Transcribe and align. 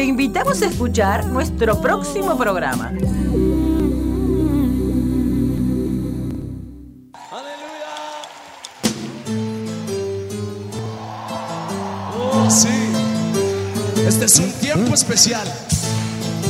Te 0.00 0.06
invitamos 0.06 0.62
a 0.62 0.66
escuchar 0.66 1.26
nuestro 1.26 1.78
próximo 1.78 2.38
programa. 2.38 2.86
¡Aleluya! 2.86 3.28
Sí, 12.48 12.70
este 14.08 14.24
es 14.24 14.38
un 14.38 14.50
tiempo 14.52 14.94
especial, 14.94 15.46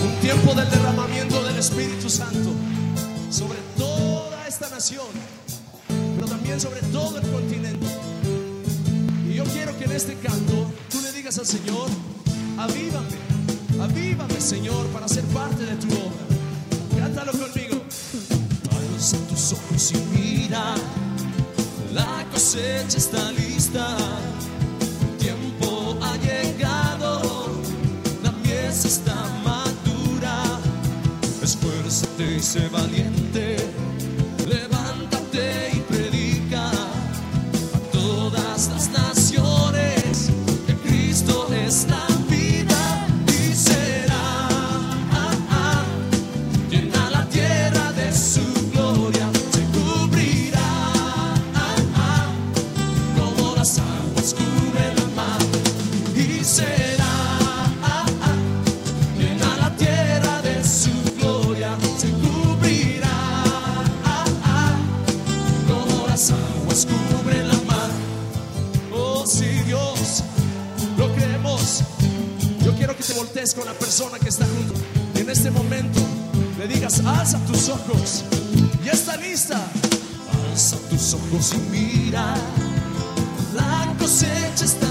un 0.04 0.20
tiempo 0.20 0.54
del 0.54 0.70
derramamiento 0.70 1.42
del 1.42 1.56
Espíritu 1.56 2.08
Santo 2.08 2.52
sobre 3.30 3.58
toda 3.76 4.46
esta 4.46 4.70
nación, 4.70 5.08
pero 6.14 6.28
también 6.28 6.60
sobre 6.60 6.82
todo 6.92 7.18
el 7.18 7.28
continente. 7.32 7.88
Y 9.28 9.34
yo 9.34 9.42
quiero 9.42 9.76
que 9.76 9.86
en 9.86 9.90
este 9.90 10.14
canto 10.14 10.70
tú 10.88 11.00
le 11.00 11.10
digas 11.10 11.36
al 11.40 11.46
Señor, 11.46 11.88
avívame. 12.56 13.29
Avívame, 13.80 14.38
Señor, 14.40 14.86
para 14.88 15.08
ser 15.08 15.24
parte 15.26 15.64
de 15.64 15.74
tu 15.76 15.86
obra. 15.88 16.26
Cántalo 16.98 17.32
conmigo. 17.32 17.82
Alza 18.76 19.16
tus 19.28 19.54
ojos 19.54 19.92
y 19.92 19.96
mira, 20.14 20.74
la 21.94 22.26
cosecha 22.30 22.98
está 22.98 23.32
lista. 23.32 23.96
El 25.00 25.16
tiempo 25.16 25.96
ha 26.02 26.14
llegado, 26.18 27.48
la 28.22 28.32
mies 28.32 28.84
está 28.84 29.14
madura. 29.44 30.42
Esfuérzate 31.42 32.36
y 32.36 32.40
se 32.40 32.68
va 32.68 32.82
con 73.40 73.64
la 73.64 73.72
persona 73.72 74.18
que 74.18 74.28
está 74.28 74.44
junto. 74.44 74.74
En 75.18 75.30
este 75.30 75.50
momento 75.50 75.98
le 76.58 76.68
digas, 76.68 77.00
alza 77.00 77.38
tus 77.46 77.70
ojos. 77.70 78.22
Ya 78.84 78.92
está 78.92 79.16
lista. 79.16 79.58
Alza 80.50 80.76
tus 80.90 81.14
ojos 81.14 81.54
y 81.54 81.58
mira. 81.70 82.34
La 83.54 83.94
cosecha 83.98 84.66
está 84.66 84.89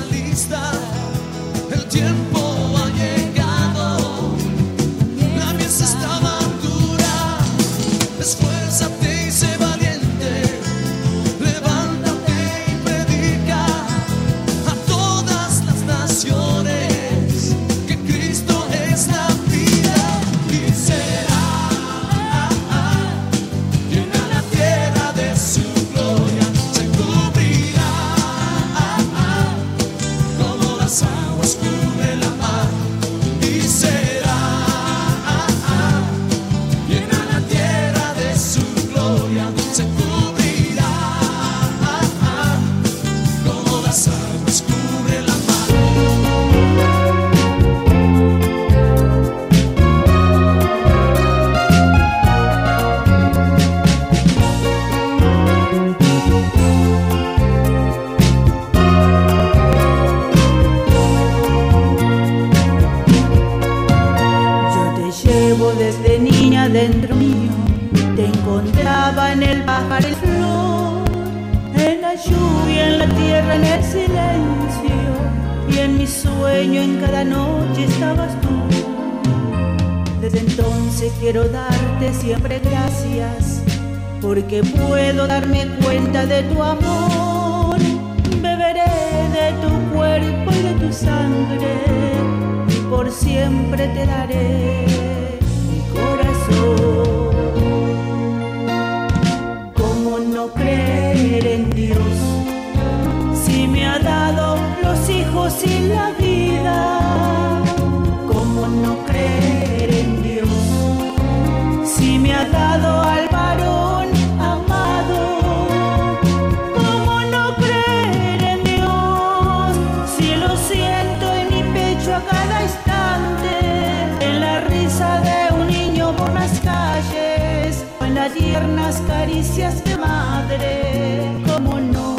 caricias 129.02 129.84
de 129.84 129.98
madre. 129.98 131.44
¿Cómo 131.46 131.80
no? 131.80 132.16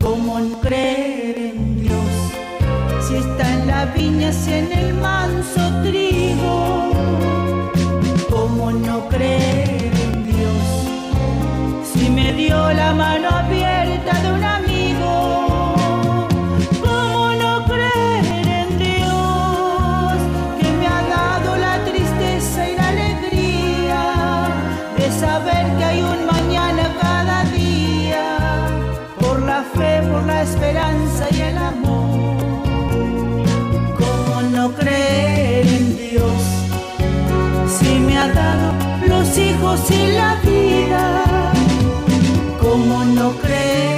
¿Cómo 0.00 0.38
no 0.40 0.60
creer 0.60 1.38
en 1.38 1.80
Dios? 1.80 2.10
Si 3.06 3.16
está 3.16 3.52
en 3.54 3.66
la 3.66 3.86
viña, 3.86 4.32
si 4.32 4.52
en 4.52 4.72
el 4.72 4.94
manso 4.94 5.60
trigo. 5.82 6.90
¿Cómo 8.30 8.70
no 8.70 9.08
creer 9.08 9.92
en 10.06 10.24
Dios? 10.24 10.64
Si 11.92 12.10
me 12.10 12.32
dio 12.32 12.72
la 12.72 12.92
mano 12.94 13.15
ojos 39.66 39.90
y 39.90 40.12
la 40.12 40.34
vida, 40.42 41.52
como 42.60 43.04
no 43.04 43.30
crees. 43.38 43.95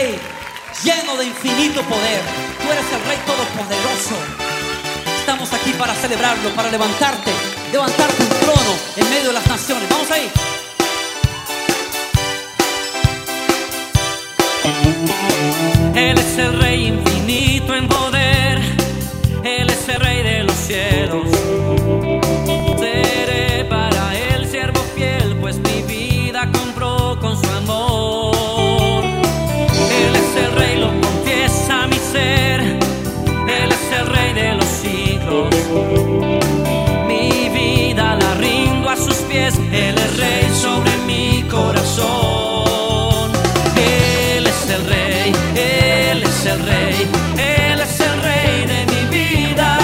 Lleno 0.00 1.14
de 1.18 1.26
infinito 1.26 1.82
poder. 1.82 2.22
Tú 2.62 2.72
eres 2.72 2.86
el 2.90 3.04
Rey 3.06 3.18
todopoderoso. 3.26 4.16
Estamos 5.18 5.52
aquí 5.52 5.72
para 5.72 5.94
celebrarlo, 5.94 6.48
para 6.54 6.70
levantarte, 6.70 7.30
levantarte 7.70 8.22
un 8.22 8.28
trono 8.40 8.78
en 8.96 9.10
medio 9.10 9.26
de 9.28 9.34
las 9.34 9.46
naciones. 9.46 9.88
Vamos 9.90 10.10
ahí. 10.10 10.30
Él 15.94 16.18
es 16.18 16.38
el 16.38 16.60
Rey 16.60 16.86
infinito 16.86 17.74
en 17.74 17.86
poder. 17.86 18.19
Él 43.76 44.46
es 44.46 44.70
el 44.70 44.84
rey, 44.86 45.32
él 45.56 46.22
es 46.22 46.46
el 46.46 46.60
rey, 46.66 47.08
él 47.38 47.80
es 47.80 48.00
el 48.00 48.22
rey 48.22 48.66
de 48.66 48.86
mi 48.92 49.02
vida. 49.18 49.78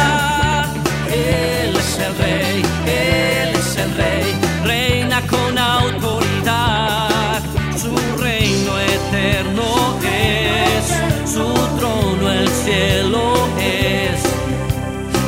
Él 1.09 1.77
es 1.77 1.99
el 1.99 2.17
rey, 2.17 2.63
él 2.87 3.55
es 3.55 3.77
el 3.77 3.95
rey, 3.97 4.35
reina 4.65 5.21
con 5.27 5.59
autoridad. 5.59 7.41
Su 7.77 7.95
reino 8.23 8.79
eterno 8.79 9.99
es, 10.03 10.85
su 11.31 11.47
trono 11.79 12.33
el 12.33 12.49
cielo 12.49 13.49
es. 13.59 14.21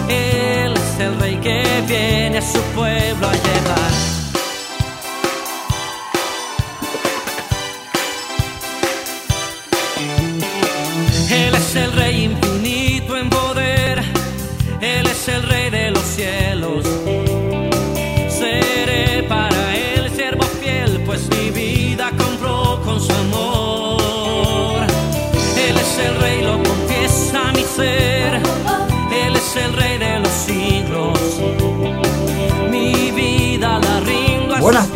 Él 0.08 0.74
es 0.74 1.00
el 1.00 1.20
rey 1.20 1.36
que 1.36 1.62
viene 1.86 2.38
a 2.38 2.42
su 2.42 2.60
pueblo 2.74 3.28
a 3.28 3.32
llevar. 3.32 3.97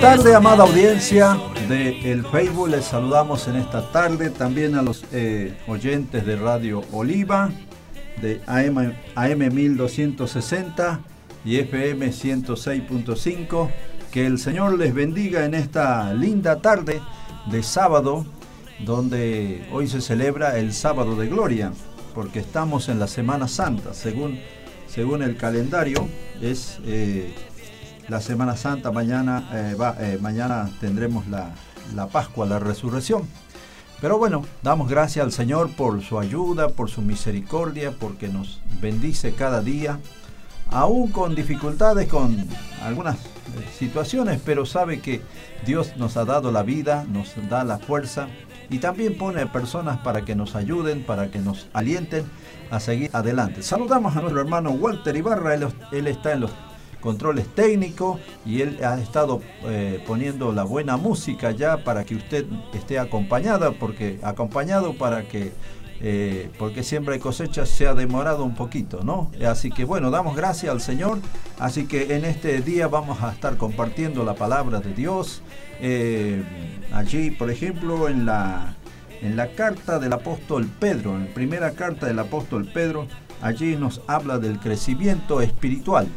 Tardes, 0.02 0.34
amada 0.34 0.64
audiencia 0.64 1.38
de 1.69 2.10
el 2.10 2.26
Facebook. 2.26 2.70
Les 2.70 2.84
saludamos 2.84 3.46
en 3.46 3.54
esta 3.54 3.93
tarde 3.93 4.31
también 4.31 4.75
a 4.75 4.82
los 4.82 5.04
eh, 5.12 5.56
oyentes 5.69 6.26
de 6.26 6.34
Radio 6.34 6.82
Oliva, 6.90 7.50
de 8.20 8.40
AM, 8.49 8.94
AM 9.14 9.54
1260 9.54 11.00
y 11.44 11.58
FM 11.58 12.08
106.5. 12.08 13.70
Que 14.10 14.26
el 14.26 14.40
Señor 14.40 14.76
les 14.76 14.93
bendiga 14.93 15.44
en 15.44 15.54
esta 15.54 16.12
linda 16.14 16.60
tarde 16.60 17.00
de 17.49 17.62
sábado, 17.62 18.26
donde 18.84 19.69
hoy 19.70 19.87
se 19.87 20.00
celebra 20.00 20.58
el 20.58 20.72
sábado 20.72 21.14
de 21.14 21.28
gloria, 21.28 21.72
porque 22.12 22.40
estamos 22.40 22.88
en 22.88 22.99
la 22.99 23.06
Semana 23.06 23.46
Santa, 23.46 23.94
según, 23.94 24.40
según 24.88 25.22
el 25.22 25.37
calendario, 25.37 26.08
es 26.40 26.81
eh, 26.87 27.32
la 28.08 28.20
Semana 28.20 28.56
Santa, 28.56 28.90
mañana, 28.90 29.49
eh, 29.52 29.75
va, 29.75 29.96
eh, 29.99 30.19
mañana 30.20 30.70
tendremos 30.81 31.26
la, 31.28 31.50
la 31.94 32.06
Pascua, 32.06 32.46
la 32.46 32.58
resurrección. 32.58 33.22
Pero 34.00 34.19
bueno, 34.19 34.44
damos 34.62 34.88
gracias 34.88 35.25
al 35.25 35.32
Señor 35.32 35.70
por 35.76 36.02
su 36.02 36.19
ayuda, 36.19 36.70
por 36.70 36.90
su 36.90 37.02
misericordia, 37.02 37.93
porque 37.93 38.28
nos 38.28 38.60
bendice 38.81 39.32
cada 39.32 39.62
día, 39.62 40.00
aún 40.70 41.12
con 41.12 41.37
dificultades, 41.37 42.08
con 42.08 42.49
algunas 42.82 43.16
eh, 43.16 43.20
situaciones, 43.78 44.40
pero 44.44 44.66
sabe 44.66 45.00
que 45.00 45.22
Dios 45.64 45.96
nos 45.96 46.16
ha 46.16 46.25
dado 46.25 46.50
la 46.50 46.64
vida, 46.64 47.04
nos 47.08 47.32
da 47.49 47.62
la 47.62 47.78
fuerza 47.78 48.26
y 48.70 48.78
también 48.78 49.16
pone 49.16 49.46
personas 49.46 49.99
para 49.99 50.25
que 50.25 50.34
nos 50.34 50.56
ayuden, 50.56 51.04
para 51.04 51.31
que 51.31 51.38
nos 51.38 51.69
alienten 51.72 52.25
a 52.72 52.81
seguir 52.81 53.10
adelante. 53.12 53.62
Saludamos 53.62 54.16
a 54.16 54.20
nuestro 54.20 54.40
hermano 54.40 54.70
Walter 54.70 55.14
Ibarra, 55.14 55.54
él, 55.54 55.69
él 55.93 56.06
está 56.08 56.32
en 56.32 56.40
los 56.40 56.50
controles 57.02 57.46
técnicos 57.49 58.19
y 58.46 58.62
él 58.62 58.78
ha 58.82 58.99
estado 58.99 59.43
eh, 59.64 60.02
poniendo 60.06 60.52
la 60.52 60.64
buena 60.64 60.96
música 60.96 61.50
ya 61.50 61.84
para 61.84 62.04
que 62.04 62.14
usted 62.14 62.46
esté 62.73 62.99
acompañada, 62.99 63.73
porque 63.73 64.18
acompañado 64.23 64.94
para 64.94 65.25
que 65.25 65.52
eh, 66.04 66.50
porque 66.59 66.82
siempre 66.82 67.14
hay 67.14 67.21
cosechas 67.21 67.68
se 67.68 67.87
ha 67.87 67.94
demorado 67.94 68.44
un 68.44 68.56
poquito, 68.56 69.04
¿no? 69.04 69.30
Así 69.47 69.71
que 69.71 69.85
bueno, 69.85 70.11
damos 70.11 70.35
gracias 70.35 70.73
al 70.73 70.80
Señor. 70.80 71.21
Así 71.61 71.87
que 71.87 72.16
en 72.16 72.25
este 72.25 72.61
día 72.61 72.88
vamos 72.88 73.23
a 73.23 73.30
estar 73.30 73.56
compartiendo 73.56 74.25
la 74.25 74.35
palabra 74.35 74.80
de 74.80 74.94
Dios. 74.94 75.42
Eh, 75.80 76.42
allí, 76.92 77.30
por 77.30 77.50
ejemplo, 77.50 78.09
en 78.09 78.26
la 78.26 78.75
en 79.23 79.37
la 79.37 79.52
carta 79.52 80.00
del 80.00 80.12
apóstol 80.12 80.68
Pedro, 80.80 81.14
en 81.14 81.26
la 81.26 81.35
primera 81.35 81.71
carta 81.71 82.06
del 82.06 82.18
apóstol 82.18 82.66
Pedro, 82.66 83.06
allí 83.42 83.76
nos 83.76 84.00
habla 84.06 84.38
del 84.38 84.58
crecimiento 84.58 85.40
espiritual. 85.40 86.08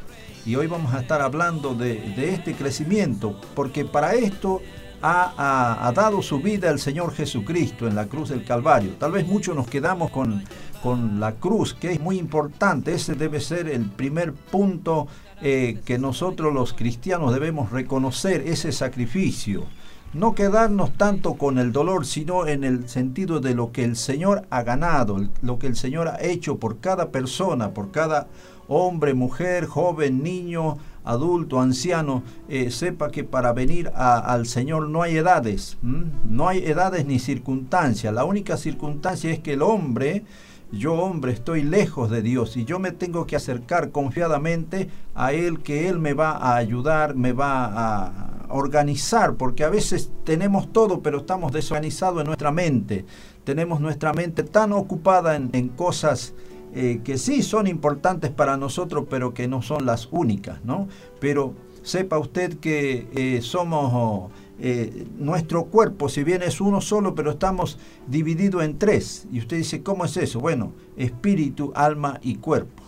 Y 0.46 0.56
hoy 0.56 0.68
vamos 0.68 0.94
a 0.94 1.02
estar 1.02 1.22
hablando 1.22 1.74
de, 1.74 2.14
este 2.34 2.54
crecimiento, 2.54 3.40
porque 3.56 3.84
para 3.84 4.14
esto 4.14 4.62
ha, 5.02 5.92
dado 5.96 6.22
su 6.22 6.40
vida 6.40 6.70
el 6.70 6.80
Señor 6.80 7.14
Jesucristo 7.14 7.88
en 7.88 7.96
la 7.96 8.06
cruz 8.06 8.30
del 8.30 8.44
Calvario. 8.44 8.92
Tal 9.00 9.12
vez 9.12 9.28
muchos 9.28 9.56
nos 9.56 9.68
quedamos 9.68 10.12
con, 10.12 10.44
con 10.84 11.20
la 11.20 11.34
cruz, 11.34 11.74
que 11.74 11.92
es 11.92 12.00
muy 12.00 12.20
importante. 12.20 12.94
Ese 12.94 13.16
debe 13.16 13.40
ser 13.40 13.68
el 13.68 13.90
primer 13.90 14.34
punto 14.34 15.08
eh, 15.42 15.80
que 15.84 15.98
nosotros 15.98 16.54
los 16.54 16.74
cristianos 16.74 17.34
debemos 17.34 17.72
reconocer, 17.72 18.44
ese 18.48 18.72
sacrificio. 18.72 19.66
No 20.14 20.34
quedarnos 20.34 20.94
tanto 20.94 21.34
con 21.34 21.58
el 21.58 21.72
dolor, 21.74 22.06
sino 22.06 22.48
en 22.48 22.64
el 22.64 22.88
sentido 22.88 23.42
de 23.42 23.54
lo 23.54 23.72
que 23.72 23.84
el 23.84 23.98
Señor 23.98 24.46
ha 24.50 24.64
ganado, 24.64 25.18
lo 25.42 25.60
que 25.60 25.68
el 25.68 25.76
Señor 25.76 26.08
ha 26.08 26.22
hecho 26.22 26.58
por 26.58 26.80
cada 26.80 27.10
persona, 27.12 27.74
por 27.74 27.92
cada 27.92 28.28
hombre, 28.68 29.14
mujer, 29.14 29.66
joven, 29.66 30.24
niño, 30.24 30.78
adulto, 31.04 31.60
anciano, 31.62 32.24
eh, 32.50 32.72
sepa 32.72 33.12
que 33.12 33.24
para 33.24 33.54
venir 33.54 33.92
al 33.96 34.48
Señor 34.48 34.90
no 34.90 35.04
hay 35.04 35.18
edades, 35.18 35.78
no 35.82 36.48
hay 36.48 36.60
edades 36.60 37.06
ni 37.06 37.20
circunstancias. 37.20 38.14
La 38.14 38.26
única 38.26 38.58
circunstancia 38.58 39.32
es 39.32 39.40
que 39.40 39.54
el 39.54 39.62
hombre, 39.62 40.24
yo 40.72 40.94
hombre, 40.94 41.32
estoy 41.32 41.62
lejos 41.62 42.10
de 42.10 42.22
Dios 42.22 42.58
y 42.58 42.66
yo 42.66 42.80
me 42.80 42.92
tengo 42.92 43.28
que 43.28 43.36
acercar 43.36 43.92
confiadamente 43.92 44.90
a 45.14 45.32
Él, 45.32 45.60
que 45.60 45.88
Él 45.88 46.00
me 46.00 46.14
va 46.14 46.32
a 46.32 46.56
ayudar, 46.56 47.16
me 47.16 47.34
va 47.34 47.66
a 47.66 48.35
organizar, 48.50 49.36
porque 49.36 49.64
a 49.64 49.70
veces 49.70 50.12
tenemos 50.24 50.72
todo, 50.72 51.02
pero 51.02 51.20
estamos 51.20 51.52
desorganizados 51.52 52.22
en 52.22 52.28
nuestra 52.28 52.52
mente. 52.52 53.06
Tenemos 53.44 53.80
nuestra 53.80 54.14
mente 54.14 54.44
tan 54.44 54.74
ocupada 54.74 55.36
en, 55.36 55.70
cosas 55.70 56.34
eh, 56.74 57.02
que 57.04 57.18
sí 57.18 57.44
son 57.44 57.68
importantes 57.68 58.32
para 58.32 58.58
nosotros, 58.58 59.06
pero 59.10 59.34
que 59.34 59.48
no 59.48 59.62
son 59.62 59.86
las 59.86 60.10
únicas, 60.12 60.64
¿no? 60.64 60.88
Pero 61.20 61.54
sepa 61.84 62.18
usted 62.18 62.58
que 62.60 63.08
eh, 63.14 63.42
somos 63.42 64.32
eh, 64.58 65.06
nuestro 65.18 65.66
cuerpo, 65.66 66.08
si 66.08 66.24
bien 66.24 66.42
es 66.42 66.62
uno 66.62 66.80
solo, 66.80 67.14
pero 67.14 67.32
estamos 67.32 67.78
divididos 68.08 68.64
en 68.64 68.78
tres. 68.78 69.28
Y 69.32 69.40
usted 69.40 69.58
dice, 69.58 69.84
¿cómo 69.84 70.06
es 70.06 70.16
eso? 70.18 70.40
Bueno, 70.40 70.74
espíritu, 70.96 71.72
alma 71.76 72.20
y 72.22 72.36
cuerpo. 72.36 72.85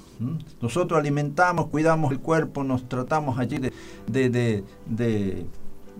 Nosotros 0.62 1.00
alimentamos, 1.00 1.68
cuidamos 1.68 2.12
el 2.12 2.20
cuerpo, 2.20 2.64
nos 2.64 2.88
tratamos 2.90 3.38
allí 3.40 3.58
de, 3.58 3.72
de, 4.08 4.64
de- 4.86 5.46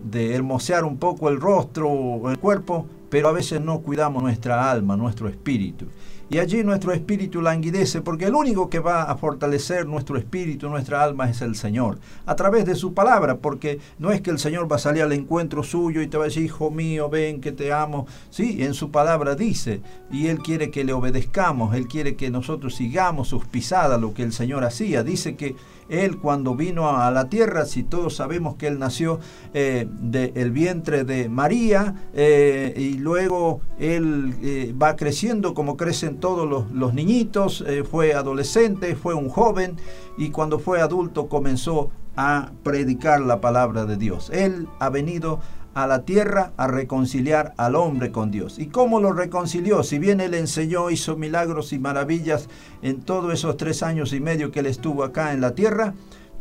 de 0.04 0.34
hermosear 0.34 0.84
un 0.84 0.96
poco 0.96 1.28
el 1.28 1.40
rostro 1.40 1.88
o 1.90 2.30
el 2.30 2.38
cuerpo, 2.38 2.86
pero 3.10 3.28
a 3.28 3.32
veces 3.32 3.60
no 3.60 3.80
cuidamos 3.80 4.22
nuestra 4.22 4.70
alma, 4.70 4.96
nuestro 4.96 5.28
espíritu. 5.28 5.86
Y 6.30 6.38
allí 6.38 6.62
nuestro 6.62 6.92
espíritu 6.92 7.40
languidece 7.40 8.02
porque 8.02 8.26
el 8.26 8.34
único 8.34 8.68
que 8.68 8.80
va 8.80 9.04
a 9.04 9.16
fortalecer 9.16 9.86
nuestro 9.86 10.18
espíritu, 10.18 10.68
nuestra 10.68 11.02
alma 11.02 11.30
es 11.30 11.40
el 11.40 11.56
Señor, 11.56 11.98
a 12.26 12.36
través 12.36 12.66
de 12.66 12.74
su 12.74 12.92
palabra, 12.92 13.36
porque 13.38 13.80
no 13.98 14.12
es 14.12 14.20
que 14.20 14.30
el 14.30 14.38
Señor 14.38 14.70
va 14.70 14.76
a 14.76 14.80
salir 14.80 15.02
al 15.02 15.12
encuentro 15.12 15.62
suyo 15.62 16.02
y 16.02 16.06
te 16.06 16.18
va 16.18 16.24
a 16.24 16.26
decir, 16.26 16.44
hijo 16.44 16.70
mío, 16.70 17.08
ven 17.08 17.40
que 17.40 17.52
te 17.52 17.72
amo. 17.72 18.06
Sí, 18.28 18.62
en 18.62 18.74
su 18.74 18.90
palabra 18.90 19.36
dice, 19.36 19.80
y 20.10 20.26
Él 20.26 20.40
quiere 20.40 20.70
que 20.70 20.84
le 20.84 20.92
obedezcamos, 20.92 21.74
Él 21.74 21.88
quiere 21.88 22.14
que 22.14 22.30
nosotros 22.30 22.74
sigamos 22.74 23.28
sus 23.28 23.46
pisadas, 23.46 23.98
lo 23.98 24.12
que 24.12 24.22
el 24.22 24.32
Señor 24.32 24.64
hacía. 24.64 25.02
Dice 25.02 25.34
que 25.34 25.56
Él 25.88 26.18
cuando 26.18 26.54
vino 26.54 26.90
a 26.90 27.10
la 27.10 27.30
tierra, 27.30 27.64
si 27.64 27.82
todos 27.82 28.16
sabemos 28.16 28.56
que 28.56 28.66
Él 28.66 28.78
nació 28.78 29.18
eh, 29.54 29.86
del 29.88 30.50
vientre 30.50 31.04
de 31.04 31.30
María, 31.30 31.94
eh, 32.12 32.74
y 32.76 32.98
luego 32.98 33.62
Él 33.78 34.34
eh, 34.42 34.74
va 34.80 34.94
creciendo 34.94 35.54
como 35.54 35.78
crecen 35.78 36.17
todos 36.20 36.66
los, 36.72 36.94
niñitos, 36.94 37.64
eh, 37.66 37.84
fue 37.84 38.14
adolescente, 38.14 38.96
fue 38.96 39.14
un 39.14 39.28
joven, 39.28 39.76
y 40.16 40.30
cuando 40.30 40.58
fue 40.58 40.80
adulto 40.80 41.28
comenzó 41.28 41.90
a 42.16 42.50
predicar 42.62 43.20
la 43.20 43.40
palabra 43.40 43.84
de 43.84 43.96
Dios. 43.96 44.30
Él 44.30 44.68
ha 44.80 44.88
venido 44.90 45.40
a 45.74 45.86
la 45.86 46.02
tierra 46.02 46.52
a 46.56 46.66
reconciliar 46.66 47.54
al 47.56 47.76
hombre 47.76 48.10
con 48.10 48.32
Dios. 48.32 48.58
¿Y 48.58 48.66
cómo 48.66 49.00
lo 49.00 49.12
reconcilió? 49.12 49.84
Si 49.84 50.00
bien 50.00 50.20
Él 50.20 50.34
enseñó, 50.34 50.90
hizo 50.90 51.16
milagros 51.16 51.72
y 51.72 51.78
maravillas 51.78 52.48
en 52.82 53.02
todos 53.02 53.32
esos 53.32 53.56
tres 53.56 53.84
años 53.84 54.12
y 54.12 54.20
medio 54.20 54.50
que 54.50 54.60
Él 54.60 54.66
estuvo 54.66 55.04
acá 55.04 55.32
en 55.32 55.40
la 55.40 55.54
tierra, 55.54 55.94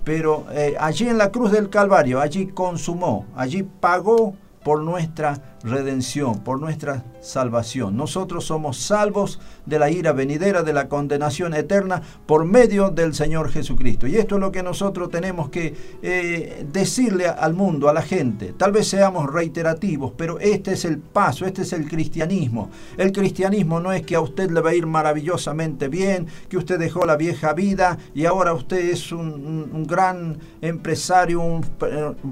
pero 0.03 0.46
eh, 0.51 0.75
allí 0.79 1.07
en 1.07 1.19
la 1.19 1.31
cruz 1.31 1.51
del 1.51 1.69
Calvario, 1.69 2.19
allí 2.19 2.48
consumó, 2.48 3.27
allí 3.36 3.62
pagó 3.63 4.36
por 4.63 4.81
nuestra 4.81 5.56
redención, 5.67 6.39
por 6.43 6.59
nuestra 6.59 7.03
salvación. 7.21 7.95
Nosotros 7.95 8.45
somos 8.45 8.77
salvos 8.77 9.39
de 9.65 9.79
la 9.79 9.89
ira 9.89 10.13
venidera, 10.13 10.63
de 10.63 10.74
la 10.74 10.88
condenación 10.88 11.53
eterna, 11.53 12.01
por 12.25 12.45
medio 12.45 12.89
del 12.89 13.13
Señor 13.13 13.50
Jesucristo. 13.50 14.07
Y 14.07 14.15
esto 14.15 14.36
es 14.36 14.41
lo 14.41 14.51
que 14.51 14.63
nosotros 14.63 15.09
tenemos 15.09 15.50
que 15.50 15.75
eh, 16.01 16.65
decirle 16.71 17.27
al 17.27 17.53
mundo, 17.53 17.89
a 17.89 17.93
la 17.93 18.01
gente. 18.01 18.53
Tal 18.57 18.71
vez 18.71 18.88
seamos 18.88 19.31
reiterativos, 19.31 20.13
pero 20.17 20.39
este 20.39 20.74
es 20.74 20.86
el 20.86 21.00
paso, 21.00 21.45
este 21.45 21.62
es 21.63 21.74
el 21.74 21.88
cristianismo. 21.88 22.69
El 22.97 23.12
cristianismo 23.12 23.79
no 23.79 23.91
es 23.91 24.03
que 24.03 24.15
a 24.15 24.21
usted 24.21 24.50
le 24.51 24.62
va 24.62 24.71
a 24.71 24.75
ir 24.75 24.86
maravillosamente 24.86 25.88
bien, 25.88 26.27
que 26.50 26.57
usted 26.57 26.79
dejó 26.79 27.05
la 27.05 27.17
vieja 27.17 27.53
vida 27.53 27.97
y 28.13 28.25
ahora 28.25 28.53
usted 28.53 28.89
es 28.89 29.12
un, 29.12 29.86
gran 29.88 30.38
empresario, 30.62 31.41
un 31.41 31.62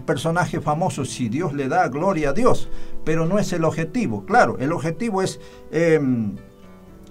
personaje 0.06 0.60
famoso, 0.60 1.06
si 1.06 1.30
Dios 1.30 1.54
le 1.54 1.68
da 1.68 1.88
gloria 1.88 2.30
a 2.30 2.34
Dios, 2.34 2.70
pero 3.04 3.25
no 3.26 3.40
es 3.40 3.52
el 3.54 3.64
objetivo. 3.66 4.26
Claro, 4.26 4.58
el 4.60 4.72
objetivo 4.72 5.22
es... 5.22 5.40
em, 5.72 6.36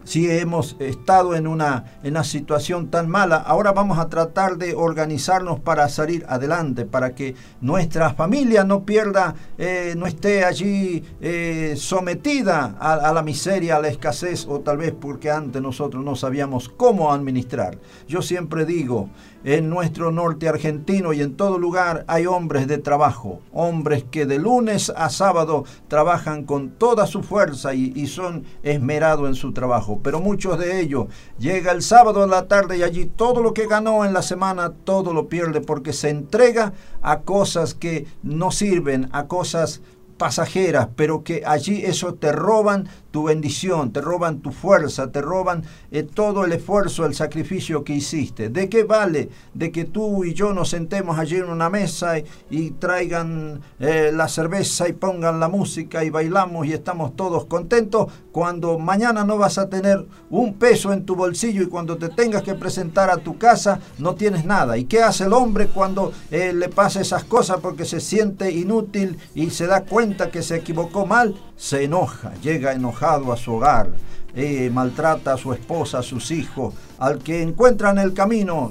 si 0.05 0.31
hemos 0.31 0.77
estado 0.81 1.35
en 1.35 1.47
una, 1.47 1.99
en 2.03 2.11
una 2.11 2.25
situación 2.25 2.91
tan 2.91 3.09
mala, 3.09 3.37
ahora 3.37 3.73
vamos 3.73 3.99
a 3.99 4.09
tratar 4.11 4.59
de 4.59 4.75
organizarnos 4.75 5.61
para 5.61 5.89
salir 5.89 6.27
adelante, 6.29 6.85
para 6.85 7.15
que 7.15 7.35
nuestra 7.63 8.13
familia 8.13 8.65
no 8.65 8.85
pierda, 8.85 9.35
eh, 9.57 9.95
no 9.97 10.07
esté 10.07 10.45
allí 10.45 11.03
eh, 11.23 11.75
sometida 11.79 12.77
a, 12.79 12.93
a 12.95 13.13
la 13.15 13.23
miseria, 13.23 13.77
a 13.77 13.81
la 13.81 13.89
escasez, 13.89 14.47
o 14.47 14.61
tal 14.61 14.77
vez 14.77 14.93
porque 14.93 15.31
antes 15.31 15.63
nosotros 15.63 16.05
no 16.05 16.17
sabíamos 16.17 16.69
cómo 16.69 17.11
administrar. 17.11 17.79
Yo 18.07 18.21
siempre 18.21 18.67
digo, 18.67 19.09
en 19.45 19.69
nuestro 19.69 20.11
norte 20.11 20.49
argentino 20.49 21.13
y 21.13 21.21
en 21.21 21.37
todo 21.37 21.59
lugar 21.59 22.05
hay 22.09 22.27
hombres 22.27 22.67
de 22.67 22.79
trabajo, 22.79 23.41
hombres 23.53 24.05
que 24.11 24.27
de 24.27 24.39
lunes 24.39 24.91
a 24.97 25.11
sábado 25.11 25.65
trabajan 25.89 26.45
con 26.45 26.71
toda 26.71 27.07
su 27.07 27.23
fuerza 27.23 27.75
y, 27.75 27.93
y 27.95 28.07
son 28.07 28.45
esmerados 28.63 29.29
en 29.29 29.35
su 29.35 29.53
trabajo. 29.53 30.01
Pero 30.03 30.21
muchos 30.21 30.59
de 30.59 30.81
ellos 30.81 31.07
llega 31.39 31.73
el 31.73 31.83
sábado 31.83 32.25
en 32.25 32.31
la 32.31 32.49
tarde 32.49 32.79
y 32.79 32.83
allí 32.83 33.05
todo 33.05 33.43
lo 33.43 33.55
que 33.55 33.67
ganó 33.67 34.05
en 34.05 34.15
la 34.15 34.23
semana, 34.23 34.73
todo 34.85 35.13
lo 35.13 35.29
pierde 35.29 35.61
porque 35.61 35.93
se 35.93 36.09
entrega 36.09 36.73
a 37.03 37.21
cosas 37.21 37.75
que 37.75 38.07
no 38.23 38.51
sirven, 38.51 39.09
a 39.13 39.27
cosas 39.27 39.83
pasajeras, 40.17 40.89
pero 40.97 41.25
que 41.25 41.43
allí 41.45 41.85
eso 41.85 42.15
te 42.15 42.33
roban 42.33 42.89
tu 43.15 43.23
bendición, 43.23 43.93
te 43.93 44.01
roban 44.01 44.41
tu 44.41 44.51
fuerza, 44.51 45.13
te 45.13 45.23
roban 45.23 45.63
eh, 45.93 46.03
todo 46.03 46.45
el 46.45 46.53
esfuerzo, 46.53 47.07
el 47.07 47.15
sacrificio 47.15 47.85
que 47.85 47.93
hiciste. 47.93 48.49
¿De 48.49 48.69
qué 48.69 48.83
vale 48.83 49.29
de 49.55 49.71
que 49.71 49.85
tú 49.85 50.25
y 50.25 50.35
yo 50.35 50.53
nos 50.53 50.71
sentemos 50.71 51.17
allí 51.17 51.37
en 51.37 51.49
una 51.49 51.71
mesa 51.71 52.15
y, 52.51 52.71
traigan 52.73 53.61
eh, 53.79 54.11
la 54.13 54.27
cerveza 54.27 54.89
y 54.89 54.95
pongan 54.95 55.39
la 55.39 55.47
música 55.47 56.03
y 56.03 56.11
bailamos 56.11 56.67
y 56.67 56.73
estamos 56.73 57.15
todos 57.15 57.45
contentos 57.45 58.13
cuando 58.33 58.81
mañana 58.81 59.23
no 59.25 59.39
vas 59.39 59.59
a 59.59 59.69
tener 59.69 60.05
un 60.29 60.55
peso 60.55 60.93
en 60.93 61.07
tu 61.07 61.15
bolsillo 61.15 61.63
y 61.63 61.69
cuando 61.69 61.97
te 61.97 62.09
tengas 62.09 62.43
que 62.43 62.57
presentar 62.57 63.11
a 63.11 63.19
tu 63.19 63.39
casa 63.39 63.79
no 63.99 64.17
tienes 64.17 64.45
nada? 64.45 64.77
¿Y 64.77 64.87
qué 64.87 65.05
hace 65.05 65.23
el 65.23 65.35
hombre 65.35 65.69
cuando 65.69 66.13
eh, 66.33 66.53
le 66.53 66.69
pasa 66.69 67.01
esas 67.01 67.23
cosas 67.23 67.61
porque 67.61 67.85
se 67.85 68.01
siente 68.01 68.51
inútil 68.51 69.19
y 69.37 69.51
se 69.51 69.69
da 69.69 69.85
cuenta 69.85 70.33
que 70.33 70.43
se 70.43 70.57
equivocó 70.57 71.07
mal? 71.07 71.37
Se 71.57 71.85
enoja, 71.85 72.33
llega 72.43 72.73
enojado 72.73 73.04
a 73.05 73.37
su 73.37 73.55
hogar, 73.55 73.91
eh, 74.35 74.71
maltrata 74.73 75.35
a 75.35 75.37
su 75.37 75.53
esposa, 75.53 75.99
a 75.99 76.03
sus 76.03 76.31
hijos, 76.31 76.75
al 76.99 77.19
que 77.19 77.43
encuentra 77.43 77.91
en 77.91 77.99
el 77.99 78.15
camino 78.15 78.71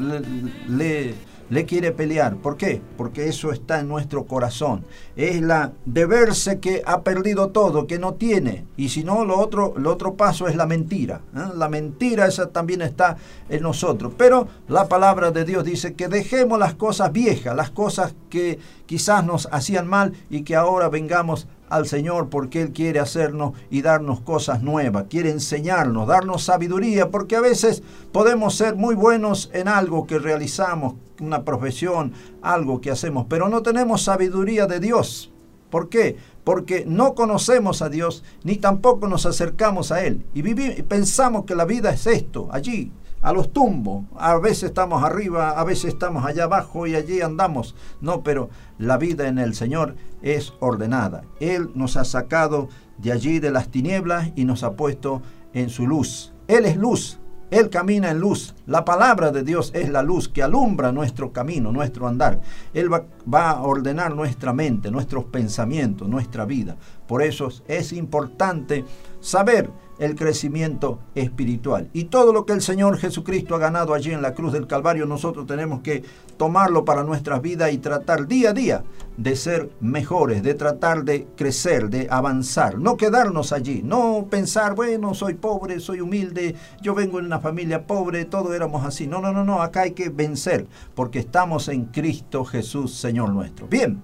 le, 0.67 1.13
le, 1.49 1.65
quiere 1.65 1.91
pelear. 1.91 2.35
¿Por 2.37 2.57
qué? 2.57 2.81
Porque 2.97 3.29
eso 3.29 3.51
está 3.51 3.79
en 3.79 3.87
nuestro 3.87 4.25
corazón. 4.25 4.83
Es 5.15 5.39
la 5.41 5.71
de 5.85 6.05
verse 6.05 6.59
que 6.59 6.81
ha 6.85 7.01
perdido 7.01 7.49
todo, 7.49 7.85
que 7.85 7.99
no 7.99 8.15
tiene. 8.15 8.65
Y 8.75 8.89
si 8.89 9.03
no, 9.03 9.23
lo 9.23 9.39
otro, 9.39 9.73
lo 9.77 9.91
otro 9.91 10.15
paso 10.15 10.47
es 10.47 10.55
la 10.55 10.65
mentira. 10.65 11.21
¿eh? 11.35 11.51
La 11.55 11.69
mentira 11.69 12.25
esa 12.25 12.49
también 12.49 12.81
está 12.81 13.17
en 13.47 13.61
nosotros. 13.61 14.13
Pero 14.17 14.47
la 14.67 14.87
palabra 14.87 15.31
de 15.31 15.45
Dios 15.45 15.63
dice 15.63 15.93
que 15.93 16.07
dejemos 16.07 16.57
las 16.57 16.73
cosas 16.73 17.11
viejas, 17.11 17.55
las 17.55 17.69
cosas 17.69 18.15
que 18.29 18.57
quizás 18.87 19.23
nos 19.23 19.47
hacían 19.51 19.87
mal 19.87 20.13
y 20.29 20.41
que 20.41 20.55
ahora 20.55 20.89
vengamos 20.89 21.47
al 21.73 21.87
Señor 21.87 22.29
porque 22.29 22.61
Él 22.61 22.71
quiere 22.71 22.99
hacernos 22.99 23.53
y 23.71 23.81
darnos 23.81 24.21
cosas 24.21 24.61
nuevas, 24.61 25.05
quiere 25.09 25.31
enseñarnos, 25.31 26.07
darnos 26.07 26.43
sabiduría, 26.43 27.09
porque 27.09 27.35
a 27.35 27.41
veces 27.41 27.81
podemos 28.11 28.55
ser 28.55 28.75
muy 28.75 28.93
buenos 28.93 29.49
en 29.53 29.67
algo 29.67 30.05
que 30.05 30.19
realizamos, 30.19 30.93
una 31.19 31.43
profesión, 31.43 32.13
algo 32.41 32.79
que 32.79 32.91
hacemos, 32.91 33.25
pero 33.27 33.49
no 33.49 33.63
tenemos 33.63 34.03
sabiduría 34.03 34.67
de 34.67 34.79
Dios. 34.79 35.31
¿Por 35.71 35.89
qué? 35.89 36.17
Porque 36.43 36.85
no 36.87 37.15
conocemos 37.15 37.81
a 37.81 37.89
Dios 37.89 38.23
ni 38.43 38.57
tampoco 38.57 39.07
nos 39.07 39.25
acercamos 39.25 39.91
a 39.91 40.03
Él 40.03 40.23
y 40.35 40.43
vivi- 40.43 40.83
pensamos 40.83 41.45
que 41.45 41.55
la 41.55 41.65
vida 41.65 41.91
es 41.91 42.05
esto, 42.05 42.49
allí, 42.51 42.91
a 43.23 43.33
los 43.33 43.51
tumbos. 43.51 44.05
A 44.17 44.37
veces 44.37 44.65
estamos 44.65 45.03
arriba, 45.03 45.51
a 45.51 45.63
veces 45.63 45.85
estamos 45.85 46.25
allá 46.25 46.43
abajo 46.43 46.85
y 46.85 46.95
allí 46.95 47.21
andamos. 47.21 47.73
No, 48.01 48.21
pero 48.21 48.49
la 48.77 48.97
vida 48.97 49.27
en 49.27 49.39
el 49.39 49.55
Señor 49.55 49.95
es 50.21 50.53
ordenada. 50.59 51.23
Él 51.39 51.71
nos 51.73 51.97
ha 51.97 52.03
sacado 52.03 52.69
de 52.97 53.11
allí 53.11 53.39
de 53.39 53.49
las 53.49 53.69
tinieblas 53.69 54.31
y 54.35 54.45
nos 54.45 54.63
ha 54.63 54.75
puesto 54.75 55.21
en 55.53 55.69
su 55.69 55.87
luz. 55.87 56.33
Él 56.47 56.65
es 56.65 56.77
luz. 56.77 57.19
Él 57.49 57.69
camina 57.69 58.09
en 58.09 58.19
luz. 58.19 58.55
La 58.65 58.83
palabra 58.83 59.31
de 59.31 59.43
Dios 59.43 59.71
es 59.75 59.87
la 59.89 60.01
luz 60.01 60.27
que 60.27 60.41
alumbra 60.41 60.91
nuestro 60.91 61.31
camino, 61.31 61.71
nuestro 61.71 62.07
andar. 62.07 62.41
Él 62.73 62.91
va, 62.91 63.05
va 63.31 63.51
a 63.51 63.61
ordenar 63.61 64.15
nuestra 64.15 64.53
mente, 64.53 64.89
nuestros 64.89 65.25
pensamientos, 65.25 66.09
nuestra 66.09 66.45
vida. 66.45 66.75
Por 67.07 67.21
eso 67.21 67.49
es 67.67 67.93
importante 67.93 68.85
saber 69.19 69.69
el 69.99 70.15
crecimiento 70.15 70.99
espiritual. 71.15 71.89
Y 71.93 72.05
todo 72.05 72.33
lo 72.33 72.45
que 72.45 72.53
el 72.53 72.61
Señor 72.61 72.97
Jesucristo 72.97 73.55
ha 73.55 73.59
ganado 73.59 73.93
allí 73.93 74.11
en 74.11 74.21
la 74.21 74.33
cruz 74.33 74.53
del 74.53 74.67
Calvario, 74.67 75.05
nosotros 75.05 75.45
tenemos 75.45 75.81
que 75.81 76.03
tomarlo 76.37 76.83
para 76.83 77.03
nuestras 77.03 77.41
vidas 77.41 77.71
y 77.71 77.77
tratar 77.77 78.27
día 78.27 78.49
a 78.49 78.53
día 78.53 78.83
de 79.17 79.35
ser 79.35 79.69
mejores, 79.79 80.41
de 80.41 80.55
tratar 80.55 81.03
de 81.03 81.27
crecer, 81.35 81.89
de 81.89 82.07
avanzar, 82.09 82.79
no 82.79 82.97
quedarnos 82.97 83.53
allí, 83.53 83.81
no 83.83 84.27
pensar, 84.29 84.73
bueno, 84.75 85.13
soy 85.13 85.35
pobre, 85.35 85.79
soy 85.79 86.01
humilde, 86.01 86.55
yo 86.81 86.95
vengo 86.95 87.19
de 87.19 87.27
una 87.27 87.39
familia 87.39 87.85
pobre, 87.85 88.25
todos 88.25 88.53
éramos 88.55 88.85
así. 88.85 89.07
No, 89.07 89.21
no, 89.21 89.31
no, 89.31 89.43
no, 89.43 89.61
acá 89.61 89.81
hay 89.81 89.91
que 89.91 90.09
vencer, 90.09 90.67
porque 90.95 91.19
estamos 91.19 91.67
en 91.67 91.85
Cristo 91.85 92.43
Jesús, 92.45 92.95
Señor 92.95 93.29
nuestro. 93.29 93.67
Bien. 93.67 94.01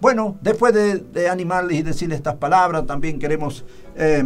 Bueno, 0.00 0.36
después 0.40 0.72
de, 0.74 1.28
animarles 1.28 1.78
y 1.78 1.82
decirles 1.82 2.18
estas 2.18 2.36
palabras, 2.36 2.86
también 2.86 3.18
queremos 3.18 3.64
eh, 3.96 4.22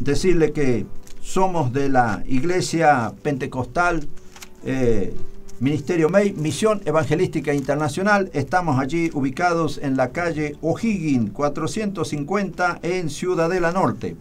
decirle 0.00 0.52
que 0.52 0.86
somos 1.22 1.72
de 1.72 1.88
la 1.88 2.22
iglesia 2.26 3.12
pentecostal 3.22 4.08
eh, 4.64 5.14
Ministerio 5.60 6.08
MEI, 6.08 6.32
Misión 6.32 6.80
Evangelística 6.86 7.52
Internacional. 7.52 8.30
Estamos 8.32 8.80
allí 8.80 9.10
ubicados 9.12 9.78
en 9.82 9.96
la 9.96 10.10
calle 10.10 10.56
O'Higgins 10.62 11.32
450 11.32 12.80
en 12.82 13.10
Ciudadela 13.10 13.70
Norte. 13.70 14.16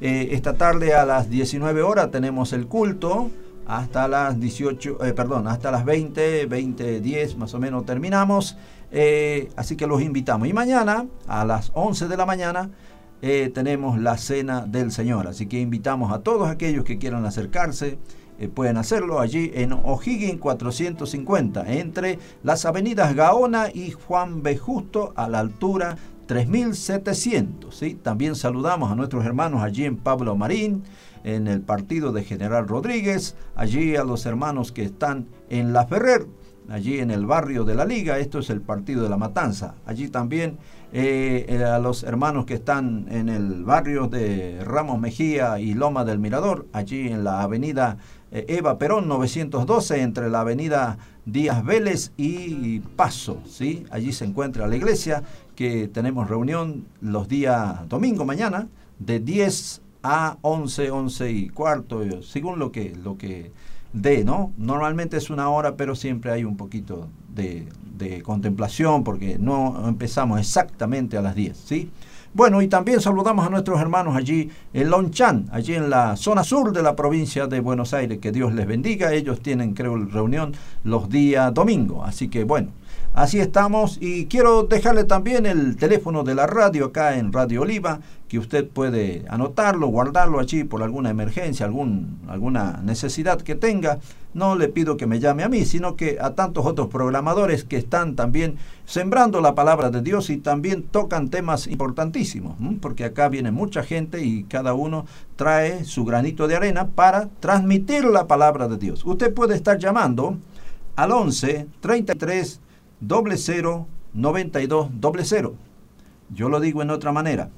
Eh, 0.00 0.28
esta 0.32 0.54
tarde 0.54 0.94
a 0.94 1.04
las 1.04 1.28
19 1.28 1.82
horas 1.82 2.10
tenemos 2.10 2.54
el 2.54 2.66
culto 2.66 3.30
hasta 3.66 4.08
las 4.08 4.40
18, 4.40 5.04
eh, 5.04 5.12
perdón, 5.12 5.46
hasta 5.48 5.70
las 5.70 5.84
20, 5.84 6.46
20, 6.46 7.00
10 7.00 7.36
más 7.36 7.52
o 7.52 7.58
menos 7.58 7.84
terminamos. 7.84 8.56
Así 9.54 9.76
que 9.76 9.86
los 9.86 10.02
invitamos. 10.02 10.48
Y 10.48 10.52
mañana 10.52 11.06
a 11.28 11.44
las 11.44 11.70
11 11.74 12.08
de 12.08 12.16
la 12.16 12.26
mañana 12.26 12.70
tenemos 13.20 13.98
la 13.98 14.16
cena 14.16 14.62
del 14.66 14.92
Señor. 14.92 15.26
Así 15.26 15.46
que 15.46 15.60
invitamos 15.60 16.12
a 16.12 16.20
todos 16.20 16.48
aquellos 16.48 16.84
que 16.84 16.98
quieran 16.98 17.26
acercarse. 17.26 17.98
pueden 18.54 18.76
hacerlo 18.76 19.20
allí 19.20 19.50
en 19.54 19.72
O'Higgins 19.72 20.40
450, 20.40 21.72
entre 21.72 22.18
las 22.42 22.64
avenidas 22.64 23.14
Gaona 23.14 23.68
y 23.72 23.90
Juan 23.90 24.42
B. 24.42 24.56
Justo, 24.56 25.12
a 25.16 25.28
la 25.28 25.40
altura 25.40 25.96
3700. 26.30 27.74
¿sí? 27.74 27.98
También 28.00 28.36
saludamos 28.36 28.92
a 28.92 28.94
nuestros 28.94 29.24
hermanos 29.24 29.64
allí 29.64 29.84
en 29.84 29.96
Pablo 29.96 30.36
Marín, 30.36 30.84
en 31.24 31.48
el 31.48 31.60
partido 31.60 32.12
de 32.12 32.22
General 32.22 32.68
Rodríguez, 32.68 33.34
allí 33.56 33.96
a 33.96 34.04
los 34.04 34.26
hermanos 34.26 34.70
que 34.70 34.84
están 34.84 35.26
en 35.48 35.72
La 35.72 35.88
Ferrer, 35.88 36.28
allí 36.68 37.00
en 37.00 37.10
el 37.10 37.26
barrio 37.26 37.64
de 37.64 37.74
la 37.74 37.84
Liga, 37.84 38.20
esto 38.20 38.38
es 38.38 38.48
el 38.48 38.60
partido 38.60 39.02
de 39.02 39.08
la 39.08 39.16
Matanza. 39.16 39.74
Allí 39.86 40.08
también 40.08 40.58
eh, 40.92 41.46
eh, 41.48 41.62
a 41.62 41.78
los 41.78 42.02
hermanos 42.02 42.46
que 42.46 42.54
están 42.54 43.06
en 43.10 43.28
el 43.28 43.62
barrio 43.62 44.08
de 44.08 44.64
Ramos 44.64 44.98
Mejía 45.00 45.60
y 45.60 45.74
Loma 45.74 46.04
del 46.04 46.18
Mirador, 46.18 46.66
allí 46.72 47.06
en 47.08 47.22
la 47.22 47.42
avenida 47.42 47.96
eh, 48.32 48.46
Eva 48.48 48.76
Perón 48.76 49.06
912, 49.06 50.02
entre 50.02 50.28
la 50.30 50.40
avenida 50.40 50.98
Díaz 51.26 51.64
Vélez 51.64 52.10
y 52.16 52.80
Paso. 52.80 53.38
¿sí? 53.46 53.86
Allí 53.92 54.12
se 54.12 54.24
encuentra 54.24 54.66
la 54.66 54.74
iglesia 54.74 55.22
que 55.54 55.86
tenemos 55.86 56.28
reunión 56.28 56.86
los 57.00 57.28
días 57.28 57.88
domingo 57.88 58.24
mañana 58.24 58.66
de 58.98 59.20
10 59.20 59.82
a 60.02 60.38
11, 60.42 60.90
11 60.90 61.30
y 61.30 61.48
cuarto, 61.50 62.22
según 62.22 62.58
lo 62.58 62.72
que, 62.72 62.96
lo 62.96 63.16
que 63.16 63.52
dé, 63.92 64.24
¿no? 64.24 64.52
Normalmente 64.56 65.16
es 65.16 65.30
una 65.30 65.50
hora, 65.50 65.76
pero 65.76 65.94
siempre 65.94 66.32
hay 66.32 66.44
un 66.44 66.56
poquito 66.56 67.08
de, 67.34 67.68
contemplación 68.24 69.04
porque 69.04 69.36
no 69.38 69.86
empezamos 69.86 70.40
exactamente 70.40 71.18
a 71.18 71.22
las 71.22 71.34
10, 71.34 71.56
¿sí? 71.56 71.90
Bueno, 72.32 72.62
y 72.62 72.68
también 72.68 73.00
saludamos 73.00 73.46
a 73.46 73.50
nuestros 73.50 73.78
hermanos 73.80 74.16
allí 74.16 74.48
en 74.72 74.88
Lonchan, 74.88 75.48
allí 75.52 75.74
en 75.74 75.90
la 75.90 76.16
zona 76.16 76.44
sur 76.44 76.72
de 76.72 76.82
la 76.82 76.96
provincia 76.96 77.46
de 77.46 77.60
Buenos 77.60 77.92
Aires. 77.92 78.18
Que 78.20 78.30
Dios 78.32 78.54
les 78.54 78.66
bendiga. 78.66 79.12
Ellos 79.12 79.40
tienen, 79.42 79.74
creo, 79.74 79.96
reunión 79.96 80.54
los 80.84 81.10
días 81.10 81.52
domingo. 81.52 82.04
Así 82.04 82.28
que 82.28 82.44
bueno, 82.44 82.68
Así 83.12 83.40
estamos 83.40 83.98
y 84.00 84.26
quiero 84.26 84.62
dejarle 84.62 85.02
también 85.02 85.44
el 85.44 85.76
teléfono 85.76 86.22
de 86.22 86.36
la 86.36 86.46
radio 86.46 86.86
acá 86.86 87.16
en 87.16 87.32
Radio 87.32 87.62
Oliva, 87.62 87.98
que 88.30 88.38
usted 88.38 88.68
puede 88.68 89.24
anotarlo, 89.28 89.88
guardarlo 89.88 90.38
allí 90.38 90.62
por 90.62 90.84
alguna 90.84 91.10
emergencia, 91.10 91.66
algún, 91.66 92.20
alguna 92.28 92.80
necesidad 92.84 93.42
que 93.42 93.56
tenga. 93.56 93.98
No 94.34 94.54
le 94.54 94.68
pido 94.68 94.96
que 94.96 95.08
me 95.08 95.18
llame 95.18 95.42
a 95.42 95.48
mí, 95.48 95.64
sino 95.64 95.96
que 95.96 96.18
a 96.20 96.36
tantos 96.36 96.64
otros 96.64 96.86
programadores 96.86 97.64
que 97.64 97.76
están 97.76 98.14
también 98.14 98.54
sembrando 98.86 99.40
la 99.40 99.56
palabra 99.56 99.90
de 99.90 100.00
Dios 100.00 100.30
y 100.30 100.36
también 100.36 100.84
tocan 100.84 101.28
temas 101.28 101.66
importantísimos, 101.66 102.54
porque 102.80 103.04
acá 103.04 103.28
viene 103.28 103.50
mucha 103.50 103.82
gente 103.82 104.24
y 104.24 104.44
cada 104.44 104.74
uno 104.74 105.06
trae 105.34 105.84
su 105.84 106.04
granito 106.04 106.46
de 106.46 106.54
arena 106.54 106.86
para 106.86 107.30
transmitir 107.40 108.04
la 108.04 108.28
palabra 108.28 108.68
de 108.68 108.78
Dios. 108.78 109.04
Usted 109.04 109.34
puede 109.34 109.56
estar 109.56 109.76
llamando 109.76 110.36
al 110.94 111.10
11 111.10 111.66
33 111.80 112.60
doble 113.00 113.36
cero 113.38 113.88
92 114.14 114.88
doble 115.00 115.24
cero. 115.24 115.54
Yo 116.32 116.48
lo 116.48 116.60
digo 116.60 116.80
en 116.80 116.90
otra 116.90 117.10
manera. 117.10 117.50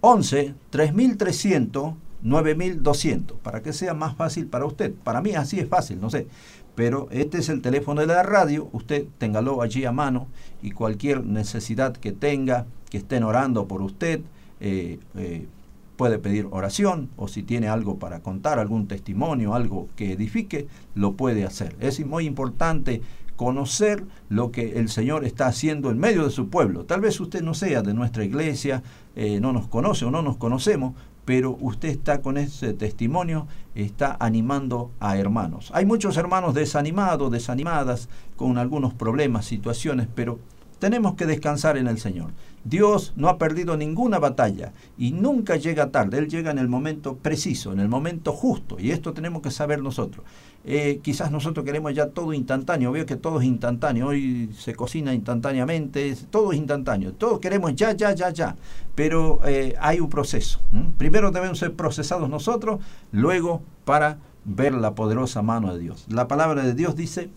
11 0.00 0.54
3300 0.70 1.94
9200 2.22 3.38
para 3.38 3.62
que 3.62 3.72
sea 3.72 3.94
más 3.94 4.16
fácil 4.16 4.46
para 4.46 4.66
usted. 4.66 4.92
Para 4.92 5.20
mí 5.20 5.34
así 5.34 5.60
es 5.60 5.68
fácil, 5.68 6.00
no 6.00 6.10
sé. 6.10 6.26
Pero 6.74 7.08
este 7.10 7.38
es 7.38 7.48
el 7.48 7.60
teléfono 7.60 8.00
de 8.00 8.06
la 8.06 8.22
radio, 8.22 8.68
usted 8.72 9.06
téngalo 9.18 9.62
allí 9.62 9.84
a 9.84 9.92
mano 9.92 10.28
y 10.62 10.70
cualquier 10.70 11.24
necesidad 11.24 11.96
que 11.96 12.12
tenga, 12.12 12.66
que 12.88 12.98
estén 12.98 13.24
orando 13.24 13.66
por 13.66 13.82
usted, 13.82 14.20
eh, 14.60 15.00
eh, 15.16 15.46
puede 15.96 16.20
pedir 16.20 16.46
oración 16.52 17.10
o 17.16 17.26
si 17.26 17.42
tiene 17.42 17.66
algo 17.66 17.98
para 17.98 18.20
contar, 18.20 18.60
algún 18.60 18.86
testimonio, 18.86 19.54
algo 19.54 19.88
que 19.96 20.12
edifique, 20.12 20.68
lo 20.94 21.14
puede 21.14 21.44
hacer. 21.44 21.74
Es 21.80 22.04
muy 22.06 22.26
importante 22.26 23.02
conocer 23.38 24.04
lo 24.28 24.50
que 24.50 24.80
el 24.80 24.88
Señor 24.88 25.24
está 25.24 25.46
haciendo 25.46 25.92
en 25.92 25.98
medio 25.98 26.24
de 26.24 26.30
su 26.30 26.48
pueblo. 26.48 26.84
Tal 26.86 27.00
vez 27.00 27.20
usted 27.20 27.40
no 27.40 27.54
sea 27.54 27.82
de 27.82 27.94
nuestra 27.94 28.24
iglesia, 28.24 28.82
eh, 29.14 29.38
no 29.40 29.52
nos 29.52 29.68
conoce 29.68 30.04
o 30.04 30.10
no 30.10 30.22
nos 30.22 30.36
conocemos, 30.36 30.94
pero 31.24 31.56
usted 31.60 31.88
está 31.88 32.20
con 32.20 32.36
ese 32.36 32.74
testimonio, 32.74 33.46
está 33.76 34.16
animando 34.18 34.90
a 34.98 35.16
hermanos. 35.16 35.70
Hay 35.72 35.86
muchos 35.86 36.16
hermanos 36.16 36.52
desanimados, 36.52 37.30
desanimadas, 37.30 38.08
con 38.34 38.58
algunos 38.58 38.92
problemas, 38.92 39.44
situaciones, 39.44 40.08
pero 40.12 40.40
tenemos 40.80 41.14
que 41.14 41.26
descansar 41.26 41.76
en 41.76 41.86
el 41.86 41.98
Señor. 41.98 42.32
Dios 42.68 43.12
no 43.16 43.28
ha 43.28 43.38
perdido 43.38 43.76
ninguna 43.76 44.18
batalla 44.18 44.72
y 44.98 45.12
nunca 45.12 45.56
llega 45.56 45.90
tarde, 45.90 46.18
Él 46.18 46.28
llega 46.28 46.50
en 46.50 46.58
el 46.58 46.68
momento 46.68 47.16
preciso, 47.16 47.72
en 47.72 47.80
el 47.80 47.88
momento 47.88 48.32
justo, 48.32 48.76
y 48.78 48.90
esto 48.90 49.12
tenemos 49.12 49.42
que 49.42 49.50
saber 49.50 49.82
nosotros. 49.82 50.24
Eh, 50.64 51.00
quizás 51.02 51.30
nosotros 51.30 51.64
queremos 51.64 51.94
ya 51.94 52.10
todo 52.10 52.32
instantáneo, 52.34 52.92
veo 52.92 53.06
que 53.06 53.16
todo 53.16 53.40
es 53.40 53.46
instantáneo, 53.46 54.08
hoy 54.08 54.50
se 54.58 54.74
cocina 54.74 55.14
instantáneamente, 55.14 56.14
todo 56.30 56.52
es 56.52 56.58
instantáneo, 56.58 57.14
todos 57.14 57.38
queremos 57.38 57.74
ya, 57.74 57.92
ya, 57.92 58.12
ya, 58.12 58.30
ya, 58.30 58.56
pero 58.94 59.40
eh, 59.46 59.74
hay 59.80 60.00
un 60.00 60.10
proceso. 60.10 60.60
Primero 60.98 61.30
debemos 61.30 61.58
ser 61.58 61.74
procesados 61.74 62.28
nosotros, 62.28 62.80
luego 63.12 63.62
para 63.84 64.18
ver 64.44 64.74
la 64.74 64.94
poderosa 64.94 65.42
mano 65.42 65.72
de 65.72 65.80
Dios. 65.80 66.06
La 66.08 66.28
palabra 66.28 66.62
de 66.62 66.74
Dios 66.74 66.96
dice 66.96 67.30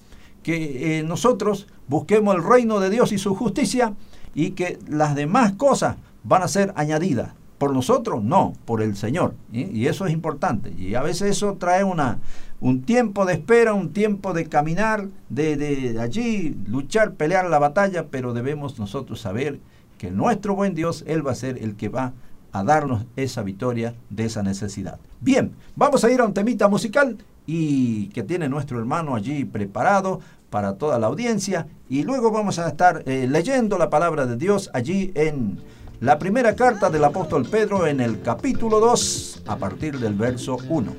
que 0.44 1.00
eh, 1.00 1.04
nosotros 1.04 1.68
busquemos 1.88 2.36
el 2.36 2.44
reino 2.44 2.80
de 2.80 2.90
Dios 2.90 3.12
y 3.12 3.18
su 3.18 3.36
justicia 3.36 3.94
y 4.34 4.52
que 4.52 4.80
las 4.88 5.16
demás 5.16 5.54
cosas 5.54 5.98
van 6.24 6.44
a 6.44 6.48
ser 6.48 6.74
añadidas. 6.76 7.34
Por 7.58 7.74
nosotros, 7.74 8.24
no, 8.24 8.54
por 8.66 8.82
el 8.82 8.96
Señor. 8.96 9.36
Y 9.52 9.86
eso 9.86 10.08
es 10.08 10.14
importante. 10.14 10.74
Y 10.80 10.96
a 10.96 11.04
veces 11.04 11.30
eso 11.30 11.58
trae 11.60 11.84
una, 11.84 12.18
un 12.60 12.82
tiempo 12.82 13.24
de 13.26 13.34
espera, 13.34 13.76
un 13.76 13.94
tiempo 13.94 14.34
de 14.34 14.48
caminar, 14.48 15.08
de, 15.30 15.58
de 15.58 16.00
allí 16.00 16.58
luchar, 16.66 17.14
pelear 17.14 17.48
la 17.50 17.60
batalla, 17.60 18.08
pero 18.10 18.34
debemos 18.34 18.80
nosotros 18.80 19.22
saber 19.22 19.60
que 20.00 20.10
nuestro 20.10 20.56
buen 20.56 20.74
Dios, 20.74 21.04
Él 21.06 21.26
va 21.26 21.34
a 21.34 21.36
ser 21.36 21.60
el 21.60 21.76
que 21.76 21.90
va 21.90 22.14
a 22.52 22.64
darnos 22.64 23.06
esa 23.16 23.44
victoria 23.44 23.94
de 24.10 24.26
esa 24.26 24.42
necesidad. 24.42 25.00
Bien, 25.20 25.52
vamos 25.76 26.04
a 26.04 26.12
ir 26.12 26.20
a 26.22 26.26
un 26.26 26.34
temita 26.34 26.68
musical 26.68 27.18
y 27.46 28.08
que 28.08 28.24
tiene 28.24 28.50
nuestro 28.50 28.80
hermano 28.80 29.16
allí 29.16 29.46
preparado 29.46 30.20
para 30.52 30.76
toda 30.76 31.00
la 31.00 31.08
audiencia 31.08 31.66
y 31.90 32.04
luego 32.04 32.30
vamos 32.30 32.60
a 32.60 32.68
estar 32.68 33.02
eh, 33.08 33.26
leyendo 33.28 33.80
la 33.80 33.90
palabra 33.90 34.28
de 34.28 34.36
Dios 34.36 34.70
allí 34.74 35.12
en 35.16 35.60
la 36.02 36.20
primera 36.20 36.56
carta 36.56 36.90
del 36.90 37.04
apóstol 37.06 37.48
Pedro 37.50 37.88
en 37.88 38.02
el 38.02 38.22
capítulo 38.22 38.80
2 38.80 39.44
a 39.48 39.56
partir 39.56 39.98
del 39.98 40.14
verso 40.14 40.58
1. 40.70 40.96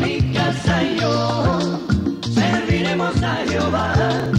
Mi 0.00 0.32
casa 0.32 0.82
y 0.84 1.00
yo 1.00 1.80
serviremos 2.34 3.22
a 3.22 3.36
Jehová. 3.46 4.37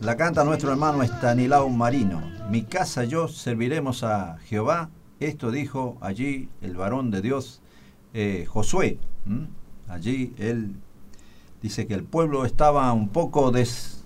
La 0.00 0.16
canta 0.16 0.42
nuestro 0.44 0.70
hermano 0.72 1.02
Estanilau 1.02 1.68
Marino. 1.70 2.20
Mi 2.50 2.62
casa 2.62 3.04
yo 3.04 3.28
serviremos 3.28 4.02
a 4.02 4.38
Jehová. 4.46 4.90
Esto 5.20 5.50
dijo 5.50 5.96
allí 6.00 6.48
el 6.60 6.76
varón 6.76 7.10
de 7.10 7.22
Dios, 7.22 7.60
eh, 8.14 8.46
Josué. 8.48 8.98
Allí 9.88 10.32
él 10.38 10.74
dice 11.62 11.86
que 11.86 11.94
el 11.94 12.02
pueblo 12.04 12.44
estaba 12.44 12.92
un 12.92 13.08
poco 13.10 13.50
des- 13.50 14.04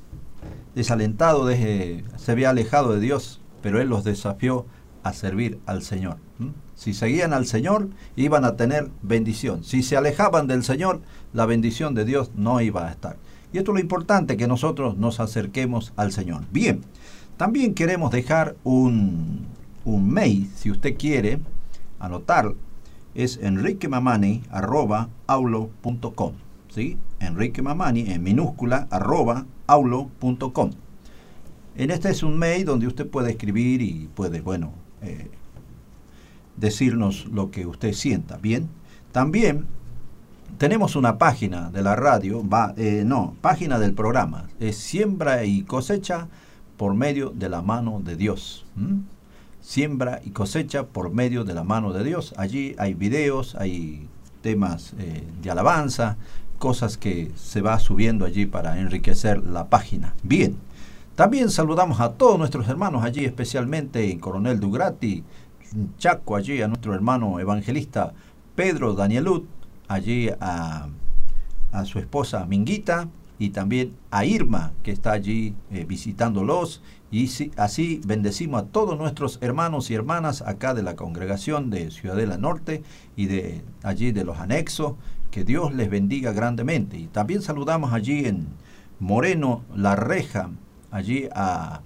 desalentado, 0.75 1.47
des- 1.47 2.05
se 2.17 2.33
había 2.33 2.51
alejado 2.51 2.93
de 2.93 3.01
Dios, 3.01 3.41
pero 3.63 3.81
él 3.81 3.89
los 3.89 4.05
desafió 4.05 4.67
a 5.03 5.13
servir 5.13 5.59
al 5.67 5.83
Señor. 5.83 6.17
Si 6.75 6.95
seguían 6.95 7.33
al 7.33 7.47
Señor, 7.47 7.89
iban 8.17 8.45
a 8.45 8.57
tener 8.57 8.91
bendición. 9.03 9.65
Si 9.65 9.83
se 9.83 9.97
alejaban 9.97 10.47
del 10.47 10.63
Señor, 10.65 11.01
la 11.33 11.47
bendición 11.47 11.95
de 11.95 12.05
Dios 12.05 12.33
no 12.37 12.61
iba 12.61 12.87
a 12.87 12.91
estar. 12.91 13.17
Y 13.53 13.59
esto 13.59 13.73
es 13.73 13.75
lo 13.75 13.81
importante, 13.81 14.37
que 14.37 14.49
nosotros 14.49 14.97
nos 14.97 15.21
acerquemos 15.21 15.93
al 15.97 16.11
Señor. 16.13 16.43
Bien, 16.53 16.81
también 17.37 17.75
queremos 17.75 18.11
dejar 18.11 18.57
un, 18.65 19.47
un 19.85 20.11
mail, 20.11 20.49
si 20.55 20.71
usted 20.71 20.97
quiere 20.97 21.39
anotar, 21.99 22.55
es 23.15 23.39
enriquemamani.aulo.com. 23.43 26.33
¿sí? 26.75 26.99
enriquemamani 27.21 28.11
en 28.11 28.23
minúscula 28.23 28.89
arroba 28.91 29.47
aulo.com. 29.67 30.71
En 31.77 31.91
este 31.91 32.11
es 32.11 32.23
un 32.23 32.39
mail 32.39 32.65
donde 32.65 32.87
usted 32.87 33.09
puede 33.09 33.31
escribir 33.31 33.81
y 33.81 34.09
puede, 34.15 34.41
bueno, 34.41 34.73
eh, 35.03 35.31
decirnos 36.57 37.27
lo 37.27 37.51
que 37.51 37.67
usted 37.67 37.93
sienta. 37.93 38.37
Bien, 38.37 38.69
también 39.13 39.67
tenemos 40.59 40.97
una 40.97 41.19
página 41.19 41.71
de 41.71 41.83
la 41.83 41.97
radio, 41.97 42.47
va, 42.47 42.75
eh, 42.77 43.03
no, 43.05 43.35
página 43.41 43.79
del 43.79 43.95
programa, 43.95 44.49
es 44.61 44.77
siembra 44.77 45.45
y 45.45 45.63
cosecha 45.63 46.29
por 46.77 46.95
medio 46.95 47.31
de 47.31 47.49
la 47.49 47.63
mano 47.63 48.01
de 48.03 48.17
Dios. 48.17 48.65
Siembra 49.61 50.21
y 50.25 50.31
cosecha 50.31 50.87
por 50.87 51.13
medio 51.13 51.45
de 51.45 51.55
la 51.55 51.63
mano 51.63 51.93
de 51.93 52.03
Dios. 52.03 52.35
Allí 52.37 52.75
hay 52.79 52.95
videos, 52.95 53.55
hay 53.55 54.09
temas 54.41 54.95
eh, 54.99 55.25
de 55.41 55.51
alabanza, 55.51 56.17
cosas 56.59 56.97
que 56.97 57.31
se 57.37 57.61
va 57.61 57.79
subiendo 57.79 58.25
allí 58.25 58.47
para 58.47 58.79
enriquecer 58.81 59.45
la 59.45 59.69
página. 59.69 60.15
Bien, 60.23 60.57
también 61.15 61.51
saludamos 61.51 62.01
a 62.01 62.13
todos 62.13 62.39
nuestros 62.39 62.69
hermanos 62.69 63.05
allí, 63.05 63.25
especialmente 63.25 64.11
en 64.11 64.19
Coronel 64.19 64.61
Dugrati, 64.61 65.25
Chaco, 65.99 66.37
allí 66.37 66.61
a 66.63 66.69
nuestro 66.69 66.95
hermano 66.95 67.39
evangelista 67.41 68.13
Pedro 68.55 68.95
Danielut, 68.95 69.47
allí 69.93 70.31
a, 70.41 70.89
a 71.73 71.85
su 71.85 71.99
esposa 71.99 72.47
Minguita 72.47 73.09
y 73.39 73.51
también 73.51 73.97
a 74.11 74.25
Irma, 74.25 74.73
que 74.83 74.93
está 74.93 75.13
allí 75.13 75.55
eh, 75.73 75.85
visitándolos. 75.85 76.83
Y 77.11 77.29
así 77.57 78.01
bendecimos 78.07 78.63
a 78.63 78.67
todos 78.67 78.97
nuestros 78.97 79.39
hermanos 79.43 79.91
y 79.91 79.95
hermanas 79.95 80.43
acá 80.43 80.75
de 80.75 80.83
la 80.83 80.97
congregación 80.97 81.69
de 81.69 81.91
Ciudadela 81.91 82.39
Norte 82.39 82.83
y 83.17 83.27
de 83.27 83.63
allí 83.83 84.13
de 84.13 84.25
los 84.25 84.39
anexos. 84.39 84.95
Que 85.31 85.45
Dios 85.45 85.75
les 85.75 85.91
bendiga 85.91 86.33
grandemente. 86.33 86.99
Y 86.99 87.07
también 87.07 87.43
saludamos 87.43 87.93
allí 87.93 88.27
en 88.27 88.47
Moreno 89.01 89.65
La 89.75 89.97
Reja, 89.97 90.51
allí 90.91 91.29
a, 91.35 91.81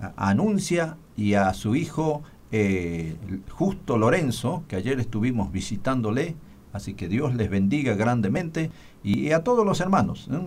a 0.00 0.28
Anuncia 0.28 0.96
y 1.16 1.34
a 1.34 1.54
su 1.54 1.74
hijo 1.74 2.22
eh, 2.50 3.16
Justo 3.50 3.98
Lorenzo, 3.98 4.64
que 4.68 4.76
ayer 4.76 5.00
estuvimos 5.00 5.52
visitándole. 5.52 6.36
Así 6.72 6.94
que 6.94 7.08
Dios 7.08 7.34
les 7.34 7.50
bendiga 7.50 7.94
grandemente 7.94 8.70
y 9.02 9.32
a 9.32 9.42
todos 9.42 9.64
los 9.64 9.80
hermanos. 9.80 10.28
¿eh? 10.30 10.40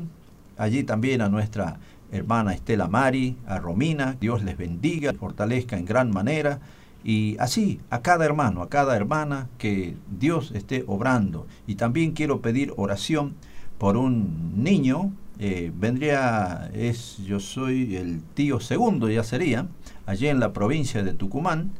Allí 0.57 0.83
también 0.83 1.21
a 1.21 1.29
nuestra 1.29 1.79
hermana 2.11 2.53
Estela 2.53 2.87
Mari, 2.87 3.37
a 3.47 3.57
Romina, 3.59 4.17
Dios 4.19 4.43
les 4.43 4.57
bendiga, 4.57 5.13
fortalezca 5.13 5.77
en 5.77 5.85
gran 5.85 6.11
manera. 6.11 6.59
Y 7.03 7.35
así 7.39 7.79
a 7.89 8.01
cada 8.01 8.25
hermano, 8.25 8.61
a 8.61 8.69
cada 8.69 8.95
hermana, 8.95 9.47
que 9.57 9.95
Dios 10.19 10.51
esté 10.53 10.83
obrando. 10.87 11.47
Y 11.65 11.75
también 11.75 12.11
quiero 12.11 12.41
pedir 12.41 12.73
oración 12.77 13.33
por 13.79 13.97
un 13.97 14.63
niño, 14.63 15.11
eh, 15.39 15.71
vendría, 15.75 16.69
es, 16.71 17.17
yo 17.25 17.39
soy 17.39 17.95
el 17.95 18.21
tío 18.35 18.59
segundo, 18.59 19.09
ya 19.09 19.23
sería, 19.23 19.65
allí 20.05 20.27
en 20.27 20.39
la 20.39 20.53
provincia 20.53 21.01
de 21.01 21.13
Tucumán. 21.13 21.71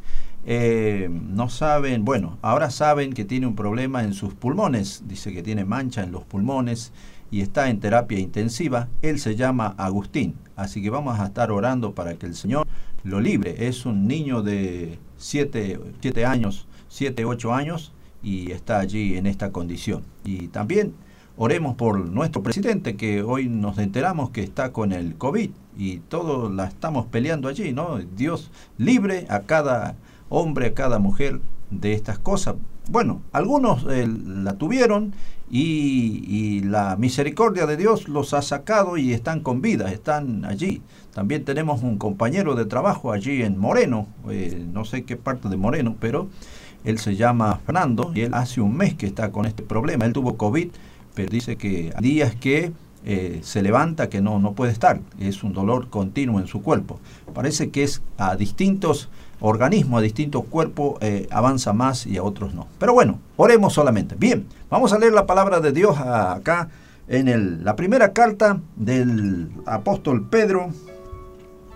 Eh, 0.45 1.07
no 1.11 1.49
saben, 1.49 2.03
bueno, 2.03 2.37
ahora 2.41 2.71
saben 2.71 3.13
que 3.13 3.25
tiene 3.25 3.45
un 3.45 3.55
problema 3.55 4.03
en 4.03 4.13
sus 4.13 4.33
pulmones, 4.33 5.03
dice 5.07 5.33
que 5.33 5.43
tiene 5.43 5.65
mancha 5.65 6.03
en 6.03 6.11
los 6.11 6.23
pulmones 6.23 6.91
y 7.29 7.41
está 7.41 7.69
en 7.69 7.79
terapia 7.79 8.19
intensiva. 8.19 8.87
Él 9.01 9.19
se 9.19 9.35
llama 9.35 9.75
Agustín, 9.77 10.35
así 10.55 10.81
que 10.81 10.89
vamos 10.89 11.19
a 11.19 11.25
estar 11.25 11.51
orando 11.51 11.93
para 11.93 12.15
que 12.15 12.25
el 12.25 12.35
Señor 12.35 12.67
lo 13.03 13.19
libre. 13.19 13.67
Es 13.67 13.85
un 13.85 14.07
niño 14.07 14.41
de 14.41 14.97
7 15.17 15.79
años, 16.25 16.67
7, 16.89 17.25
8 17.25 17.53
años 17.53 17.93
y 18.23 18.51
está 18.51 18.79
allí 18.79 19.17
en 19.17 19.27
esta 19.27 19.51
condición. 19.51 20.03
Y 20.25 20.47
también 20.47 20.93
oremos 21.37 21.75
por 21.75 21.99
nuestro 21.99 22.43
presidente 22.43 22.95
que 22.95 23.23
hoy 23.23 23.47
nos 23.47 23.77
enteramos 23.77 24.31
que 24.31 24.43
está 24.43 24.71
con 24.71 24.91
el 24.91 25.15
COVID 25.15 25.49
y 25.77 25.97
todos 25.97 26.51
la 26.51 26.65
estamos 26.65 27.05
peleando 27.05 27.47
allí, 27.47 27.73
¿no? 27.73 27.99
Dios 27.99 28.51
libre 28.77 29.25
a 29.29 29.41
cada 29.41 29.95
hombre, 30.31 30.67
a 30.67 30.73
cada 30.73 30.97
mujer 30.97 31.41
de 31.69 31.93
estas 31.93 32.17
cosas. 32.17 32.55
Bueno, 32.89 33.21
algunos 33.31 33.85
eh, 33.89 34.07
la 34.07 34.53
tuvieron 34.53 35.13
y, 35.51 36.61
la 36.61 36.95
misericordia 36.95 37.65
de 37.65 37.75
Dios 37.75 38.07
los 38.07 38.33
ha 38.33 38.41
sacado 38.41 38.97
y 38.97 39.11
están 39.11 39.41
con 39.41 39.61
vida, 39.61 39.91
están 39.91 40.45
allí. 40.45 40.81
También 41.13 41.43
tenemos 41.43 41.83
un 41.83 41.97
compañero 41.97 42.55
de 42.55 42.65
trabajo 42.65 43.11
allí 43.11 43.43
en 43.43 43.57
Moreno, 43.57 44.07
eh, 44.29 44.65
no 44.71 44.85
sé 44.85 45.03
qué 45.03 45.17
parte 45.17 45.49
de 45.49 45.57
Moreno, 45.57 45.95
pero 45.99 46.29
él 46.85 46.97
se 46.97 47.17
llama 47.17 47.59
Fernando 47.65 48.11
y 48.15 48.21
él 48.21 48.33
hace 48.33 48.61
un 48.61 48.77
mes 48.77 48.93
que 48.95 49.05
está 49.05 49.31
con 49.31 49.45
este 49.45 49.63
problema. 49.63 50.05
Él 50.05 50.13
tuvo 50.13 50.37
COVID, 50.37 50.69
pero 51.13 51.29
dice 51.29 51.57
que 51.57 51.91
hay 51.93 52.01
días 52.01 52.35
que 52.35 52.71
eh, 53.03 53.39
se 53.43 53.61
levanta 53.61 54.09
que 54.09 54.21
no, 54.21 54.39
no 54.39 54.53
puede 54.53 54.71
estar, 54.71 55.01
es 55.19 55.43
un 55.43 55.51
dolor 55.53 55.89
continuo 55.89 56.39
en 56.39 56.47
su 56.47 56.61
cuerpo. 56.61 56.99
Parece 57.33 57.71
que 57.71 57.83
es 57.83 58.01
a 58.17 58.37
distintos 58.37 59.09
organismos, 59.41 59.99
a 59.99 60.03
distintos 60.03 60.45
cuerpos, 60.45 60.95
eh, 61.01 61.27
avanza 61.31 61.73
más 61.73 62.05
y 62.05 62.17
a 62.17 62.23
otros 62.23 62.53
no. 62.53 62.67
Pero 62.79 62.93
bueno, 62.93 63.19
oremos 63.37 63.73
solamente. 63.73 64.15
Bien, 64.17 64.45
vamos 64.69 64.93
a 64.93 64.99
leer 64.99 65.13
la 65.13 65.25
palabra 65.25 65.59
de 65.59 65.71
Dios 65.71 65.97
acá 65.99 66.69
en 67.07 67.27
el, 67.27 67.63
la 67.63 67.75
primera 67.75 68.13
carta 68.13 68.61
del 68.75 69.49
apóstol 69.65 70.27
Pedro 70.29 70.69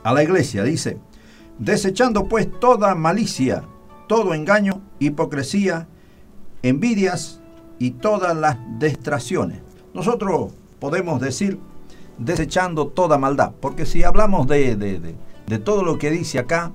a 0.03 0.13
la 0.13 0.23
iglesia. 0.23 0.63
Dice, 0.63 0.97
desechando 1.57 2.25
pues 2.25 2.47
toda 2.59 2.95
malicia, 2.95 3.63
todo 4.07 4.33
engaño, 4.33 4.81
hipocresía, 4.99 5.87
envidias 6.61 7.41
y 7.79 7.91
todas 7.91 8.37
las 8.37 8.57
distracciones. 8.79 9.61
Nosotros 9.93 10.53
podemos 10.79 11.19
decir 11.19 11.59
desechando 12.17 12.87
toda 12.87 13.17
maldad, 13.17 13.51
porque 13.59 13.85
si 13.85 14.03
hablamos 14.03 14.47
de, 14.47 14.75
de, 14.75 14.99
de, 14.99 15.15
de 15.47 15.59
todo 15.59 15.83
lo 15.83 15.97
que 15.97 16.11
dice 16.11 16.39
acá, 16.39 16.71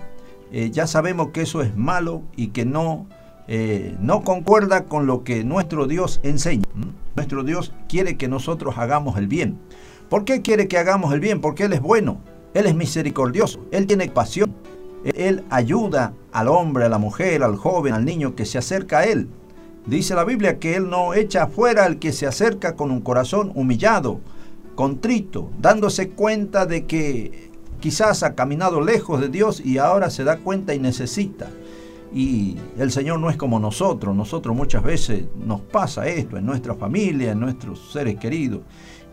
eh, 0.52 0.70
ya 0.70 0.86
sabemos 0.86 1.28
que 1.28 1.42
eso 1.42 1.62
es 1.62 1.76
malo 1.76 2.22
y 2.36 2.48
que 2.48 2.64
no, 2.64 3.06
eh, 3.48 3.96
no 4.00 4.22
concuerda 4.22 4.84
con 4.84 5.06
lo 5.06 5.24
que 5.24 5.44
nuestro 5.44 5.86
Dios 5.86 6.20
enseña. 6.22 6.64
Nuestro 7.16 7.44
Dios 7.44 7.72
quiere 7.88 8.16
que 8.16 8.28
nosotros 8.28 8.78
hagamos 8.78 9.18
el 9.18 9.28
bien. 9.28 9.58
¿Por 10.08 10.24
qué 10.24 10.42
quiere 10.42 10.68
que 10.68 10.78
hagamos 10.78 11.12
el 11.12 11.20
bien? 11.20 11.40
Porque 11.40 11.64
Él 11.64 11.72
es 11.72 11.80
bueno. 11.80 12.20
Él 12.54 12.66
es 12.66 12.74
misericordioso, 12.74 13.60
Él 13.70 13.86
tiene 13.86 14.08
pasión, 14.08 14.52
Él 15.04 15.44
ayuda 15.50 16.14
al 16.32 16.48
hombre, 16.48 16.84
a 16.84 16.88
la 16.88 16.98
mujer, 16.98 17.42
al 17.42 17.56
joven, 17.56 17.94
al 17.94 18.04
niño 18.04 18.34
que 18.34 18.44
se 18.44 18.58
acerca 18.58 18.98
a 18.98 19.04
Él. 19.04 19.28
Dice 19.86 20.14
la 20.14 20.24
Biblia 20.24 20.58
que 20.58 20.74
Él 20.74 20.90
no 20.90 21.14
echa 21.14 21.44
afuera 21.44 21.84
al 21.84 21.98
que 21.98 22.12
se 22.12 22.26
acerca 22.26 22.74
con 22.74 22.90
un 22.90 23.00
corazón 23.00 23.52
humillado, 23.54 24.20
contrito, 24.74 25.50
dándose 25.60 26.10
cuenta 26.10 26.66
de 26.66 26.86
que 26.86 27.49
quizás 27.80 28.22
ha 28.22 28.34
caminado 28.34 28.80
lejos 28.80 29.20
de 29.20 29.28
Dios 29.28 29.60
y 29.64 29.78
ahora 29.78 30.10
se 30.10 30.24
da 30.24 30.36
cuenta 30.38 30.74
y 30.74 30.78
necesita. 30.78 31.48
Y 32.12 32.56
el 32.76 32.90
Señor 32.90 33.20
no 33.20 33.30
es 33.30 33.36
como 33.36 33.60
nosotros, 33.60 34.14
nosotros 34.16 34.54
muchas 34.54 34.82
veces 34.82 35.24
nos 35.36 35.60
pasa 35.60 36.06
esto 36.08 36.36
en 36.36 36.44
nuestra 36.44 36.74
familia, 36.74 37.32
en 37.32 37.40
nuestros 37.40 37.92
seres 37.92 38.16
queridos. 38.16 38.62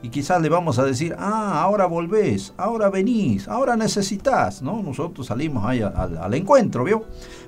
Y 0.01 0.09
quizás 0.09 0.41
le 0.41 0.49
vamos 0.49 0.77
a 0.77 0.83
decir, 0.83 1.15
ah, 1.17 1.61
ahora 1.61 1.85
volvés, 1.85 2.53
ahora 2.57 2.89
venís, 2.89 3.47
ahora 3.47 3.75
necesitas, 3.75 4.61
¿no? 4.61 4.81
Nosotros 4.83 5.27
salimos 5.27 5.65
ahí 5.65 5.81
al, 5.81 6.17
al 6.17 6.33
encuentro, 6.33 6.83
¿vio? 6.83 7.03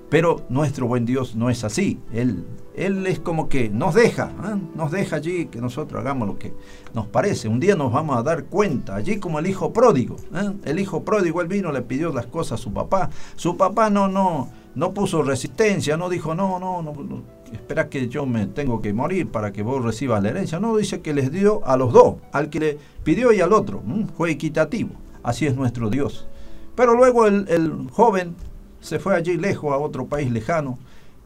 Pero 0.09 0.41
nuestro 0.49 0.87
buen 0.87 1.05
Dios 1.05 1.35
no 1.35 1.49
es 1.49 1.63
así. 1.63 1.99
Él, 2.11 2.43
él 2.79 3.05
es 3.07 3.19
como 3.19 3.49
que 3.49 3.69
nos 3.69 3.93
deja, 3.93 4.31
¿eh? 4.45 4.57
nos 4.73 4.91
deja 4.91 5.17
allí 5.17 5.47
que 5.47 5.59
nosotros 5.59 5.99
hagamos 5.99 6.27
lo 6.27 6.39
que 6.39 6.53
nos 6.93 7.07
parece. 7.07 7.49
Un 7.49 7.59
día 7.59 7.75
nos 7.75 7.91
vamos 7.91 8.17
a 8.17 8.23
dar 8.23 8.45
cuenta, 8.45 8.95
allí 8.95 9.19
como 9.19 9.37
el 9.39 9.47
hijo 9.47 9.73
pródigo. 9.73 10.15
¿eh? 10.33 10.51
El 10.63 10.79
hijo 10.79 11.03
pródigo, 11.03 11.41
él 11.41 11.47
vino, 11.47 11.71
le 11.73 11.81
pidió 11.81 12.13
las 12.13 12.27
cosas 12.27 12.59
a 12.59 12.63
su 12.63 12.71
papá. 12.71 13.09
Su 13.35 13.57
papá 13.57 13.89
no, 13.89 14.07
no, 14.07 14.49
no 14.75 14.93
puso 14.93 15.21
resistencia, 15.23 15.97
no 15.97 16.07
dijo, 16.07 16.33
no, 16.33 16.57
no, 16.57 16.81
no, 16.81 16.93
no 16.93 17.39
espera 17.51 17.89
que 17.89 18.07
yo 18.07 18.25
me 18.25 18.45
tengo 18.45 18.81
que 18.81 18.93
morir 18.93 19.27
para 19.27 19.51
que 19.51 19.61
vos 19.61 19.83
recibas 19.83 20.23
la 20.23 20.29
herencia. 20.29 20.59
No, 20.59 20.77
dice 20.77 21.01
que 21.01 21.13
les 21.13 21.31
dio 21.31 21.65
a 21.65 21.75
los 21.75 21.91
dos, 21.91 22.15
al 22.31 22.49
que 22.49 22.59
le 22.59 22.77
pidió 23.03 23.33
y 23.33 23.41
al 23.41 23.51
otro. 23.51 23.83
Fue 24.15 24.31
equitativo. 24.31 24.91
Así 25.21 25.45
es 25.45 25.55
nuestro 25.55 25.89
Dios. 25.89 26.27
Pero 26.75 26.93
luego 26.93 27.25
el, 27.25 27.45
el 27.49 27.89
joven 27.91 28.35
se 28.79 28.99
fue 28.99 29.15
allí 29.15 29.35
lejos 29.35 29.73
a 29.73 29.77
otro 29.77 30.05
país 30.05 30.31
lejano 30.31 30.79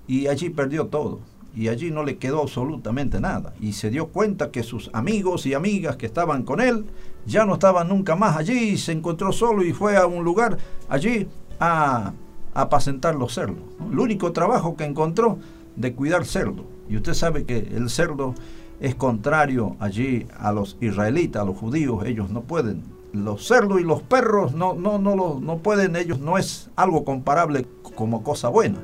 y 0.07 0.27
allí 0.27 0.49
perdió 0.49 0.87
todo. 0.87 1.19
Y 1.55 1.67
allí 1.67 1.91
no 1.91 2.03
le 2.03 2.17
quedó 2.17 2.41
absolutamente 2.41 3.19
nada. 3.19 3.53
Y 3.59 3.73
se 3.73 3.89
dio 3.89 4.07
cuenta 4.07 4.49
que 4.49 4.63
sus 4.63 4.89
amigos 4.93 5.45
y 5.45 5.53
amigas 5.53 5.97
que 5.97 6.07
estaban 6.07 6.43
con 6.43 6.59
él 6.59 6.85
ya 7.25 7.45
no 7.45 7.53
estaban 7.53 7.89
nunca 7.89 8.15
más 8.15 8.37
allí. 8.37 8.71
Y 8.71 8.77
se 8.77 8.91
encontró 8.91 9.31
solo 9.31 9.63
y 9.63 9.71
fue 9.71 9.97
a 9.97 10.07
un 10.07 10.23
lugar 10.23 10.57
allí 10.89 11.27
a, 11.59 12.13
apacentar 12.55 13.15
los 13.15 13.33
cerdos. 13.33 13.63
El 13.91 13.99
único 13.99 14.31
trabajo 14.31 14.75
que 14.75 14.85
encontró 14.85 15.37
de 15.75 15.93
cuidar 15.93 16.25
cerdo. 16.25 16.65
Y 16.89 16.97
usted 16.97 17.13
sabe 17.13 17.45
que 17.45 17.57
el 17.57 17.89
cerdo 17.89 18.35
es 18.79 18.95
contrario 18.95 19.75
allí 19.79 20.27
a 20.37 20.51
los 20.51 20.77
israelitas, 20.81 21.41
a 21.41 21.45
los 21.45 21.57
judíos. 21.57 22.05
Ellos 22.05 22.29
no 22.29 22.41
pueden. 22.41 22.83
Los 23.11 23.45
cerdos 23.45 23.79
y 23.79 23.83
los 23.83 24.01
perros 24.01 24.53
no, 24.53 24.73
no, 24.73 24.97
no, 24.97 25.39
no 25.39 25.57
pueden, 25.59 25.95
ellos 25.95 26.19
no 26.19 26.39
es 26.39 26.71
algo 26.75 27.05
comparable 27.05 27.67
como 27.95 28.23
cosa 28.23 28.49
buena 28.49 28.79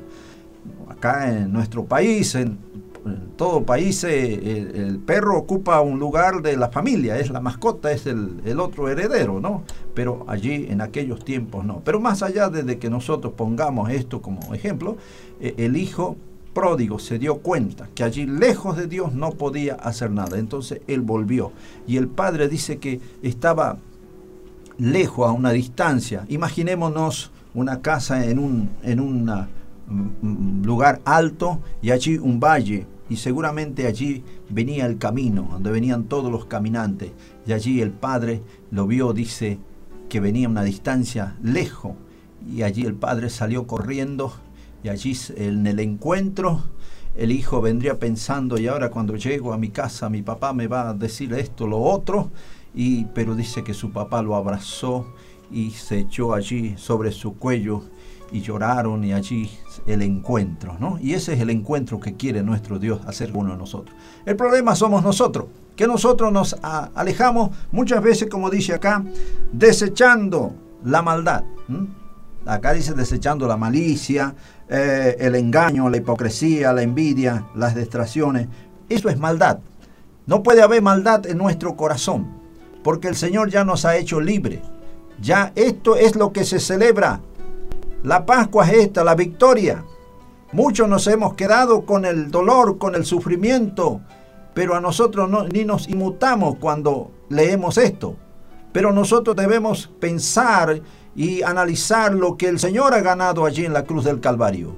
acá 0.88 1.30
en 1.30 1.52
nuestro 1.52 1.84
país, 1.84 2.34
en, 2.34 2.58
todo 3.36 3.64
país, 3.64 4.04
eh, 4.04 4.70
el, 4.74 4.98
perro 4.98 5.38
ocupa 5.38 5.80
un 5.80 5.98
lugar 5.98 6.42
de 6.42 6.56
la 6.56 6.68
familia, 6.68 7.18
es 7.18 7.30
la 7.30 7.40
mascota, 7.40 7.90
es 7.90 8.06
el, 8.06 8.60
otro 8.60 8.90
heredero, 8.90 9.40
¿no? 9.40 9.62
Pero 9.94 10.24
allí 10.28 10.66
en 10.68 10.82
aquellos 10.82 11.24
tiempos 11.24 11.64
no. 11.64 11.80
Pero 11.82 11.98
más 12.00 12.22
allá 12.22 12.50
de 12.50 12.78
que 12.78 12.90
nosotros 12.90 13.32
pongamos 13.34 13.88
esto 13.90 14.20
como 14.20 14.54
ejemplo, 14.54 14.98
eh, 15.40 15.54
el 15.56 15.76
hijo 15.76 16.16
pródigo 16.52 16.98
se 16.98 17.18
dio 17.18 17.38
cuenta 17.38 17.88
que 17.94 18.04
allí 18.04 18.26
lejos 18.26 18.76
de 18.76 18.86
Dios 18.86 19.14
no 19.14 19.30
podía 19.30 19.74
hacer 19.74 20.10
nada. 20.10 20.38
Entonces 20.38 20.82
él 20.86 21.00
volvió. 21.00 21.52
Y 21.86 21.96
el 21.96 22.08
padre 22.08 22.48
dice 22.48 22.78
que 22.78 23.00
estaba 23.22 23.78
lejos, 24.78 25.28
a 25.28 25.32
una 25.32 25.52
distancia. 25.52 26.24
Imaginémonos 26.28 27.30
una 27.54 27.80
casa 27.80 28.26
en, 28.26 28.38
un, 28.38 28.70
en 28.82 29.00
una 29.00 29.48
lugar 30.62 31.00
alto 31.04 31.60
y 31.82 31.90
allí 31.90 32.18
un 32.18 32.40
valle 32.40 32.86
y 33.08 33.16
seguramente 33.16 33.86
allí 33.86 34.22
venía 34.48 34.86
el 34.86 34.98
camino 34.98 35.48
donde 35.50 35.70
venían 35.70 36.04
todos 36.04 36.30
los 36.30 36.44
caminantes. 36.44 37.10
Y 37.46 37.52
allí 37.52 37.80
el 37.80 37.90
padre 37.90 38.42
lo 38.70 38.86
vio 38.86 39.12
dice 39.12 39.58
que 40.08 40.20
venía 40.20 40.48
una 40.48 40.62
distancia 40.62 41.36
lejos 41.42 41.92
y 42.48 42.62
allí 42.62 42.84
el 42.84 42.94
padre 42.94 43.30
salió 43.30 43.66
corriendo 43.66 44.32
y 44.82 44.88
allí 44.88 45.16
en 45.36 45.66
el 45.66 45.80
encuentro 45.80 46.62
el 47.16 47.32
hijo 47.32 47.60
vendría 47.60 47.98
pensando 47.98 48.58
y 48.58 48.68
ahora 48.68 48.90
cuando 48.90 49.16
llego 49.16 49.52
a 49.52 49.58
mi 49.58 49.68
casa 49.70 50.08
mi 50.08 50.22
papá 50.22 50.52
me 50.52 50.68
va 50.68 50.90
a 50.90 50.94
decir 50.94 51.32
esto 51.34 51.66
lo 51.66 51.80
otro 51.80 52.30
y 52.74 53.04
pero 53.06 53.34
dice 53.34 53.62
que 53.64 53.74
su 53.74 53.90
papá 53.90 54.22
lo 54.22 54.36
abrazó 54.36 55.06
y 55.50 55.70
se 55.72 55.98
echó 55.98 56.32
allí 56.32 56.74
sobre 56.76 57.12
su 57.12 57.36
cuello 57.36 57.82
y 58.32 58.40
lloraron 58.40 59.04
y 59.04 59.12
allí 59.12 59.50
el 59.86 60.02
encuentro, 60.02 60.76
¿no? 60.78 60.98
Y 61.00 61.14
ese 61.14 61.34
es 61.34 61.40
el 61.40 61.50
encuentro 61.50 61.98
que 61.98 62.14
quiere 62.14 62.42
nuestro 62.42 62.78
Dios 62.78 63.00
hacer 63.06 63.30
uno 63.34 63.52
de 63.52 63.58
nosotros. 63.58 63.96
El 64.24 64.36
problema 64.36 64.74
somos 64.74 65.02
nosotros, 65.02 65.46
que 65.76 65.86
nosotros 65.86 66.32
nos 66.32 66.56
alejamos 66.94 67.50
muchas 67.72 68.02
veces, 68.02 68.28
como 68.28 68.50
dice 68.50 68.74
acá, 68.74 69.02
desechando 69.52 70.54
la 70.84 71.02
maldad. 71.02 71.44
Acá 72.46 72.72
dice 72.72 72.94
desechando 72.94 73.46
la 73.46 73.56
malicia, 73.56 74.34
eh, 74.68 75.16
el 75.18 75.34
engaño, 75.34 75.88
la 75.90 75.98
hipocresía, 75.98 76.72
la 76.72 76.82
envidia, 76.82 77.46
las 77.54 77.74
distracciones. 77.74 78.48
Eso 78.88 79.08
es 79.08 79.18
maldad. 79.18 79.58
No 80.26 80.42
puede 80.42 80.62
haber 80.62 80.82
maldad 80.82 81.26
en 81.26 81.38
nuestro 81.38 81.76
corazón, 81.76 82.28
porque 82.82 83.08
el 83.08 83.16
Señor 83.16 83.50
ya 83.50 83.64
nos 83.64 83.84
ha 83.84 83.96
hecho 83.96 84.20
libre. 84.20 84.62
Ya 85.20 85.52
esto 85.54 85.96
es 85.96 86.16
lo 86.16 86.32
que 86.32 86.44
se 86.44 86.60
celebra 86.60 87.20
la 88.02 88.24
Pascua 88.24 88.66
es 88.66 88.84
esta, 88.84 89.04
la 89.04 89.14
victoria. 89.14 89.84
Muchos 90.52 90.88
nos 90.88 91.06
hemos 91.06 91.34
quedado 91.34 91.84
con 91.84 92.04
el 92.04 92.30
dolor, 92.30 92.78
con 92.78 92.94
el 92.94 93.04
sufrimiento, 93.04 94.00
pero 94.54 94.74
a 94.74 94.80
nosotros 94.80 95.28
no, 95.28 95.44
ni 95.44 95.64
nos 95.64 95.88
inmutamos 95.88 96.56
cuando 96.56 97.10
leemos 97.28 97.78
esto. 97.78 98.16
Pero 98.72 98.92
nosotros 98.92 99.36
debemos 99.36 99.90
pensar 100.00 100.80
y 101.14 101.42
analizar 101.42 102.14
lo 102.14 102.36
que 102.36 102.48
el 102.48 102.58
Señor 102.58 102.94
ha 102.94 103.00
ganado 103.00 103.44
allí 103.44 103.64
en 103.64 103.72
la 103.72 103.84
cruz 103.84 104.04
del 104.04 104.20
Calvario. 104.20 104.76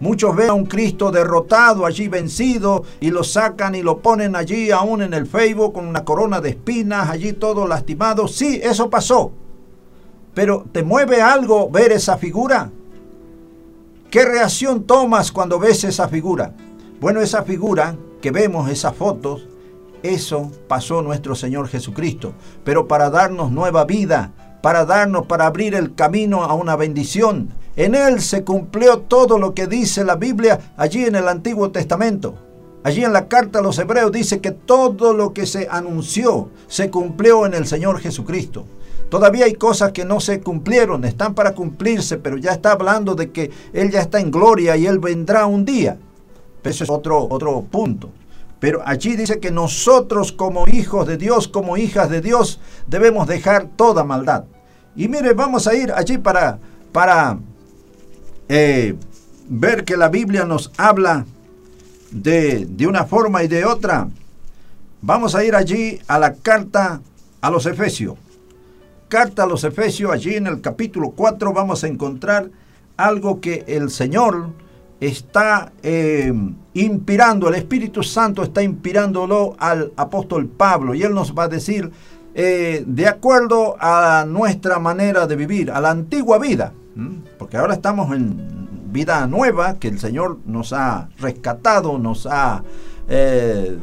Muchos 0.00 0.34
ven 0.34 0.50
a 0.50 0.54
un 0.54 0.66
Cristo 0.66 1.10
derrotado, 1.10 1.86
allí 1.86 2.08
vencido, 2.08 2.84
y 3.00 3.10
lo 3.10 3.22
sacan 3.22 3.74
y 3.74 3.82
lo 3.82 3.98
ponen 3.98 4.34
allí 4.34 4.70
aún 4.70 5.02
en 5.02 5.14
el 5.14 5.26
Facebook 5.26 5.74
con 5.74 5.86
una 5.86 6.04
corona 6.04 6.40
de 6.40 6.50
espinas, 6.50 7.08
allí 7.08 7.32
todo 7.32 7.66
lastimado. 7.66 8.28
Sí, 8.28 8.60
eso 8.62 8.90
pasó. 8.90 9.32
Pero 10.34 10.64
¿te 10.72 10.82
mueve 10.82 11.20
algo 11.20 11.70
ver 11.70 11.92
esa 11.92 12.16
figura? 12.16 12.70
¿Qué 14.10 14.24
reacción 14.24 14.84
tomas 14.84 15.32
cuando 15.32 15.58
ves 15.58 15.84
esa 15.84 16.08
figura? 16.08 16.54
Bueno, 17.00 17.20
esa 17.20 17.42
figura 17.42 17.96
que 18.20 18.30
vemos, 18.30 18.70
esas 18.70 18.94
fotos, 18.94 19.46
eso 20.02 20.50
pasó 20.68 21.02
nuestro 21.02 21.34
Señor 21.34 21.68
Jesucristo, 21.68 22.32
pero 22.64 22.88
para 22.88 23.10
darnos 23.10 23.50
nueva 23.50 23.84
vida, 23.84 24.32
para 24.62 24.84
darnos, 24.84 25.26
para 25.26 25.46
abrir 25.46 25.74
el 25.74 25.94
camino 25.94 26.44
a 26.44 26.54
una 26.54 26.76
bendición. 26.76 27.50
En 27.76 27.94
Él 27.94 28.20
se 28.20 28.44
cumplió 28.44 28.98
todo 28.98 29.38
lo 29.38 29.54
que 29.54 29.66
dice 29.66 30.04
la 30.04 30.16
Biblia 30.16 30.72
allí 30.76 31.04
en 31.04 31.14
el 31.14 31.28
Antiguo 31.28 31.70
Testamento. 31.70 32.34
Allí 32.84 33.04
en 33.04 33.12
la 33.12 33.28
carta 33.28 33.60
a 33.60 33.62
los 33.62 33.78
Hebreos 33.78 34.12
dice 34.12 34.40
que 34.40 34.50
todo 34.50 35.14
lo 35.14 35.32
que 35.32 35.46
se 35.46 35.68
anunció 35.70 36.50
se 36.66 36.90
cumplió 36.90 37.46
en 37.46 37.54
el 37.54 37.66
Señor 37.66 38.00
Jesucristo. 38.00 38.66
Todavía 39.12 39.44
hay 39.44 39.52
cosas 39.52 39.92
que 39.92 40.06
no 40.06 40.20
se 40.20 40.40
cumplieron, 40.40 41.04
están 41.04 41.34
para 41.34 41.52
cumplirse, 41.52 42.16
pero 42.16 42.38
ya 42.38 42.52
está 42.52 42.72
hablando 42.72 43.14
de 43.14 43.30
que 43.30 43.50
Él 43.74 43.90
ya 43.90 44.00
está 44.00 44.20
en 44.20 44.30
gloria 44.30 44.74
y 44.78 44.86
Él 44.86 45.00
vendrá 45.00 45.44
un 45.44 45.66
día. 45.66 45.98
Eso 46.64 46.84
es 46.84 46.88
otro, 46.88 47.26
otro 47.28 47.60
punto. 47.60 48.08
Pero 48.58 48.80
allí 48.86 49.14
dice 49.14 49.38
que 49.38 49.50
nosotros 49.50 50.32
como 50.32 50.66
hijos 50.66 51.06
de 51.06 51.18
Dios, 51.18 51.46
como 51.46 51.76
hijas 51.76 52.08
de 52.08 52.22
Dios, 52.22 52.58
debemos 52.86 53.28
dejar 53.28 53.66
toda 53.76 54.02
maldad. 54.02 54.44
Y 54.96 55.08
mire, 55.08 55.34
vamos 55.34 55.66
a 55.66 55.74
ir 55.74 55.92
allí 55.92 56.16
para, 56.16 56.58
para 56.90 57.38
eh, 58.48 58.94
ver 59.46 59.84
que 59.84 59.98
la 59.98 60.08
Biblia 60.08 60.46
nos 60.46 60.72
habla 60.78 61.26
de, 62.10 62.64
de 62.64 62.86
una 62.86 63.04
forma 63.04 63.44
y 63.44 63.48
de 63.48 63.66
otra. 63.66 64.08
Vamos 65.02 65.34
a 65.34 65.44
ir 65.44 65.54
allí 65.54 66.00
a 66.08 66.18
la 66.18 66.32
carta 66.32 67.02
a 67.42 67.50
los 67.50 67.66
Efesios 67.66 68.16
carta 69.12 69.42
a 69.42 69.46
los 69.46 69.62
Efesios, 69.62 70.10
allí 70.10 70.36
en 70.36 70.46
el 70.46 70.62
capítulo 70.62 71.10
4 71.10 71.52
vamos 71.52 71.84
a 71.84 71.86
encontrar 71.86 72.48
algo 72.96 73.42
que 73.42 73.62
el 73.68 73.90
Señor 73.90 74.46
está 75.00 75.70
eh, 75.82 76.32
inspirando, 76.72 77.50
el 77.50 77.56
Espíritu 77.56 78.02
Santo 78.02 78.42
está 78.42 78.62
inspirándolo 78.62 79.54
al 79.58 79.92
apóstol 79.98 80.46
Pablo 80.48 80.94
y 80.94 81.02
él 81.02 81.12
nos 81.12 81.34
va 81.34 81.42
a 81.42 81.48
decir, 81.48 81.90
eh, 82.34 82.84
de 82.86 83.06
acuerdo 83.06 83.76
a 83.78 84.24
nuestra 84.26 84.78
manera 84.78 85.26
de 85.26 85.36
vivir, 85.36 85.70
a 85.70 85.82
la 85.82 85.90
antigua 85.90 86.38
vida, 86.38 86.72
porque 87.38 87.58
ahora 87.58 87.74
estamos 87.74 88.16
en 88.16 88.92
vida 88.94 89.26
nueva 89.26 89.74
que 89.74 89.88
el 89.88 90.00
Señor 90.00 90.38
nos 90.46 90.72
ha 90.72 91.10
rescatado, 91.18 91.98
nos 91.98 92.26
ha 92.30 92.62
eh, 93.10 93.76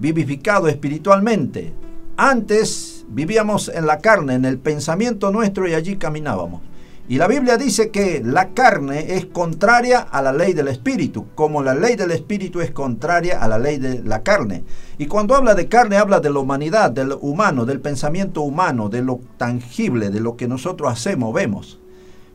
vivificado 0.00 0.68
espiritualmente. 0.68 1.74
Antes 2.16 2.93
vivíamos 3.08 3.68
en 3.68 3.86
la 3.86 3.98
carne, 3.98 4.34
en 4.34 4.44
el 4.44 4.58
pensamiento 4.58 5.30
nuestro 5.30 5.68
y 5.68 5.74
allí 5.74 5.96
caminábamos. 5.96 6.62
Y 7.06 7.18
la 7.18 7.28
Biblia 7.28 7.58
dice 7.58 7.90
que 7.90 8.22
la 8.24 8.54
carne 8.54 9.16
es 9.16 9.26
contraria 9.26 10.00
a 10.00 10.22
la 10.22 10.32
ley 10.32 10.54
del 10.54 10.68
Espíritu, 10.68 11.26
como 11.34 11.62
la 11.62 11.74
ley 11.74 11.96
del 11.96 12.12
Espíritu 12.12 12.62
es 12.62 12.70
contraria 12.70 13.42
a 13.42 13.48
la 13.48 13.58
ley 13.58 13.76
de 13.76 14.02
la 14.02 14.22
carne. 14.22 14.64
Y 14.96 15.04
cuando 15.04 15.34
habla 15.34 15.54
de 15.54 15.68
carne, 15.68 15.98
habla 15.98 16.20
de 16.20 16.30
la 16.30 16.38
humanidad, 16.38 16.90
del 16.90 17.12
humano, 17.20 17.66
del 17.66 17.80
pensamiento 17.80 18.40
humano, 18.40 18.88
de 18.88 19.02
lo 19.02 19.20
tangible, 19.36 20.08
de 20.08 20.20
lo 20.20 20.36
que 20.36 20.48
nosotros 20.48 20.90
hacemos, 20.90 21.34
vemos. 21.34 21.78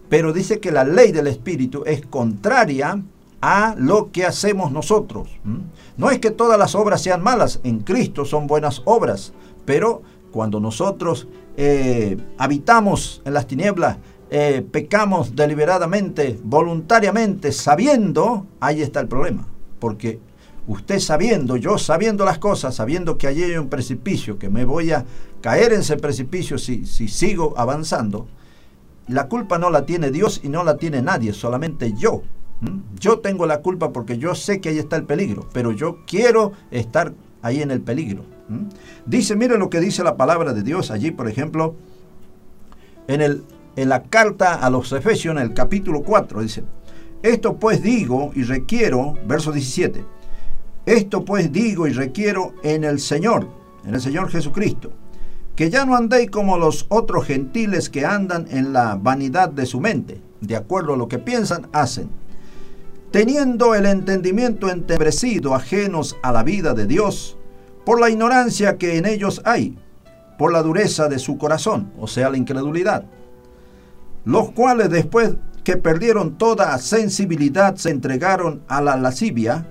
Pero 0.07 0.33
dice 0.33 0.59
que 0.59 0.71
la 0.71 0.83
ley 0.83 1.11
del 1.11 1.25
Espíritu 1.25 1.83
es 1.87 2.05
contraria 2.05 3.01
a 3.41 3.73
lo 3.75 4.11
que 4.11 4.25
hacemos 4.25 4.71
nosotros. 4.71 5.29
No 5.97 6.11
es 6.11 6.19
que 6.19 6.29
todas 6.29 6.59
las 6.59 6.75
obras 6.75 7.01
sean 7.01 7.23
malas, 7.23 7.59
en 7.63 7.79
Cristo 7.79 8.23
son 8.23 8.45
buenas 8.45 8.83
obras, 8.85 9.33
pero 9.65 10.03
cuando 10.31 10.59
nosotros 10.59 11.27
eh, 11.57 12.17
habitamos 12.37 13.21
en 13.25 13.33
las 13.33 13.47
tinieblas, 13.47 13.97
eh, 14.29 14.63
pecamos 14.71 15.35
deliberadamente, 15.35 16.39
voluntariamente, 16.43 17.51
sabiendo, 17.51 18.45
ahí 18.59 18.81
está 18.81 18.99
el 18.99 19.07
problema. 19.07 19.47
Porque 19.79 20.19
usted 20.67 20.99
sabiendo, 20.99 21.57
yo 21.57 21.77
sabiendo 21.77 22.25
las 22.25 22.37
cosas, 22.37 22.75
sabiendo 22.75 23.17
que 23.17 23.27
allí 23.27 23.43
hay 23.43 23.57
un 23.57 23.69
precipicio, 23.69 24.37
que 24.37 24.49
me 24.49 24.65
voy 24.65 24.91
a 24.91 25.05
caer 25.41 25.73
en 25.73 25.81
ese 25.81 25.97
precipicio 25.97 26.57
si, 26.57 26.85
si 26.85 27.07
sigo 27.07 27.53
avanzando, 27.57 28.27
la 29.07 29.27
culpa 29.27 29.57
no 29.57 29.71
la 29.71 29.85
tiene 29.85 30.11
Dios 30.11 30.41
y 30.43 30.49
no 30.49 30.63
la 30.63 30.77
tiene 30.77 31.01
nadie, 31.01 31.33
solamente 31.33 31.93
yo. 31.93 32.21
Yo 32.99 33.19
tengo 33.19 33.45
la 33.45 33.61
culpa 33.61 33.91
porque 33.91 34.17
yo 34.17 34.35
sé 34.35 34.59
que 34.59 34.69
ahí 34.69 34.77
está 34.77 34.97
el 34.97 35.05
peligro, 35.05 35.47
pero 35.53 35.71
yo 35.71 35.99
quiero 36.05 36.51
estar 36.71 37.13
ahí 37.41 37.61
en 37.61 37.71
el 37.71 37.81
peligro. 37.81 38.23
Dice, 39.05 39.35
mire 39.35 39.57
lo 39.57 39.69
que 39.69 39.79
dice 39.79 40.03
la 40.03 40.17
palabra 40.17 40.53
de 40.53 40.63
Dios 40.63 40.91
allí, 40.91 41.11
por 41.11 41.27
ejemplo, 41.29 41.75
en, 43.07 43.21
el, 43.21 43.43
en 43.75 43.89
la 43.89 44.03
carta 44.03 44.55
a 44.55 44.69
los 44.69 44.91
Efesios, 44.91 45.35
en 45.35 45.41
el 45.41 45.53
capítulo 45.53 46.01
4, 46.01 46.41
dice, 46.41 46.63
esto 47.21 47.57
pues 47.57 47.81
digo 47.81 48.31
y 48.35 48.43
requiero, 48.43 49.15
verso 49.25 49.51
17, 49.51 50.03
esto 50.85 51.25
pues 51.25 51.51
digo 51.51 51.87
y 51.87 51.93
requiero 51.93 52.53
en 52.63 52.83
el 52.83 52.99
Señor, 52.99 53.47
en 53.85 53.95
el 53.95 54.01
Señor 54.01 54.29
Jesucristo, 54.29 54.91
que 55.55 55.69
ya 55.69 55.85
no 55.85 55.95
andéis 55.95 56.31
como 56.31 56.57
los 56.57 56.85
otros 56.89 57.25
gentiles 57.25 57.89
que 57.89 58.05
andan 58.05 58.47
en 58.49 58.73
la 58.73 58.95
vanidad 58.95 59.49
de 59.49 59.65
su 59.65 59.79
mente, 59.79 60.21
de 60.41 60.55
acuerdo 60.55 60.93
a 60.93 60.97
lo 60.97 61.07
que 61.07 61.19
piensan, 61.19 61.67
hacen 61.73 62.09
teniendo 63.11 63.73
el 63.73 63.85
entendimiento 63.85 64.69
entebrecido, 64.69 65.55
ajenos 65.55 66.17
a 66.21 66.31
la 66.31 66.43
vida 66.43 66.73
de 66.73 66.85
Dios, 66.85 67.37
por 67.89 67.99
la 67.99 68.11
ignorancia 68.11 68.77
que 68.77 68.97
en 68.99 69.07
ellos 69.07 69.41
hay, 69.45 69.75
por 70.37 70.53
la 70.53 70.61
dureza 70.61 71.07
de 71.07 71.17
su 71.17 71.39
corazón, 71.39 71.91
o 71.99 72.05
sea, 72.05 72.29
la 72.29 72.37
incredulidad, 72.37 73.05
los 74.25 74.51
cuales 74.51 74.91
después 74.91 75.31
que 75.63 75.75
perdieron 75.75 76.37
toda 76.37 76.77
sensibilidad 76.77 77.77
se 77.77 77.89
entregaron 77.89 78.61
a 78.67 78.79
la 78.79 78.95
lascivia 78.95 79.65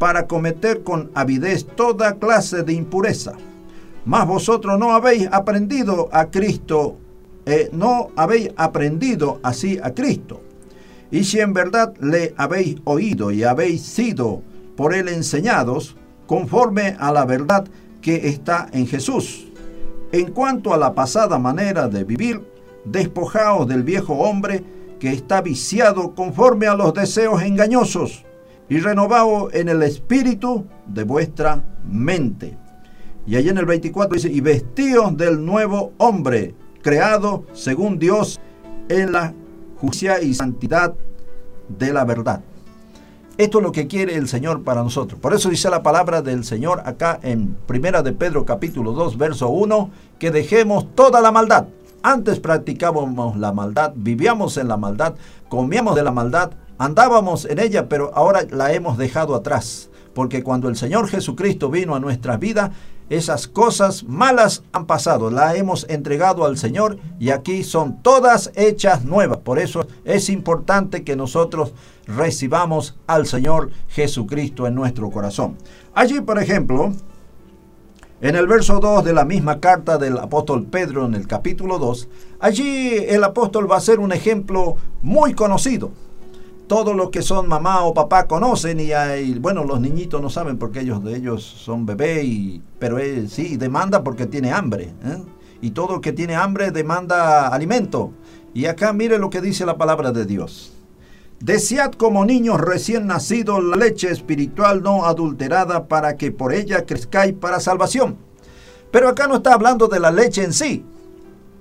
para 0.00 0.26
cometer 0.26 0.82
con 0.82 1.12
avidez 1.14 1.64
toda 1.64 2.14
clase 2.14 2.64
de 2.64 2.72
impureza. 2.72 3.34
Mas 4.04 4.26
vosotros 4.26 4.76
no 4.76 4.92
habéis 4.92 5.28
aprendido 5.30 6.08
a 6.10 6.28
Cristo, 6.28 6.96
eh, 7.46 7.70
no 7.72 8.10
habéis 8.16 8.50
aprendido 8.56 9.38
así 9.44 9.78
a 9.80 9.94
Cristo 9.94 10.40
y 11.12 11.22
si 11.22 11.38
en 11.38 11.52
verdad 11.52 11.94
le 12.00 12.34
habéis 12.36 12.78
oído 12.82 13.30
y 13.30 13.44
habéis 13.44 13.82
sido 13.82 14.42
por 14.76 14.92
él 14.92 15.08
enseñados, 15.08 15.96
conforme 16.30 16.94
a 17.00 17.10
la 17.10 17.24
verdad 17.24 17.66
que 18.00 18.28
está 18.28 18.68
en 18.72 18.86
Jesús. 18.86 19.48
En 20.12 20.30
cuanto 20.30 20.72
a 20.72 20.76
la 20.76 20.94
pasada 20.94 21.40
manera 21.40 21.88
de 21.88 22.04
vivir, 22.04 22.40
despojaos 22.84 23.66
del 23.66 23.82
viejo 23.82 24.14
hombre 24.14 24.62
que 25.00 25.10
está 25.10 25.40
viciado 25.40 26.14
conforme 26.14 26.68
a 26.68 26.76
los 26.76 26.94
deseos 26.94 27.42
engañosos, 27.42 28.24
y 28.68 28.78
renovaos 28.78 29.52
en 29.54 29.70
el 29.70 29.82
espíritu 29.82 30.66
de 30.86 31.02
vuestra 31.02 31.64
mente. 31.90 32.56
Y 33.26 33.34
allí 33.34 33.48
en 33.48 33.58
el 33.58 33.66
24 33.66 34.14
dice, 34.14 34.30
y 34.30 34.40
vestíos 34.40 35.16
del 35.16 35.44
nuevo 35.44 35.94
hombre, 35.98 36.54
creado 36.80 37.44
según 37.54 37.98
Dios 37.98 38.38
en 38.88 39.10
la 39.10 39.34
justicia 39.80 40.22
y 40.22 40.32
santidad 40.34 40.94
de 41.76 41.92
la 41.92 42.04
verdad. 42.04 42.40
Esto 43.40 43.56
es 43.56 43.64
lo 43.64 43.72
que 43.72 43.86
quiere 43.86 44.16
el 44.16 44.28
Señor 44.28 44.64
para 44.64 44.82
nosotros. 44.82 45.18
Por 45.18 45.32
eso 45.32 45.48
dice 45.48 45.70
la 45.70 45.82
palabra 45.82 46.20
del 46.20 46.44
Señor 46.44 46.82
acá 46.84 47.18
en 47.22 47.56
Primera 47.66 48.02
de 48.02 48.12
Pedro 48.12 48.44
capítulo 48.44 48.92
2 48.92 49.16
verso 49.16 49.48
1 49.48 49.90
que 50.18 50.30
dejemos 50.30 50.94
toda 50.94 51.22
la 51.22 51.32
maldad. 51.32 51.64
Antes 52.02 52.38
practicábamos 52.38 53.38
la 53.38 53.50
maldad, 53.52 53.94
vivíamos 53.96 54.58
en 54.58 54.68
la 54.68 54.76
maldad, 54.76 55.14
comíamos 55.48 55.94
de 55.94 56.02
la 56.02 56.12
maldad, 56.12 56.50
andábamos 56.76 57.46
en 57.46 57.60
ella, 57.60 57.88
pero 57.88 58.10
ahora 58.14 58.42
la 58.50 58.74
hemos 58.74 58.98
dejado 58.98 59.34
atrás. 59.34 59.88
Porque 60.12 60.42
cuando 60.42 60.68
el 60.68 60.76
Señor 60.76 61.08
Jesucristo 61.08 61.70
vino 61.70 61.94
a 61.94 62.00
nuestra 62.00 62.36
vida, 62.36 62.72
esas 63.08 63.48
cosas 63.48 64.04
malas 64.04 64.62
han 64.72 64.86
pasado, 64.86 65.30
la 65.30 65.56
hemos 65.56 65.84
entregado 65.88 66.44
al 66.44 66.56
Señor 66.58 66.98
y 67.18 67.30
aquí 67.30 67.64
son 67.64 68.02
todas 68.02 68.52
hechas 68.54 69.04
nuevas. 69.04 69.38
Por 69.38 69.58
eso 69.58 69.86
es 70.04 70.28
importante 70.28 71.04
que 71.04 71.16
nosotros 71.16 71.72
recibamos 72.16 72.96
al 73.06 73.26
Señor 73.26 73.70
Jesucristo 73.88 74.66
en 74.66 74.74
nuestro 74.74 75.10
corazón. 75.10 75.56
Allí, 75.94 76.20
por 76.20 76.40
ejemplo, 76.40 76.92
en 78.20 78.36
el 78.36 78.46
verso 78.46 78.80
2 78.80 79.04
de 79.04 79.12
la 79.12 79.24
misma 79.24 79.60
carta 79.60 79.98
del 79.98 80.18
apóstol 80.18 80.66
Pedro 80.66 81.06
en 81.06 81.14
el 81.14 81.26
capítulo 81.26 81.78
2, 81.78 82.08
allí 82.40 82.96
el 83.08 83.24
apóstol 83.24 83.70
va 83.70 83.76
a 83.76 83.80
ser 83.80 84.00
un 84.00 84.12
ejemplo 84.12 84.76
muy 85.02 85.34
conocido 85.34 85.90
todos 86.70 86.94
los 86.94 87.10
que 87.10 87.20
son 87.20 87.48
mamá 87.48 87.82
o 87.82 87.92
papá 87.92 88.28
conocen 88.28 88.78
y 88.78 88.92
hay, 88.92 89.36
bueno, 89.40 89.64
los 89.64 89.80
niñitos 89.80 90.22
no 90.22 90.30
saben 90.30 90.56
porque 90.56 90.78
ellos 90.78 91.02
de 91.02 91.16
ellos 91.16 91.42
son 91.42 91.84
bebés, 91.84 92.22
y, 92.22 92.62
pero 92.78 92.96
sí 93.26 93.56
demanda 93.56 94.04
porque 94.04 94.26
tiene 94.26 94.52
hambre. 94.52 94.94
¿eh? 95.04 95.18
Y 95.60 95.70
todo 95.70 96.00
que 96.00 96.12
tiene 96.12 96.36
hambre 96.36 96.70
demanda 96.70 97.48
alimento. 97.48 98.12
Y 98.54 98.66
acá 98.66 98.92
mire 98.92 99.18
lo 99.18 99.30
que 99.30 99.40
dice 99.40 99.66
la 99.66 99.78
palabra 99.78 100.12
de 100.12 100.26
Dios. 100.26 100.72
Desead 101.40 101.92
como 101.92 102.26
niños 102.26 102.60
recién 102.60 103.06
nacidos 103.06 103.64
la 103.64 103.76
leche 103.76 104.10
espiritual 104.10 104.82
no 104.82 105.06
adulterada 105.06 105.88
para 105.88 106.18
que 106.18 106.32
por 106.32 106.52
ella 106.52 106.84
crezcáis 106.84 107.32
para 107.32 107.60
salvación. 107.60 108.18
Pero 108.90 109.08
acá 109.08 109.26
no 109.26 109.36
está 109.36 109.54
hablando 109.54 109.88
de 109.88 110.00
la 110.00 110.10
leche 110.10 110.44
en 110.44 110.52
sí, 110.52 110.84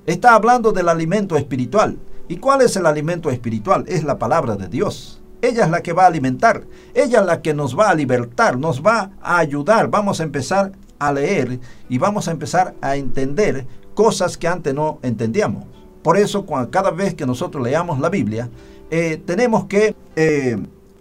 está 0.06 0.36
hablando 0.36 0.74
del 0.74 0.90
alimento 0.90 1.38
espiritual. 1.38 1.98
¿Y 2.28 2.38
cuál 2.38 2.62
es 2.62 2.76
el 2.76 2.86
alimento 2.86 3.30
espiritual? 3.30 3.86
Es 3.88 4.04
la 4.04 4.20
palabra 4.20 4.58
de 4.58 4.68
Dios. 4.68 5.22
Ella 5.42 5.64
es 5.64 5.72
la 5.72 5.82
que 5.82 5.94
va 5.94 6.04
a 6.04 6.08
alimentar, 6.08 6.66
ella 6.94 7.22
es 7.22 7.26
la 7.26 7.42
que 7.42 7.54
nos 7.54 7.80
va 7.80 7.90
a 7.90 7.96
libertar, 7.96 8.58
nos 8.58 8.86
va 8.86 9.12
a 9.22 9.38
ayudar. 9.38 9.90
Vamos 9.90 10.20
a 10.20 10.24
empezar 10.24 10.74
a 11.00 11.14
leer 11.14 11.58
y 11.88 11.98
vamos 11.98 12.28
a 12.28 12.32
empezar 12.32 12.76
a 12.82 12.98
entender 12.98 13.66
cosas 13.94 14.38
que 14.38 14.50
antes 14.50 14.74
no 14.74 15.00
entendíamos. 15.04 15.64
Por 16.04 16.18
eso, 16.18 16.46
cada 16.70 16.92
vez 16.92 17.14
que 17.14 17.26
nosotros 17.26 17.64
leamos 17.64 18.00
la 18.00 18.10
Biblia, 18.10 18.50
eh, 18.92 19.22
tenemos 19.26 19.66
que 19.66 19.96
eh, 20.16 20.58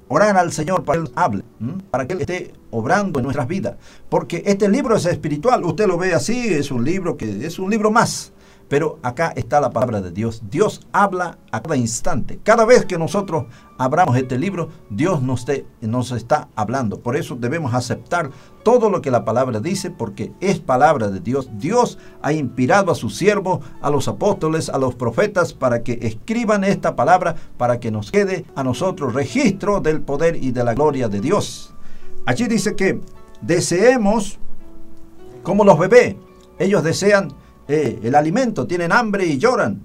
orar 0.08 0.36
al 0.36 0.52
Señor 0.52 0.84
para 0.84 1.00
que 1.00 1.06
Él 1.06 1.12
hable, 1.14 1.42
para 1.90 2.06
que 2.06 2.14
Él 2.14 2.20
esté 2.20 2.52
obrando 2.70 3.18
en 3.18 3.24
nuestras 3.24 3.48
vidas. 3.48 3.76
Porque 4.08 4.42
este 4.46 4.68
libro 4.68 4.96
es 4.96 5.06
espiritual, 5.06 5.64
usted 5.64 5.86
lo 5.86 5.98
ve 5.98 6.14
así, 6.14 6.52
es 6.52 6.70
un 6.70 6.84
libro 6.84 7.16
que 7.16 7.46
es 7.46 7.58
un 7.58 7.70
libro 7.70 7.90
más. 7.90 8.32
Pero 8.68 8.98
acá 9.02 9.32
está 9.34 9.60
la 9.60 9.70
palabra 9.70 10.02
de 10.02 10.10
Dios. 10.10 10.42
Dios 10.50 10.86
habla 10.92 11.38
a 11.50 11.62
cada 11.62 11.76
instante. 11.76 12.38
Cada 12.42 12.66
vez 12.66 12.84
que 12.84 12.98
nosotros 12.98 13.46
abramos 13.78 14.16
este 14.16 14.38
libro, 14.38 14.68
Dios 14.90 15.22
nos, 15.22 15.46
nos, 15.80 16.12
está 16.12 16.48
hablando. 16.54 17.00
Por 17.00 17.16
eso 17.16 17.34
debemos 17.34 17.72
aceptar 17.72 18.30
todo 18.62 18.90
lo 18.90 19.00
que 19.00 19.10
la 19.10 19.24
palabra 19.24 19.60
dice, 19.60 19.90
porque 19.90 20.32
es 20.40 20.58
palabra 20.58 21.08
de 21.08 21.20
Dios. 21.20 21.48
Dios 21.54 21.98
ha 22.20 22.34
inspirado 22.34 22.92
a 22.92 22.94
sus 22.94 23.16
siervos, 23.16 23.60
a 23.80 23.88
los 23.88 24.06
apóstoles, 24.06 24.68
a 24.68 24.76
los 24.76 24.94
profetas, 24.94 25.54
para 25.54 25.82
que 25.82 25.98
escriban 26.02 26.62
esta 26.62 26.94
palabra, 26.94 27.36
para 27.56 27.80
que 27.80 27.90
nos 27.90 28.10
quede 28.12 28.44
a 28.54 28.62
nosotros 28.64 29.14
registro 29.14 29.80
del 29.80 30.02
poder 30.02 30.36
y 30.36 30.50
de 30.52 30.64
la 30.64 30.74
gloria 30.74 31.08
de 31.08 31.20
Dios. 31.20 31.74
Allí 32.26 32.46
dice 32.46 32.76
que 32.76 33.00
deseemos 33.40 34.38
como 35.42 35.64
los 35.64 35.78
bebés. 35.78 36.16
Ellos 36.58 36.82
desean 36.82 37.32
eh, 37.68 38.00
el 38.02 38.14
alimento, 38.14 38.66
tienen 38.66 38.92
hambre 38.92 39.26
y 39.26 39.38
lloran. 39.38 39.80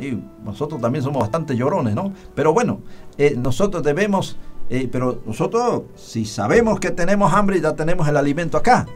Y 0.00 0.18
nosotros 0.44 0.80
también 0.80 1.04
somos 1.04 1.20
bastante 1.20 1.56
llorones, 1.56 1.94
¿no? 1.94 2.12
Pero 2.34 2.52
bueno, 2.52 2.80
eh, 3.16 3.36
nosotros 3.36 3.84
debemos, 3.84 4.36
eh, 4.68 4.88
pero 4.90 5.22
nosotros 5.24 5.84
si 5.94 6.24
sabemos 6.24 6.80
que 6.80 6.90
tenemos 6.90 7.32
hambre, 7.32 7.60
ya 7.60 7.76
tenemos 7.76 8.08
el 8.08 8.16
alimento 8.16 8.58
acá, 8.58 8.86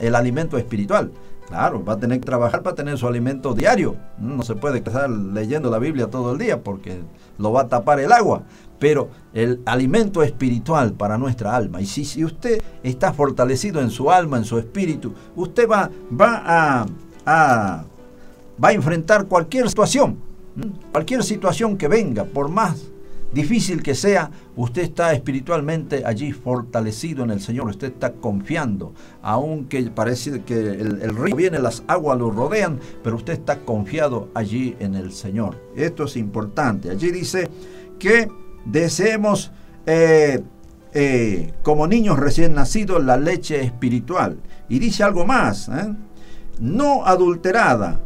el 0.00 0.14
alimento 0.14 0.56
espiritual. 0.56 1.12
Claro, 1.46 1.84
va 1.84 1.92
a 1.92 1.98
tener 1.98 2.18
que 2.18 2.26
trabajar 2.26 2.62
para 2.62 2.74
tener 2.74 2.98
su 2.98 3.06
alimento 3.06 3.54
diario. 3.54 3.94
No 4.18 4.42
se 4.42 4.56
puede 4.56 4.78
estar 4.78 5.08
leyendo 5.08 5.70
la 5.70 5.78
Biblia 5.78 6.08
todo 6.08 6.32
el 6.32 6.38
día 6.38 6.64
porque 6.64 7.02
lo 7.38 7.52
va 7.52 7.62
a 7.62 7.68
tapar 7.68 8.00
el 8.00 8.10
agua. 8.10 8.42
Pero 8.80 9.10
el 9.32 9.62
alimento 9.64 10.24
espiritual 10.24 10.94
para 10.94 11.18
nuestra 11.18 11.54
alma. 11.54 11.80
Y 11.80 11.86
si, 11.86 12.04
si 12.04 12.24
usted 12.24 12.60
está 12.82 13.12
fortalecido 13.12 13.80
en 13.80 13.90
su 13.90 14.10
alma, 14.10 14.38
en 14.38 14.44
su 14.44 14.58
espíritu, 14.58 15.14
usted 15.36 15.68
va, 15.68 15.88
va 16.10 16.42
a 16.46 16.86
va 17.26 18.68
a 18.68 18.72
enfrentar 18.72 19.26
cualquier 19.26 19.68
situación, 19.68 20.18
cualquier 20.92 21.22
situación 21.22 21.76
que 21.76 21.88
venga, 21.88 22.24
por 22.24 22.48
más 22.48 22.86
difícil 23.32 23.82
que 23.82 23.94
sea, 23.94 24.30
usted 24.54 24.82
está 24.82 25.12
espiritualmente 25.12 26.04
allí 26.06 26.32
fortalecido 26.32 27.24
en 27.24 27.30
el 27.30 27.40
Señor, 27.40 27.68
usted 27.68 27.88
está 27.88 28.12
confiando, 28.12 28.94
aunque 29.20 29.82
parece 29.90 30.42
que 30.42 30.54
el, 30.54 31.02
el 31.02 31.16
río 31.16 31.36
viene, 31.36 31.58
las 31.58 31.82
aguas 31.86 32.18
lo 32.18 32.30
rodean, 32.30 32.78
pero 33.02 33.16
usted 33.16 33.34
está 33.34 33.58
confiado 33.60 34.28
allí 34.34 34.76
en 34.78 34.94
el 34.94 35.12
Señor. 35.12 35.60
Esto 35.76 36.04
es 36.04 36.16
importante. 36.16 36.90
Allí 36.90 37.10
dice 37.10 37.50
que 37.98 38.28
deseemos, 38.64 39.52
eh, 39.86 40.42
eh, 40.94 41.52
como 41.62 41.86
niños 41.86 42.18
recién 42.18 42.54
nacidos, 42.54 43.04
la 43.04 43.16
leche 43.16 43.60
espiritual. 43.60 44.38
Y 44.68 44.78
dice 44.78 45.02
algo 45.02 45.26
más, 45.26 45.68
¿eh? 45.68 45.94
No 46.60 47.04
adulterada, 47.04 48.00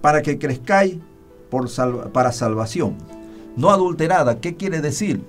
para 0.00 0.22
que 0.22 0.38
crezcáis 0.38 0.98
por 1.50 1.68
para 2.12 2.32
salvación 2.32 2.96
no 3.56 3.70
adulterada. 3.70 4.40
¿Qué 4.40 4.56
quiere 4.56 4.80
decir? 4.80 5.22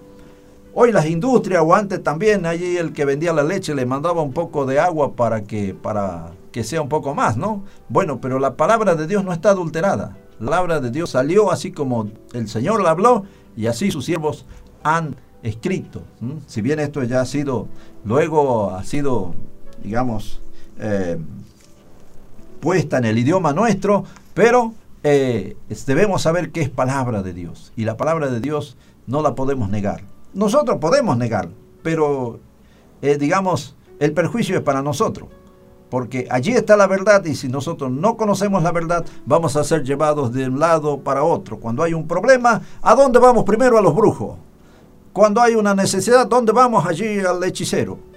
Hoy 0.73 0.91
las 0.91 1.05
industrias 1.05 1.63
o 1.65 1.73
antes 1.73 2.03
también 2.03 2.45
allí 2.45 2.77
el 2.77 2.91
que 2.91 3.05
vendía 3.05 3.31
la 3.31 3.43
leche 3.43 3.73
le 3.73 3.85
mandaba 3.85 4.21
un 4.21 4.33
poco 4.33 4.65
de 4.65 4.79
agua 4.79 5.15
para 5.15 5.43
que 5.43 5.73
para 5.73 6.31
que 6.51 6.63
sea 6.63 6.81
un 6.81 6.89
poco 6.89 7.13
más, 7.15 7.37
¿no? 7.37 7.63
Bueno, 7.87 8.19
pero 8.19 8.39
la 8.39 8.55
palabra 8.55 8.95
de 8.95 9.07
Dios 9.07 9.23
no 9.23 9.31
está 9.31 9.51
adulterada. 9.51 10.17
La 10.39 10.47
palabra 10.47 10.81
de 10.81 10.91
Dios 10.91 11.11
salió 11.11 11.51
así 11.51 11.71
como 11.71 12.09
el 12.33 12.49
Señor 12.49 12.81
la 12.81 12.91
habló 12.91 13.23
y 13.55 13.67
así 13.67 13.89
sus 13.89 14.05
siervos 14.05 14.45
han 14.83 15.15
escrito. 15.43 16.01
Si 16.47 16.61
bien 16.61 16.79
esto 16.79 17.03
ya 17.03 17.21
ha 17.21 17.25
sido, 17.25 17.67
luego 18.03 18.71
ha 18.71 18.83
sido, 18.83 19.33
digamos, 19.81 20.41
eh, 20.79 21.17
puesta 22.55 22.97
en 22.97 23.05
el 23.05 23.17
idioma 23.17 23.53
nuestro, 23.53 24.03
pero 24.33 24.73
eh, 25.03 25.55
debemos 25.85 26.23
saber 26.23 26.51
que 26.51 26.61
es 26.61 26.69
palabra 26.69 27.21
de 27.21 27.33
Dios. 27.33 27.71
Y 27.75 27.85
la 27.85 27.97
palabra 27.97 28.29
de 28.29 28.39
Dios 28.39 28.77
no 29.07 29.21
la 29.21 29.35
podemos 29.35 29.69
negar. 29.69 30.03
Nosotros 30.33 30.77
podemos 30.79 31.17
negar, 31.17 31.49
pero 31.83 32.39
eh, 33.01 33.17
digamos, 33.17 33.75
el 33.99 34.13
perjuicio 34.13 34.57
es 34.57 34.63
para 34.63 34.81
nosotros. 34.81 35.29
Porque 35.89 36.27
allí 36.31 36.51
está 36.51 36.75
la 36.75 36.87
verdad 36.87 37.23
y 37.25 37.35
si 37.35 37.47
nosotros 37.47 37.91
no 37.91 38.17
conocemos 38.17 38.63
la 38.63 38.71
verdad, 38.71 39.05
vamos 39.25 39.55
a 39.55 39.63
ser 39.63 39.83
llevados 39.83 40.33
de 40.33 40.47
un 40.47 40.59
lado 40.59 40.99
para 40.99 41.23
otro. 41.23 41.59
Cuando 41.59 41.83
hay 41.83 41.93
un 41.93 42.07
problema, 42.07 42.61
¿a 42.81 42.95
dónde 42.95 43.19
vamos 43.19 43.43
primero? 43.45 43.77
A 43.77 43.81
los 43.81 43.95
brujos. 43.95 44.37
Cuando 45.13 45.39
hay 45.39 45.55
una 45.55 45.75
necesidad, 45.75 46.27
¿dónde 46.27 46.51
vamos? 46.51 46.85
Allí 46.85 47.19
al 47.19 47.41
hechicero 47.43 48.14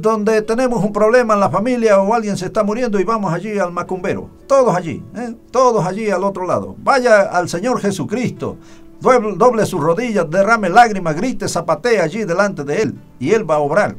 donde 0.00 0.40
tenemos 0.42 0.82
un 0.82 0.92
problema 0.92 1.34
en 1.34 1.40
la 1.40 1.50
familia 1.50 2.00
o 2.00 2.14
alguien 2.14 2.36
se 2.36 2.46
está 2.46 2.62
muriendo 2.64 2.98
y 2.98 3.04
vamos 3.04 3.32
allí 3.32 3.58
al 3.58 3.72
macumbero. 3.72 4.30
Todos 4.46 4.74
allí, 4.74 5.02
¿eh? 5.14 5.34
todos 5.50 5.84
allí 5.84 6.10
al 6.10 6.24
otro 6.24 6.46
lado. 6.46 6.74
Vaya 6.78 7.22
al 7.22 7.48
Señor 7.48 7.80
Jesucristo, 7.80 8.56
doble, 9.00 9.66
sus 9.66 9.80
rodillas, 9.80 10.30
derrame 10.30 10.70
lágrimas, 10.70 11.14
grite, 11.14 11.48
zapatee 11.48 12.00
allí 12.00 12.24
delante 12.24 12.64
de 12.64 12.82
Él 12.82 12.94
y 13.18 13.32
Él 13.32 13.48
va 13.48 13.56
a 13.56 13.60
obrar. 13.60 13.96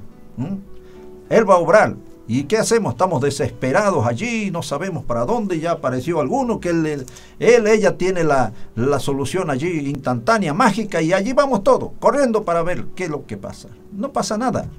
Él 1.29 1.49
va 1.49 1.55
a 1.55 1.59
obrar. 1.59 1.95
¿Y 2.25 2.45
qué 2.45 2.57
hacemos? 2.57 2.93
Estamos 2.93 3.21
desesperados 3.21 4.07
allí, 4.07 4.49
no 4.49 4.63
sabemos 4.63 5.03
para 5.03 5.25
dónde, 5.25 5.59
ya 5.59 5.71
apareció 5.71 6.21
alguno 6.21 6.61
que 6.61 6.69
él, 6.69 7.05
él 7.37 7.67
ella 7.67 7.97
tiene 7.97 8.23
la, 8.23 8.53
la 8.75 8.99
solución 8.99 9.49
allí 9.49 9.89
instantánea, 9.89 10.53
mágica, 10.53 11.01
y 11.01 11.11
allí 11.11 11.33
vamos 11.33 11.65
todos, 11.65 11.91
corriendo 11.99 12.43
para 12.45 12.63
ver 12.63 12.85
qué 12.95 13.03
es 13.03 13.09
lo 13.09 13.25
que 13.25 13.35
pasa. 13.35 13.67
No 13.91 14.13
pasa 14.13 14.37
nada, 14.37 14.69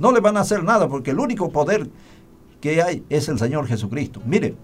no 0.00 0.10
le 0.10 0.20
van 0.20 0.36
a 0.36 0.40
hacer 0.40 0.64
nada, 0.64 0.88
porque 0.88 1.12
el 1.12 1.20
único 1.20 1.50
poder 1.50 1.88
que 2.60 2.82
hay 2.82 3.04
es 3.08 3.28
el 3.28 3.38
Señor 3.38 3.66
Jesucristo. 3.66 4.20
Mire, 4.26 4.56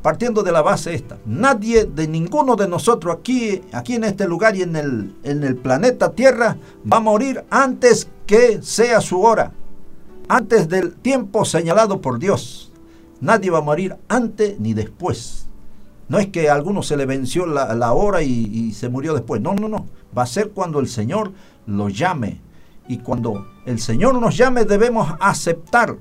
partiendo 0.00 0.42
de 0.42 0.52
la 0.52 0.62
base 0.62 0.94
esta, 0.94 1.18
nadie 1.26 1.84
de 1.84 2.08
ninguno 2.08 2.56
de 2.56 2.68
nosotros 2.68 3.14
aquí, 3.18 3.60
aquí 3.72 3.96
en 3.96 4.04
este 4.04 4.26
lugar 4.26 4.56
y 4.56 4.62
en 4.62 4.76
el, 4.76 5.14
en 5.24 5.44
el 5.44 5.56
planeta 5.56 6.12
Tierra 6.12 6.56
va 6.90 6.96
a 6.96 7.00
morir 7.00 7.44
antes 7.50 8.08
que 8.26 8.62
sea 8.62 9.00
su 9.00 9.20
hora 9.20 9.52
antes 10.28 10.68
del 10.68 10.94
tiempo 10.94 11.44
señalado 11.44 12.00
por 12.00 12.18
Dios. 12.18 12.72
Nadie 13.20 13.50
va 13.50 13.58
a 13.58 13.62
morir 13.62 13.96
antes 14.08 14.58
ni 14.58 14.72
después. 14.72 15.46
No 16.08 16.18
es 16.18 16.28
que 16.28 16.48
a 16.48 16.54
alguno 16.54 16.82
se 16.82 16.96
le 16.96 17.04
venció 17.04 17.44
la, 17.46 17.74
la 17.74 17.92
hora 17.92 18.22
y, 18.22 18.30
y 18.30 18.72
se 18.72 18.88
murió 18.88 19.12
después. 19.12 19.42
No, 19.42 19.54
no, 19.54 19.68
no. 19.68 19.86
Va 20.16 20.22
a 20.22 20.26
ser 20.26 20.50
cuando 20.50 20.80
el 20.80 20.88
Señor 20.88 21.32
lo 21.66 21.88
llame. 21.88 22.40
Y 22.88 22.98
cuando 22.98 23.46
el 23.64 23.78
Señor 23.78 24.20
nos 24.20 24.36
llame 24.36 24.64
debemos 24.64 25.14
aceptar. 25.20 25.96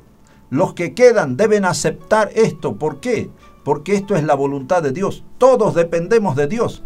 Los 0.49 0.73
que 0.73 0.93
quedan 0.93 1.37
deben 1.37 1.63
aceptar 1.63 2.29
esto. 2.35 2.75
¿Por 2.75 2.99
qué? 2.99 3.29
Porque 3.63 3.95
esto 3.95 4.15
es 4.15 4.23
la 4.23 4.35
voluntad 4.35 4.83
de 4.83 4.91
Dios. 4.91 5.23
Todos 5.37 5.75
dependemos 5.75 6.35
de 6.35 6.47
Dios. 6.47 6.83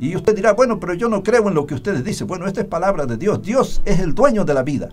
Y 0.00 0.16
usted 0.16 0.34
dirá, 0.34 0.52
bueno, 0.54 0.80
pero 0.80 0.94
yo 0.94 1.08
no 1.08 1.22
creo 1.22 1.48
en 1.48 1.54
lo 1.54 1.66
que 1.66 1.74
ustedes 1.74 2.02
dicen. 2.02 2.26
Bueno, 2.26 2.46
esta 2.46 2.62
es 2.62 2.66
palabra 2.66 3.06
de 3.06 3.16
Dios. 3.16 3.42
Dios 3.42 3.82
es 3.84 4.00
el 4.00 4.14
dueño 4.14 4.44
de 4.44 4.54
la 4.54 4.64
vida. 4.64 4.88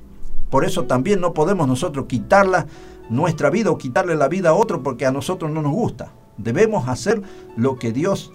Por 0.51 0.65
eso 0.65 0.83
también 0.85 1.19
no 1.21 1.33
podemos 1.33 1.67
nosotros 1.67 2.05
quitarla 2.07 2.67
nuestra 3.09 3.49
vida 3.49 3.71
o 3.71 3.77
quitarle 3.77 4.15
la 4.15 4.27
vida 4.27 4.49
a 4.49 4.53
otro 4.53 4.83
porque 4.83 5.05
a 5.05 5.11
nosotros 5.11 5.49
no 5.49 5.61
nos 5.61 5.71
gusta. 5.71 6.11
Debemos 6.37 6.87
hacer 6.87 7.21
lo 7.55 7.77
que 7.77 7.91
Dios 7.91 8.31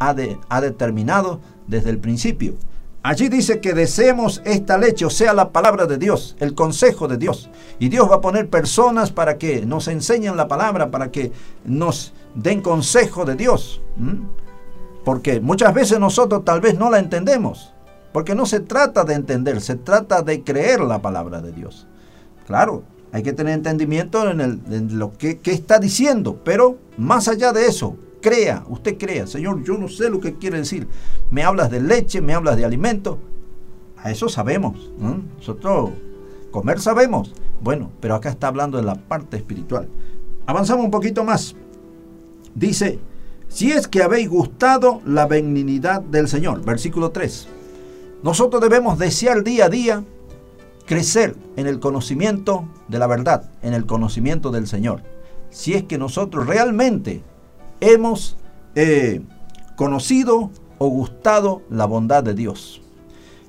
ha, 0.00 0.16
ha 0.48 0.60
determinado 0.60 1.40
desde 1.68 1.90
el 1.90 1.98
principio. 1.98 2.54
Allí 3.02 3.30
dice 3.30 3.60
que 3.60 3.72
deseemos 3.72 4.42
esta 4.44 4.76
leche, 4.76 5.06
o 5.06 5.10
sea, 5.10 5.32
la 5.32 5.50
palabra 5.50 5.86
de 5.86 5.96
Dios, 5.96 6.36
el 6.38 6.54
consejo 6.54 7.08
de 7.08 7.16
Dios. 7.16 7.48
Y 7.78 7.88
Dios 7.88 8.10
va 8.10 8.16
a 8.16 8.20
poner 8.20 8.50
personas 8.50 9.10
para 9.10 9.38
que 9.38 9.64
nos 9.64 9.88
enseñen 9.88 10.36
la 10.36 10.48
palabra, 10.48 10.90
para 10.90 11.10
que 11.10 11.32
nos 11.64 12.12
den 12.34 12.60
consejo 12.60 13.24
de 13.24 13.36
Dios. 13.36 13.80
Porque 15.02 15.40
muchas 15.40 15.72
veces 15.72 15.98
nosotros 15.98 16.44
tal 16.44 16.60
vez 16.60 16.78
no 16.78 16.90
la 16.90 16.98
entendemos. 16.98 17.72
Porque 18.12 18.34
no 18.34 18.44
se 18.44 18.60
trata 18.60 19.04
de 19.04 19.14
entender, 19.14 19.62
se 19.62 19.76
trata 19.76 20.20
de 20.20 20.42
creer 20.42 20.80
la 20.80 21.00
palabra 21.00 21.40
de 21.40 21.52
Dios. 21.52 21.86
Claro, 22.46 22.82
hay 23.12 23.22
que 23.22 23.32
tener 23.32 23.54
entendimiento 23.54 24.28
en, 24.28 24.98
lo 24.98 25.16
que 25.16 25.40
está 25.44 25.78
diciendo, 25.78 26.38
pero 26.44 26.76
más 26.98 27.28
allá 27.28 27.52
de 27.52 27.66
eso, 27.66 27.96
crea, 28.20 28.64
usted 28.68 28.98
crea, 28.98 29.26
Señor, 29.26 29.62
yo 29.64 29.76
no 29.76 29.88
sé 29.88 30.10
lo 30.10 30.20
que 30.20 30.34
quiere 30.34 30.58
decir. 30.58 30.88
Me 31.30 31.42
hablas 31.42 31.70
de 31.70 31.80
leche, 31.80 32.20
me 32.20 32.34
hablas 32.34 32.56
de 32.56 32.64
alimento. 32.64 33.18
A 33.96 34.10
eso 34.10 34.28
sabemos. 34.28 34.90
¿no? 34.98 35.22
Nosotros 35.36 35.90
comer 36.50 36.80
sabemos. 36.80 37.32
Bueno, 37.60 37.90
pero 38.00 38.14
acá 38.14 38.30
está 38.30 38.48
hablando 38.48 38.78
de 38.78 38.84
la 38.84 38.94
parte 38.94 39.36
espiritual. 39.36 39.88
Avanzamos 40.46 40.84
un 40.84 40.90
poquito 40.90 41.24
más. 41.24 41.54
Dice, 42.54 42.98
si 43.48 43.72
es 43.72 43.88
que 43.88 44.02
habéis 44.02 44.28
gustado 44.28 45.00
la 45.04 45.26
benignidad 45.26 46.00
del 46.00 46.28
Señor. 46.28 46.64
Versículo 46.64 47.10
3. 47.10 47.48
Nosotros 48.22 48.62
debemos 48.62 48.98
desear 48.98 49.42
día 49.42 49.66
a 49.66 49.68
día 49.68 50.04
crecer 50.86 51.36
en 51.56 51.66
el 51.66 51.78
conocimiento 51.78 52.68
de 52.88 52.98
la 52.98 53.06
verdad, 53.06 53.50
en 53.62 53.74
el 53.74 53.86
conocimiento 53.86 54.50
del 54.50 54.66
Señor. 54.66 55.02
Si 55.50 55.74
es 55.74 55.84
que 55.84 55.98
nosotros 55.98 56.46
realmente 56.46 57.22
hemos 57.80 58.36
eh, 58.74 59.22
conocido 59.76 60.50
o 60.78 60.88
gustado 60.88 61.62
la 61.70 61.86
bondad 61.86 62.22
de 62.22 62.34
Dios. 62.34 62.80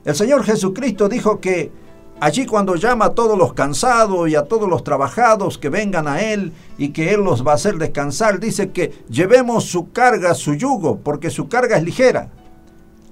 El 0.03 0.15
Señor 0.15 0.43
Jesucristo 0.43 1.07
dijo 1.07 1.39
que 1.39 1.71
allí 2.19 2.45
cuando 2.45 2.75
llama 2.75 3.05
a 3.05 3.13
todos 3.13 3.37
los 3.37 3.53
cansados 3.53 4.29
y 4.29 4.35
a 4.35 4.43
todos 4.43 4.67
los 4.67 4.83
trabajados 4.83 5.57
que 5.57 5.69
vengan 5.69 6.07
a 6.07 6.21
Él 6.21 6.53
y 6.77 6.89
que 6.89 7.13
Él 7.13 7.21
los 7.21 7.45
va 7.45 7.51
a 7.51 7.55
hacer 7.55 7.77
descansar, 7.77 8.39
dice 8.39 8.71
que 8.71 9.03
llevemos 9.09 9.65
su 9.65 9.91
carga, 9.91 10.33
su 10.33 10.55
yugo, 10.55 10.99
porque 10.99 11.29
su 11.29 11.47
carga 11.47 11.77
es 11.77 11.83
ligera. 11.83 12.29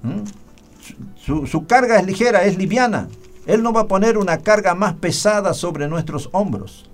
¿Mm? 0.02 0.22
Su, 1.16 1.46
su 1.46 1.66
carga 1.66 1.98
es 1.98 2.06
ligera, 2.06 2.44
es 2.44 2.58
liviana. 2.58 3.08
Él 3.46 3.62
no 3.62 3.72
va 3.72 3.82
a 3.82 3.88
poner 3.88 4.18
una 4.18 4.38
carga 4.38 4.74
más 4.74 4.94
pesada 4.94 5.54
sobre 5.54 5.88
nuestros 5.88 6.28
hombros. 6.32 6.89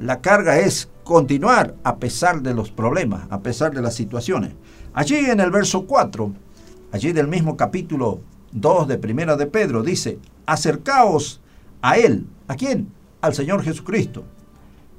La 0.00 0.20
carga 0.20 0.58
es 0.58 0.88
continuar 1.04 1.76
a 1.84 1.98
pesar 1.98 2.42
de 2.42 2.54
los 2.54 2.72
problemas, 2.72 3.28
a 3.30 3.40
pesar 3.40 3.72
de 3.72 3.82
las 3.82 3.94
situaciones. 3.94 4.52
Allí 4.92 5.18
en 5.18 5.38
el 5.38 5.52
verso 5.52 5.86
4, 5.86 6.32
allí 6.90 7.12
del 7.12 7.28
mismo 7.28 7.56
capítulo 7.56 8.20
2 8.50 8.88
de 8.88 8.98
Primera 8.98 9.36
de 9.36 9.46
Pedro, 9.46 9.84
dice, 9.84 10.18
acercaos 10.46 11.40
a 11.82 11.98
Él. 11.98 12.26
¿A 12.48 12.56
quién? 12.56 12.88
Al 13.20 13.34
Señor 13.34 13.62
Jesucristo. 13.62 14.24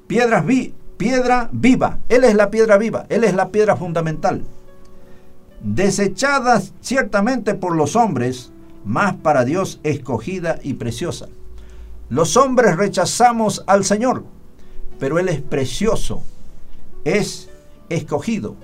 Piedras 0.08 0.46
vi, 0.46 0.74
piedra 0.96 1.50
viva. 1.52 2.00
Él 2.08 2.24
es 2.24 2.36
la 2.36 2.50
piedra 2.50 2.78
viva, 2.78 3.06
Él 3.10 3.26
es 3.26 3.34
la 3.34 3.50
piedra 3.50 3.76
fundamental 3.76 4.46
desechadas 5.64 6.74
ciertamente 6.82 7.54
por 7.54 7.76
los 7.76 7.96
hombres, 7.96 8.52
mas 8.84 9.16
para 9.16 9.46
Dios 9.46 9.80
escogida 9.84 10.60
y 10.64 10.74
preciosa. 10.74 11.28
Los 12.10 12.36
hombres 12.36 12.76
rechazamos 12.78 13.64
al 13.68 13.86
Señor, 13.86 14.26
pero 15.02 15.18
Él 15.18 15.30
es 15.30 15.42
precioso, 15.42 16.22
es 17.06 17.50
escogido 17.90 18.56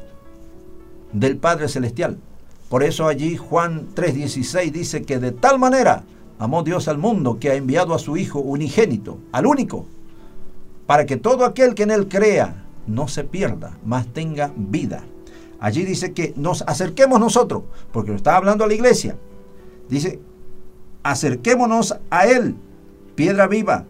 del 1.11 1.38
Padre 1.38 1.67
Celestial. 1.67 2.19
Por 2.69 2.83
eso 2.83 3.07
allí 3.07 3.38
Juan 3.38 3.88
3:16 3.95 4.71
dice 4.71 5.01
que 5.01 5.17
de 5.17 5.31
tal 5.31 5.57
manera 5.57 6.03
amó 6.38 6.61
Dios 6.61 6.88
al 6.88 6.99
mundo 6.99 7.39
que 7.39 7.49
ha 7.49 7.55
enviado 7.55 7.95
a 7.95 7.99
su 7.99 8.17
Hijo 8.17 8.38
unigénito, 8.38 9.17
al 9.31 9.47
único, 9.47 9.88
para 10.85 11.07
que 11.07 11.17
todo 11.17 11.43
aquel 11.43 11.73
que 11.73 11.83
en 11.83 11.89
Él 11.89 12.07
crea 12.07 12.65
no 12.85 13.07
se 13.07 13.23
pierda, 13.23 13.75
más 13.83 14.05
tenga 14.05 14.53
vida. 14.55 15.03
Allí 15.59 15.85
dice 15.85 16.13
que 16.13 16.35
nos 16.35 16.61
acerquemos 16.67 17.19
nosotros, 17.19 17.63
porque 17.91 18.11
lo 18.11 18.15
está 18.15 18.38
hablando 18.38 18.63
a 18.63 18.67
la 18.67 18.75
iglesia. 18.75 19.17
Dice, 19.89 20.19
acerquémonos 21.01 21.97
a 22.11 22.27
Él, 22.27 22.53
piedra 23.15 23.47
viva, 23.47 23.88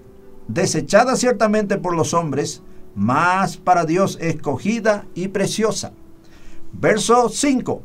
desechada 0.48 1.16
ciertamente 1.16 1.78
por 1.78 1.96
los 1.96 2.14
hombres, 2.14 2.62
mas 2.96 3.58
para 3.58 3.86
Dios 3.86 4.18
escogida 4.22 5.06
y 5.14 5.28
preciosa. 5.28 5.92
Verso 6.74 7.30
5. 7.30 7.82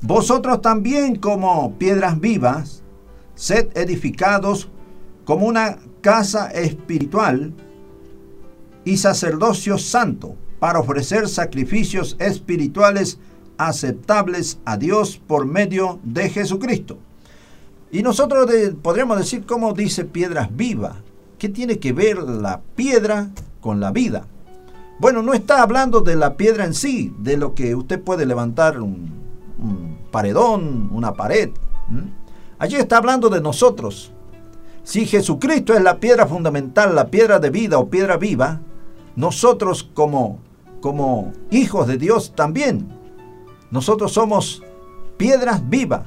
Vosotros 0.00 0.60
también 0.60 1.16
como 1.16 1.74
piedras 1.78 2.20
vivas, 2.20 2.82
sed 3.34 3.68
edificados 3.74 4.68
como 5.24 5.46
una 5.46 5.78
casa 6.00 6.48
espiritual 6.50 7.52
y 8.84 8.96
sacerdocio 8.96 9.78
santo 9.78 10.36
para 10.58 10.80
ofrecer 10.80 11.28
sacrificios 11.28 12.16
espirituales 12.18 13.18
aceptables 13.58 14.58
a 14.64 14.76
Dios 14.76 15.20
por 15.24 15.46
medio 15.46 16.00
de 16.02 16.28
Jesucristo. 16.30 16.98
Y 17.90 18.02
nosotros 18.02 18.50
podríamos 18.80 19.18
decir, 19.18 19.44
¿cómo 19.44 19.72
dice 19.72 20.04
piedras 20.04 20.48
vivas? 20.54 20.96
¿Qué 21.42 21.48
tiene 21.48 21.80
que 21.80 21.92
ver 21.92 22.18
la 22.18 22.60
piedra 22.76 23.30
con 23.60 23.80
la 23.80 23.90
vida? 23.90 24.28
Bueno, 25.00 25.22
no 25.22 25.34
está 25.34 25.60
hablando 25.60 26.00
de 26.00 26.14
la 26.14 26.36
piedra 26.36 26.64
en 26.66 26.72
sí, 26.72 27.12
de 27.18 27.36
lo 27.36 27.52
que 27.52 27.74
usted 27.74 28.00
puede 28.00 28.26
levantar 28.26 28.80
un, 28.80 29.12
paredón, 30.12 30.88
una 30.92 31.14
pared. 31.14 31.50
Allí 32.60 32.76
está 32.76 32.98
hablando 32.98 33.28
de 33.28 33.40
nosotros. 33.40 34.12
Si 34.84 35.04
Jesucristo 35.04 35.74
es 35.74 35.82
la 35.82 35.98
piedra 35.98 36.28
fundamental, 36.28 36.94
la 36.94 37.08
piedra 37.08 37.40
de 37.40 37.50
vida 37.50 37.76
o 37.80 37.90
piedra 37.90 38.18
viva, 38.18 38.60
nosotros 39.16 39.82
como, 39.82 40.38
como 40.80 41.32
hijos 41.50 41.88
de 41.88 41.98
Dios 41.98 42.34
también, 42.36 42.86
nosotros 43.72 44.12
somos 44.12 44.62
piedras 45.16 45.68
vivas. 45.68 46.02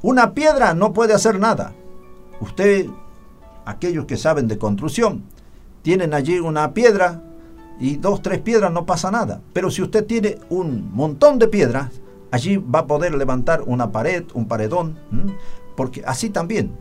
Una 0.00 0.32
piedra 0.32 0.72
no 0.72 0.94
puede 0.94 1.12
hacer 1.12 1.38
nada. 1.38 1.74
Usted, 2.40 2.86
aquellos 3.68 4.06
que 4.06 4.16
saben 4.16 4.48
de 4.48 4.58
construcción, 4.58 5.24
tienen 5.82 6.14
allí 6.14 6.38
una 6.38 6.72
piedra 6.72 7.22
y 7.78 7.96
dos, 7.96 8.22
tres 8.22 8.40
piedras 8.40 8.72
no 8.72 8.86
pasa 8.86 9.10
nada. 9.10 9.42
Pero 9.52 9.70
si 9.70 9.82
usted 9.82 10.06
tiene 10.06 10.38
un 10.48 10.90
montón 10.92 11.38
de 11.38 11.48
piedras, 11.48 11.90
allí 12.30 12.56
va 12.56 12.80
a 12.80 12.86
poder 12.86 13.14
levantar 13.14 13.62
una 13.66 13.92
pared, 13.92 14.24
un 14.34 14.48
paredón, 14.48 14.98
porque 15.76 16.02
así 16.06 16.30
también. 16.30 16.72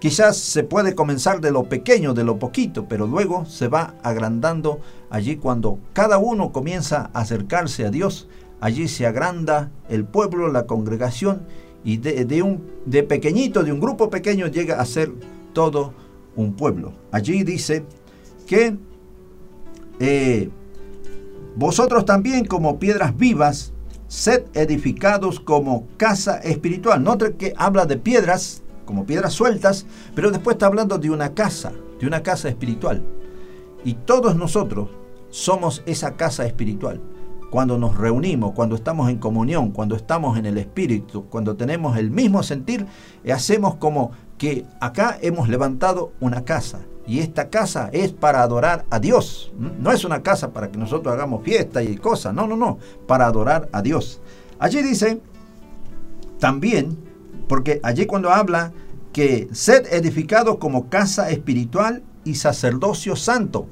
Quizás 0.00 0.36
se 0.36 0.64
puede 0.64 0.94
comenzar 0.94 1.40
de 1.40 1.52
lo 1.52 1.64
pequeño, 1.64 2.14
de 2.14 2.24
lo 2.24 2.38
poquito, 2.38 2.86
pero 2.88 3.06
luego 3.06 3.44
se 3.44 3.68
va 3.68 3.94
agrandando 4.02 4.80
allí 5.10 5.36
cuando 5.36 5.78
cada 5.92 6.18
uno 6.18 6.52
comienza 6.52 7.10
a 7.12 7.20
acercarse 7.20 7.84
a 7.84 7.90
Dios, 7.90 8.26
allí 8.60 8.88
se 8.88 9.06
agranda 9.06 9.70
el 9.88 10.04
pueblo, 10.04 10.48
la 10.48 10.66
congregación, 10.66 11.42
y 11.84 11.98
de, 11.98 12.42
un, 12.42 12.66
de 12.84 13.02
pequeñito, 13.02 13.62
de 13.62 13.72
un 13.72 13.80
grupo 13.80 14.10
pequeño, 14.10 14.48
llega 14.48 14.80
a 14.80 14.84
ser 14.84 15.12
todo 15.52 15.92
un 16.36 16.54
pueblo. 16.54 16.92
Allí 17.12 17.42
dice 17.44 17.84
que 18.46 18.76
eh, 19.98 20.50
vosotros 21.56 22.04
también 22.04 22.44
como 22.44 22.78
piedras 22.78 23.16
vivas, 23.16 23.72
sed 24.08 24.44
edificados 24.54 25.40
como 25.40 25.86
casa 25.96 26.38
espiritual. 26.38 27.02
Nota 27.02 27.32
que 27.32 27.52
habla 27.56 27.86
de 27.86 27.96
piedras, 27.96 28.62
como 28.84 29.06
piedras 29.06 29.32
sueltas, 29.32 29.86
pero 30.14 30.30
después 30.30 30.54
está 30.54 30.66
hablando 30.66 30.98
de 30.98 31.10
una 31.10 31.34
casa, 31.34 31.72
de 32.00 32.06
una 32.06 32.22
casa 32.22 32.48
espiritual. 32.48 33.02
Y 33.84 33.94
todos 33.94 34.36
nosotros 34.36 34.88
somos 35.30 35.82
esa 35.86 36.16
casa 36.16 36.44
espiritual. 36.44 37.00
Cuando 37.50 37.78
nos 37.78 37.96
reunimos, 37.96 38.52
cuando 38.52 38.76
estamos 38.76 39.10
en 39.10 39.18
comunión, 39.18 39.70
cuando 39.70 39.96
estamos 39.96 40.38
en 40.38 40.46
el 40.46 40.58
Espíritu, 40.58 41.26
cuando 41.26 41.56
tenemos 41.56 41.96
el 41.96 42.10
mismo 42.10 42.42
sentir, 42.42 42.86
hacemos 43.32 43.76
como 43.76 44.12
que 44.40 44.64
acá 44.80 45.18
hemos 45.20 45.50
levantado 45.50 46.12
una 46.18 46.46
casa. 46.46 46.80
Y 47.06 47.18
esta 47.18 47.50
casa 47.50 47.90
es 47.92 48.10
para 48.12 48.40
adorar 48.40 48.86
a 48.88 48.98
Dios. 48.98 49.52
No 49.58 49.92
es 49.92 50.02
una 50.02 50.22
casa 50.22 50.50
para 50.54 50.70
que 50.70 50.78
nosotros 50.78 51.12
hagamos 51.12 51.44
fiesta 51.44 51.82
y 51.82 51.94
cosas. 51.98 52.32
No, 52.32 52.46
no, 52.46 52.56
no. 52.56 52.78
Para 53.06 53.26
adorar 53.26 53.68
a 53.70 53.82
Dios. 53.82 54.22
Allí 54.58 54.80
dice 54.82 55.20
también 56.38 56.96
porque 57.48 57.80
allí 57.82 58.06
cuando 58.06 58.30
habla 58.30 58.72
que 59.12 59.50
sed 59.52 59.86
edificado 59.92 60.58
como 60.58 60.88
casa 60.88 61.28
espiritual 61.28 62.02
y 62.24 62.36
sacerdocio 62.36 63.16
santo. 63.16 63.66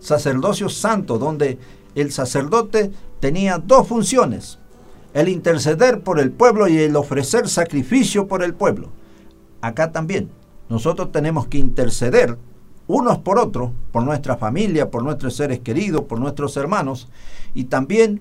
Sacerdocio 0.00 0.70
santo, 0.70 1.18
donde 1.18 1.58
el 1.94 2.10
sacerdote 2.10 2.90
tenía 3.20 3.58
dos 3.58 3.86
funciones. 3.86 4.58
El 5.12 5.28
interceder 5.28 6.00
por 6.00 6.20
el 6.20 6.30
pueblo 6.30 6.68
y 6.68 6.78
el 6.78 6.96
ofrecer 6.96 7.50
sacrificio 7.50 8.26
por 8.26 8.42
el 8.42 8.54
pueblo. 8.54 9.01
Acá 9.62 9.92
también. 9.92 10.28
Nosotros 10.68 11.10
tenemos 11.10 11.46
que 11.46 11.56
interceder 11.56 12.36
unos 12.86 13.18
por 13.18 13.38
otros, 13.38 13.70
por 13.90 14.02
nuestra 14.02 14.36
familia, 14.36 14.90
por 14.90 15.02
nuestros 15.02 15.34
seres 15.34 15.60
queridos, 15.60 16.02
por 16.02 16.20
nuestros 16.20 16.56
hermanos, 16.58 17.08
y 17.54 17.64
también 17.64 18.20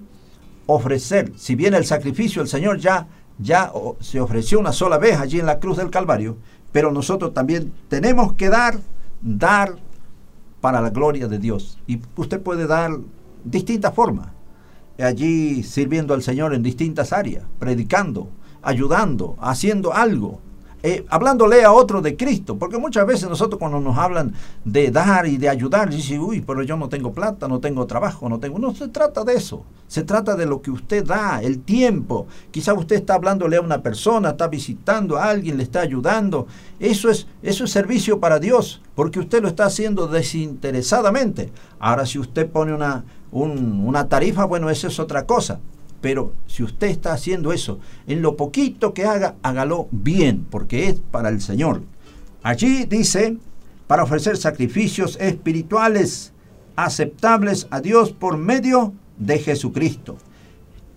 ofrecer, 0.68 1.34
si 1.36 1.56
bien 1.56 1.74
el 1.74 1.86
sacrificio 1.86 2.42
el 2.42 2.48
Señor 2.48 2.78
ya 2.78 3.08
ya 3.42 3.72
se 4.00 4.20
ofreció 4.20 4.60
una 4.60 4.72
sola 4.72 4.98
vez 4.98 5.20
allí 5.20 5.40
en 5.40 5.46
la 5.46 5.60
cruz 5.60 5.78
del 5.78 5.90
Calvario, 5.90 6.38
pero 6.72 6.92
nosotros 6.92 7.34
también 7.34 7.74
tenemos 7.90 8.34
que 8.34 8.50
dar, 8.50 8.80
dar 9.22 9.76
para 10.62 10.80
la 10.82 10.92
gloria 10.92 11.28
de 11.28 11.40
Dios. 11.40 11.80
Y 11.88 12.00
usted 12.16 12.42
puede 12.42 12.68
dar 12.68 12.92
distintas 13.44 13.94
formas, 13.94 14.30
allí 15.00 15.64
sirviendo 15.64 16.14
al 16.14 16.22
Señor 16.22 16.54
en 16.54 16.62
distintas 16.62 17.12
áreas, 17.14 17.46
predicando, 17.60 18.30
ayudando, 18.62 19.36
haciendo 19.40 19.94
algo, 19.94 20.40
eh, 20.84 21.06
hablándole 21.10 21.64
a 21.64 21.72
otro 21.72 22.02
de 22.02 22.18
Cristo, 22.18 22.58
porque 22.58 22.78
muchas 22.78 23.06
veces 23.06 23.30
nosotros 23.30 23.60
cuando 23.60 23.80
nos 23.80 23.98
hablan 23.98 24.34
de 24.66 24.90
dar 24.90 25.28
y 25.28 25.38
de 25.38 25.48
ayudar, 25.48 25.90
dicen, 25.90 26.20
uy, 26.20 26.42
pero 26.42 26.64
yo 26.64 26.76
no 26.76 26.90
tengo 26.90 27.14
plata, 27.14 27.48
no 27.48 27.60
tengo 27.60 27.86
trabajo, 27.86 28.28
no 28.28 28.40
tengo... 28.40 28.58
No 28.58 28.74
se 28.74 28.88
trata 28.88 29.24
de 29.24 29.36
eso, 29.36 29.64
se 29.88 30.04
trata 30.04 30.36
de 30.36 30.46
lo 30.46 30.62
que 30.62 30.72
usted 30.72 31.06
da, 31.06 31.42
el 31.42 31.60
tiempo. 31.60 32.26
Quizá 32.50 32.74
usted 32.74 32.96
está 32.96 33.14
hablándole 33.14 33.58
a 33.58 33.62
una 33.62 33.84
persona, 33.84 34.30
está 34.30 34.48
visitando 34.48 35.18
a 35.18 35.26
alguien, 35.26 35.58
le 35.58 35.64
está 35.64 35.82
ayudando. 35.82 36.48
Eso 36.80 37.10
es, 37.10 37.28
eso 37.44 37.66
es 37.66 37.72
servicio 37.72 38.20
para 38.20 38.40
Dios, 38.40 38.82
porque 38.96 39.20
usted 39.20 39.42
lo 39.42 39.50
está 39.50 39.66
haciendo 39.66 40.08
desinteresadamente. 40.08 41.52
Ahora, 41.80 42.06
si 42.06 42.18
usted 42.18 42.50
pone 42.50 42.74
una, 42.74 43.04
una 43.32 44.08
tarifa, 44.08 44.46
bueno, 44.46 44.70
eso 44.70 44.88
es 44.88 45.00
otra 45.00 45.26
cosa. 45.26 45.60
Pero 46.02 46.34
si 46.48 46.64
usted 46.64 46.88
está 46.88 47.14
haciendo 47.14 47.54
eso, 47.54 47.80
en 48.08 48.22
lo 48.22 48.36
poquito 48.36 48.94
que 48.94 49.06
haga, 49.06 49.36
hágalo 49.44 49.88
bien, 49.92 50.46
porque 50.50 50.90
es 50.90 51.00
para 51.00 51.30
el 51.30 51.42
Señor. 51.42 51.84
Allí 52.44 52.86
dice, 52.86 53.38
para 53.88 54.04
ofrecer 54.04 54.38
sacrificios 54.38 55.18
espirituales 55.22 56.34
aceptables 56.76 57.68
a 57.70 57.82
Dios 57.82 58.12
por 58.12 58.38
medio 58.38 58.94
de 59.18 59.38
Jesucristo. 59.40 60.18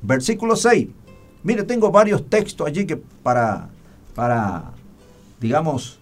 Versículo 0.00 0.56
6. 0.56 0.88
Mire, 1.42 1.64
tengo 1.64 1.90
varios 1.90 2.28
textos 2.30 2.66
allí 2.66 2.86
que 2.86 2.96
para, 2.96 3.68
para, 4.14 4.72
digamos, 5.40 5.98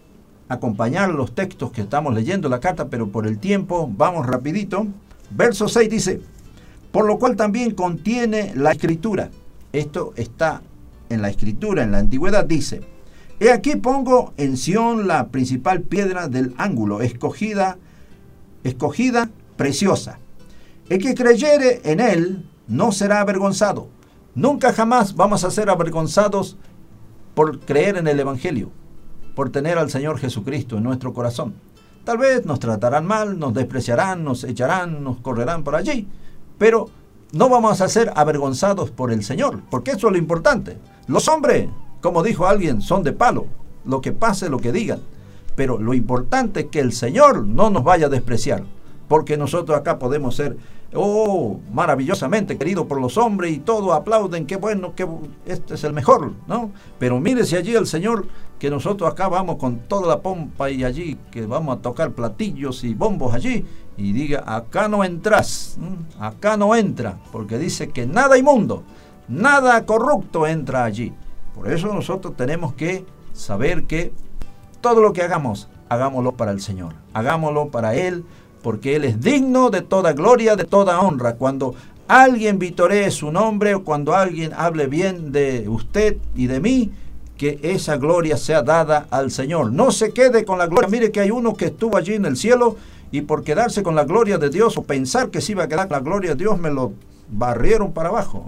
acompañar 0.48 1.10
los 1.10 1.34
textos 1.34 1.72
que 1.72 1.80
estamos 1.80 2.14
leyendo 2.14 2.48
la 2.48 2.60
carta, 2.60 2.88
pero 2.88 3.08
por 3.08 3.26
el 3.26 3.38
tiempo 3.38 3.90
vamos 3.92 4.26
rapidito. 4.26 4.86
Verso 5.30 5.66
6 5.66 5.90
dice, 5.90 6.20
por 6.92 7.06
lo 7.06 7.18
cual 7.18 7.36
también 7.36 7.74
contiene 7.74 8.52
la 8.54 8.72
escritura. 8.72 9.30
Esto 9.72 10.12
está 10.16 10.62
en 11.08 11.22
la 11.22 11.30
escritura, 11.30 11.82
en 11.82 11.92
la 11.92 11.98
antigüedad 11.98 12.44
dice, 12.44 12.82
He 13.40 13.50
aquí 13.50 13.76
pongo 13.76 14.34
en 14.36 14.56
Sión 14.56 15.08
la 15.08 15.28
principal 15.28 15.80
piedra 15.80 16.28
del 16.28 16.54
ángulo, 16.58 17.00
escogida, 17.00 17.78
escogida, 18.62 19.30
preciosa. 19.56 20.18
El 20.88 20.98
que 20.98 21.14
creyere 21.14 21.80
en 21.84 22.00
él 22.00 22.48
no 22.68 22.92
será 22.92 23.20
avergonzado. 23.20 23.88
Nunca 24.34 24.72
jamás 24.72 25.14
vamos 25.16 25.44
a 25.44 25.50
ser 25.50 25.70
avergonzados 25.70 26.56
por 27.34 27.60
creer 27.60 27.96
en 27.96 28.06
el 28.06 28.20
Evangelio, 28.20 28.70
por 29.34 29.50
tener 29.50 29.78
al 29.78 29.90
Señor 29.90 30.18
Jesucristo 30.18 30.76
en 30.76 30.84
nuestro 30.84 31.12
corazón. 31.12 31.54
Tal 32.04 32.18
vez 32.18 32.44
nos 32.44 32.58
tratarán 32.58 33.06
mal, 33.06 33.38
nos 33.38 33.54
despreciarán, 33.54 34.24
nos 34.24 34.44
echarán, 34.44 35.04
nos 35.04 35.18
correrán 35.18 35.64
por 35.64 35.76
allí, 35.76 36.08
pero 36.58 36.88
no 37.32 37.48
vamos 37.48 37.80
a 37.80 37.88
ser 37.88 38.12
avergonzados 38.14 38.90
por 38.90 39.10
el 39.10 39.24
Señor, 39.24 39.60
porque 39.70 39.92
eso 39.92 40.08
es 40.08 40.12
lo 40.12 40.18
importante. 40.18 40.76
Los 41.06 41.28
hombres, 41.28 41.68
como 42.00 42.22
dijo 42.22 42.46
alguien, 42.46 42.82
son 42.82 43.02
de 43.02 43.12
palo, 43.12 43.46
lo 43.84 44.00
que 44.00 44.12
pase, 44.12 44.50
lo 44.50 44.58
que 44.58 44.72
digan. 44.72 45.00
Pero 45.56 45.78
lo 45.78 45.94
importante 45.94 46.60
es 46.60 46.66
que 46.66 46.80
el 46.80 46.92
Señor 46.92 47.46
no 47.46 47.70
nos 47.70 47.84
vaya 47.84 48.06
a 48.06 48.10
despreciar, 48.10 48.64
porque 49.08 49.36
nosotros 49.36 49.78
acá 49.78 49.98
podemos 49.98 50.34
ser, 50.36 50.56
oh, 50.94 51.60
maravillosamente 51.72 52.56
querido 52.56 52.86
por 52.86 53.00
los 53.00 53.16
hombres 53.18 53.52
y 53.52 53.58
todos 53.58 53.94
aplauden, 53.94 54.46
qué 54.46 54.56
bueno, 54.56 54.94
que 54.94 55.06
este 55.46 55.74
es 55.74 55.84
el 55.84 55.92
mejor, 55.92 56.32
¿no? 56.46 56.70
Pero 56.98 57.18
mire 57.20 57.44
si 57.44 57.56
allí 57.56 57.74
el 57.74 57.86
Señor, 57.86 58.26
que 58.58 58.70
nosotros 58.70 59.10
acá 59.10 59.28
vamos 59.28 59.56
con 59.56 59.80
toda 59.80 60.06
la 60.06 60.20
pompa 60.20 60.70
y 60.70 60.84
allí, 60.84 61.18
que 61.30 61.44
vamos 61.46 61.78
a 61.78 61.82
tocar 61.82 62.12
platillos 62.12 62.84
y 62.84 62.94
bombos 62.94 63.34
allí, 63.34 63.64
y 63.96 64.12
diga, 64.12 64.42
acá 64.46 64.88
no 64.88 65.04
entras, 65.04 65.76
acá 66.18 66.56
no 66.56 66.74
entra, 66.74 67.18
porque 67.30 67.58
dice 67.58 67.90
que 67.90 68.06
nada 68.06 68.38
inmundo, 68.38 68.82
nada 69.28 69.84
corrupto 69.84 70.46
entra 70.46 70.84
allí. 70.84 71.12
Por 71.54 71.70
eso 71.70 71.92
nosotros 71.92 72.36
tenemos 72.36 72.74
que 72.74 73.04
saber 73.32 73.84
que 73.84 74.12
todo 74.80 75.00
lo 75.00 75.12
que 75.12 75.22
hagamos, 75.22 75.68
hagámoslo 75.88 76.32
para 76.32 76.52
el 76.52 76.60
Señor, 76.60 76.94
hagámoslo 77.12 77.68
para 77.68 77.94
Él, 77.94 78.24
porque 78.62 78.96
Él 78.96 79.04
es 79.04 79.20
digno 79.20 79.70
de 79.70 79.82
toda 79.82 80.12
gloria, 80.12 80.56
de 80.56 80.64
toda 80.64 81.00
honra. 81.00 81.34
Cuando 81.34 81.74
alguien 82.08 82.58
vitoree 82.58 83.10
su 83.10 83.30
nombre 83.30 83.74
o 83.74 83.84
cuando 83.84 84.14
alguien 84.14 84.52
hable 84.56 84.86
bien 84.86 85.32
de 85.32 85.68
usted 85.68 86.16
y 86.34 86.46
de 86.46 86.60
mí, 86.60 86.92
que 87.36 87.58
esa 87.62 87.96
gloria 87.96 88.36
sea 88.36 88.62
dada 88.62 89.06
al 89.10 89.30
Señor. 89.30 89.72
No 89.72 89.90
se 89.90 90.12
quede 90.12 90.44
con 90.44 90.58
la 90.58 90.66
gloria. 90.66 90.88
Mire 90.88 91.10
que 91.10 91.20
hay 91.20 91.30
uno 91.30 91.54
que 91.54 91.66
estuvo 91.66 91.96
allí 91.96 92.14
en 92.14 92.24
el 92.24 92.36
cielo 92.36 92.76
y 93.12 93.20
por 93.20 93.44
quedarse 93.44 93.82
con 93.82 93.94
la 93.94 94.04
gloria 94.04 94.38
de 94.38 94.50
Dios 94.50 94.76
o 94.78 94.82
pensar 94.82 95.30
que 95.30 95.40
se 95.40 95.52
iba 95.52 95.64
a 95.64 95.68
quedar 95.68 95.86
con 95.86 95.98
la 95.98 96.02
gloria 96.02 96.30
de 96.30 96.36
Dios, 96.36 96.58
me 96.58 96.70
lo 96.70 96.94
barrieron 97.28 97.92
para 97.92 98.08
abajo. 98.08 98.44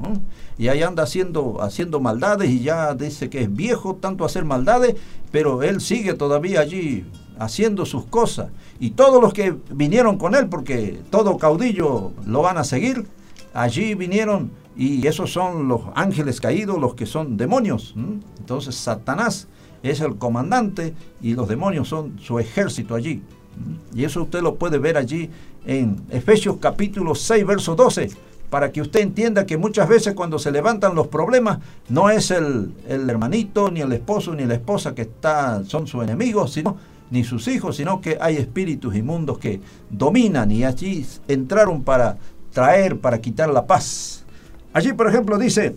Y 0.58 0.68
ahí 0.68 0.82
anda 0.82 1.02
haciendo, 1.02 1.62
haciendo 1.62 2.00
maldades 2.00 2.50
y 2.50 2.60
ya 2.60 2.94
dice 2.94 3.28
que 3.28 3.42
es 3.42 3.54
viejo 3.54 3.96
tanto 3.96 4.24
hacer 4.24 4.44
maldades, 4.44 4.96
pero 5.30 5.62
él 5.62 5.80
sigue 5.80 6.14
todavía 6.14 6.60
allí 6.60 7.06
haciendo 7.38 7.84
sus 7.84 8.06
cosas. 8.06 8.48
Y 8.80 8.90
todos 8.90 9.20
los 9.22 9.32
que 9.34 9.54
vinieron 9.70 10.16
con 10.16 10.34
él, 10.34 10.48
porque 10.48 10.98
todo 11.10 11.36
caudillo 11.36 12.12
lo 12.26 12.42
van 12.42 12.56
a 12.56 12.64
seguir, 12.64 13.06
allí 13.52 13.94
vinieron 13.94 14.50
y 14.76 15.06
esos 15.06 15.32
son 15.32 15.68
los 15.68 15.82
ángeles 15.94 16.40
caídos, 16.40 16.78
los 16.78 16.94
que 16.94 17.06
son 17.06 17.36
demonios. 17.36 17.94
Entonces 18.38 18.74
Satanás 18.74 19.46
es 19.82 20.00
el 20.00 20.16
comandante 20.16 20.94
y 21.20 21.34
los 21.34 21.48
demonios 21.48 21.88
son 21.88 22.18
su 22.18 22.38
ejército 22.38 22.94
allí. 22.94 23.22
Y 23.94 24.04
eso 24.04 24.22
usted 24.22 24.42
lo 24.42 24.56
puede 24.56 24.78
ver 24.78 24.96
allí 24.96 25.30
en 25.66 26.00
Efesios 26.10 26.56
capítulo 26.60 27.14
6, 27.14 27.46
verso 27.46 27.74
12, 27.74 28.10
para 28.50 28.70
que 28.70 28.80
usted 28.80 29.00
entienda 29.00 29.46
que 29.46 29.56
muchas 29.56 29.88
veces 29.88 30.14
cuando 30.14 30.38
se 30.38 30.50
levantan 30.50 30.94
los 30.94 31.08
problemas, 31.08 31.58
no 31.88 32.10
es 32.10 32.30
el, 32.30 32.72
el 32.88 33.08
hermanito, 33.08 33.70
ni 33.70 33.80
el 33.80 33.92
esposo, 33.92 34.34
ni 34.34 34.44
la 34.44 34.54
esposa 34.54 34.94
que 34.94 35.02
está, 35.02 35.64
son 35.64 35.86
sus 35.86 36.02
enemigos, 36.02 36.52
sino 36.52 36.76
ni 37.10 37.24
sus 37.24 37.48
hijos, 37.48 37.76
sino 37.76 38.00
que 38.00 38.18
hay 38.20 38.36
espíritus 38.36 38.94
inmundos 38.94 39.38
que 39.38 39.60
dominan 39.90 40.50
y 40.50 40.64
allí 40.64 41.06
entraron 41.28 41.82
para 41.82 42.16
traer, 42.52 42.98
para 42.98 43.20
quitar 43.20 43.50
la 43.50 43.66
paz. 43.66 44.24
Allí, 44.72 44.92
por 44.92 45.08
ejemplo, 45.08 45.38
dice, 45.38 45.76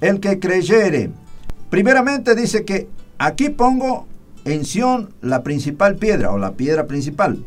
el 0.00 0.20
que 0.20 0.38
creyere, 0.38 1.10
primeramente 1.68 2.34
dice 2.34 2.64
que 2.64 2.88
aquí 3.18 3.50
pongo 3.50 4.06
en 4.44 5.08
la 5.20 5.42
principal 5.42 5.96
piedra 5.96 6.32
o 6.32 6.38
la 6.38 6.52
piedra 6.52 6.86
principal 6.86 7.44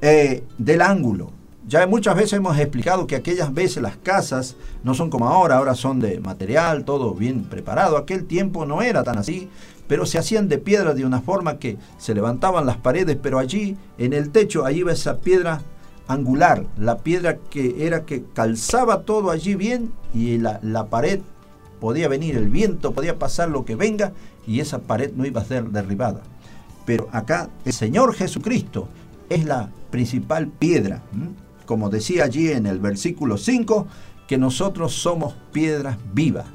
eh, 0.00 0.42
del 0.58 0.82
ángulo. 0.82 1.32
Ya 1.66 1.86
muchas 1.86 2.14
veces 2.14 2.34
hemos 2.34 2.58
explicado 2.58 3.06
que 3.06 3.16
aquellas 3.16 3.54
veces 3.54 3.82
las 3.82 3.96
casas 3.96 4.56
no 4.82 4.92
son 4.92 5.08
como 5.08 5.28
ahora, 5.28 5.56
ahora 5.56 5.74
son 5.74 5.98
de 5.98 6.20
material, 6.20 6.84
todo 6.84 7.14
bien 7.14 7.44
preparado. 7.44 7.96
Aquel 7.96 8.26
tiempo 8.26 8.66
no 8.66 8.82
era 8.82 9.02
tan 9.02 9.16
así, 9.16 9.48
pero 9.88 10.04
se 10.04 10.18
hacían 10.18 10.48
de 10.48 10.58
piedra 10.58 10.92
de 10.92 11.06
una 11.06 11.22
forma 11.22 11.58
que 11.58 11.78
se 11.96 12.14
levantaban 12.14 12.66
las 12.66 12.76
paredes, 12.76 13.16
pero 13.20 13.38
allí 13.38 13.78
en 13.96 14.12
el 14.12 14.30
techo, 14.30 14.66
allí 14.66 14.82
va 14.82 14.92
esa 14.92 15.18
piedra 15.18 15.62
angular, 16.06 16.66
la 16.76 16.98
piedra 16.98 17.38
que 17.38 17.86
era 17.86 18.04
que 18.04 18.24
calzaba 18.34 19.02
todo 19.02 19.30
allí 19.30 19.54
bien 19.54 19.90
y 20.12 20.36
la, 20.36 20.60
la 20.62 20.86
pared 20.86 21.20
podía 21.80 22.08
venir 22.08 22.36
el 22.36 22.50
viento, 22.50 22.92
podía 22.92 23.18
pasar 23.18 23.48
lo 23.48 23.64
que 23.64 23.74
venga 23.74 24.12
y 24.46 24.60
esa 24.60 24.80
pared 24.80 25.12
no 25.14 25.26
iba 25.26 25.40
a 25.40 25.44
ser 25.44 25.64
derribada. 25.70 26.22
Pero 26.84 27.08
acá 27.12 27.48
el 27.64 27.72
Señor 27.72 28.14
Jesucristo 28.14 28.88
es 29.28 29.44
la 29.44 29.70
principal 29.90 30.48
piedra. 30.48 31.02
Como 31.66 31.88
decía 31.88 32.24
allí 32.24 32.50
en 32.50 32.66
el 32.66 32.78
versículo 32.78 33.38
5, 33.38 33.86
que 34.26 34.38
nosotros 34.38 34.94
somos 34.94 35.34
piedras 35.52 35.98
vivas. 36.14 36.46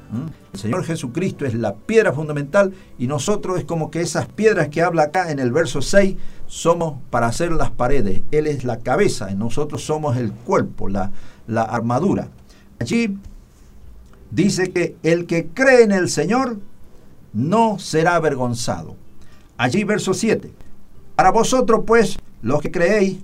El 0.52 0.58
Señor 0.58 0.84
Jesucristo 0.84 1.46
es 1.46 1.54
la 1.54 1.74
piedra 1.74 2.12
fundamental 2.12 2.72
y 2.98 3.06
nosotros 3.06 3.58
es 3.58 3.64
como 3.64 3.90
que 3.90 4.00
esas 4.00 4.26
piedras 4.26 4.68
que 4.68 4.82
habla 4.82 5.04
acá 5.04 5.30
en 5.30 5.38
el 5.38 5.52
verso 5.52 5.80
6 5.80 6.16
somos 6.46 6.98
para 7.10 7.28
hacer 7.28 7.52
las 7.52 7.70
paredes. 7.70 8.22
Él 8.32 8.46
es 8.46 8.64
la 8.64 8.78
cabeza 8.78 9.30
y 9.30 9.36
nosotros 9.36 9.84
somos 9.84 10.16
el 10.16 10.32
cuerpo, 10.32 10.88
la, 10.88 11.12
la 11.46 11.62
armadura. 11.62 12.28
Allí 12.80 13.18
dice 14.30 14.72
que 14.72 14.96
el 15.02 15.26
que 15.26 15.46
cree 15.46 15.82
en 15.82 15.92
el 15.92 16.08
Señor 16.08 16.58
no 17.32 17.78
será 17.78 18.16
avergonzado. 18.16 18.96
Allí 19.56 19.84
verso 19.84 20.14
7. 20.14 20.52
Para 21.16 21.30
vosotros 21.30 21.82
pues, 21.86 22.18
los 22.42 22.60
que 22.60 22.70
creéis, 22.70 23.18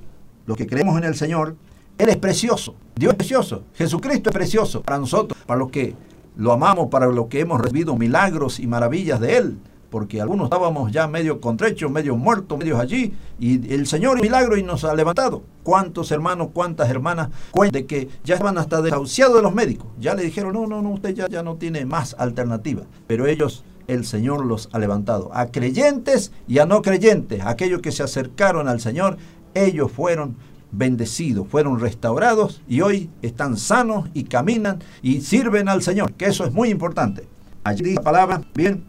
los 0.47 0.57
que 0.57 0.67
creemos 0.67 0.99
en 0.99 1.05
el 1.05 1.15
Señor, 1.15 1.57
Él 1.99 2.09
es 2.09 2.17
precioso. 2.17 2.75
Dios 2.95 3.13
es 3.13 3.17
precioso. 3.17 3.63
Jesucristo 3.75 4.31
es 4.31 4.35
precioso 4.35 4.83
para 4.83 4.99
nosotros, 4.99 5.41
para 5.47 5.59
los 5.59 5.71
que 5.71 5.95
lo 6.37 6.53
amamos, 6.53 6.89
para 6.89 7.07
los 7.07 7.27
que 7.27 7.41
hemos 7.41 7.61
recibido 7.61 7.97
milagros 7.97 8.61
y 8.61 8.67
maravillas 8.67 9.21
de 9.21 9.37
Él. 9.37 9.59
Porque 9.91 10.21
algunos 10.21 10.47
estábamos 10.47 10.93
ya 10.93 11.07
medio 11.07 11.41
contrechos, 11.41 11.91
medio 11.91 12.17
muertos, 12.17 12.59
medios 12.59 12.79
allí, 12.79 13.15
y 13.39 13.73
el 13.73 13.87
Señor 13.87 14.21
milagro 14.21 14.59
y 14.59 14.63
nos 14.63 14.85
ha 14.85 14.95
levantado. 14.95 15.43
¿Cuántos 15.63 16.11
hermanos, 16.11 16.49
cuántas 16.53 16.91
hermanas 16.91 17.31
cuentan 17.51 17.85
que 17.85 18.09
ya 18.25 18.35
estaban 18.35 18.59
hasta 18.59 18.83
desahuciados 18.83 19.37
de 19.37 19.43
los 19.43 19.55
médicos? 19.55 19.87
Ya 19.99 20.15
le 20.15 20.25
dijeron, 20.25 20.53
no, 20.53 20.67
no, 20.67 20.83
no, 20.83 20.91
usted 20.91 21.15
ya, 21.15 21.29
ya 21.29 21.43
no 21.43 21.57
tiene 21.57 21.87
más 21.87 22.15
alternativa. 22.19 22.83
Pero 23.07 23.27
ellos 23.27 23.65
el 23.89 24.05
Señor 24.05 24.45
los 24.45 24.69
ha 24.73 24.79
levantado. 24.79 25.31
A 25.33 25.47
creyentes 25.47 26.33
y 26.49 26.59
a 26.59 26.67
no 26.67 26.83
creyentes, 26.83 27.43
aquellos 27.45 27.81
que 27.81 27.93
se 27.93 28.03
acercaron 28.03 28.69
al 28.69 28.81
Señor, 28.81 29.19
ellos 29.55 29.91
fueron 29.91 30.37
bendecidos, 30.73 31.47
fueron 31.49 31.81
restaurados 31.81 32.63
y 32.69 32.81
hoy 32.81 33.11
están 33.23 33.57
sanos 33.57 34.09
y 34.15 34.25
caminan 34.25 34.81
y 35.03 35.21
sirven 35.21 35.69
al 35.69 35.83
Señor, 35.83 36.13
que 36.13 36.27
eso 36.27 36.45
es 36.45 36.53
muy 36.53 36.71
importante. 36.71 37.27
Allí 37.65 37.83
dice 37.83 37.97
la 37.97 38.03
palabra, 38.03 38.43
bien, 38.55 38.85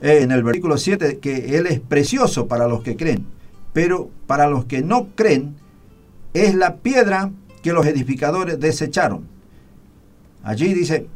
eh, 0.00 0.20
en 0.22 0.30
el 0.32 0.42
versículo 0.42 0.76
7, 0.76 1.18
que 1.18 1.56
Él 1.56 1.66
es 1.66 1.80
precioso 1.80 2.46
para 2.46 2.68
los 2.68 2.82
que 2.82 2.96
creen, 2.96 3.26
pero 3.72 4.10
para 4.26 4.48
los 4.48 4.64
que 4.66 4.82
no 4.82 5.08
creen, 5.14 5.56
es 6.34 6.54
la 6.54 6.76
piedra 6.76 7.32
que 7.62 7.72
los 7.72 7.86
edificadores 7.86 8.60
desecharon. 8.60 9.28
Allí 10.42 10.72
dice, 10.72 11.06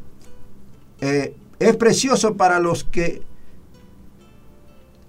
eh, 1.01 1.35
es 1.59 1.75
precioso 1.75 2.35
para 2.35 2.59
los 2.59 2.83
que 2.83 3.21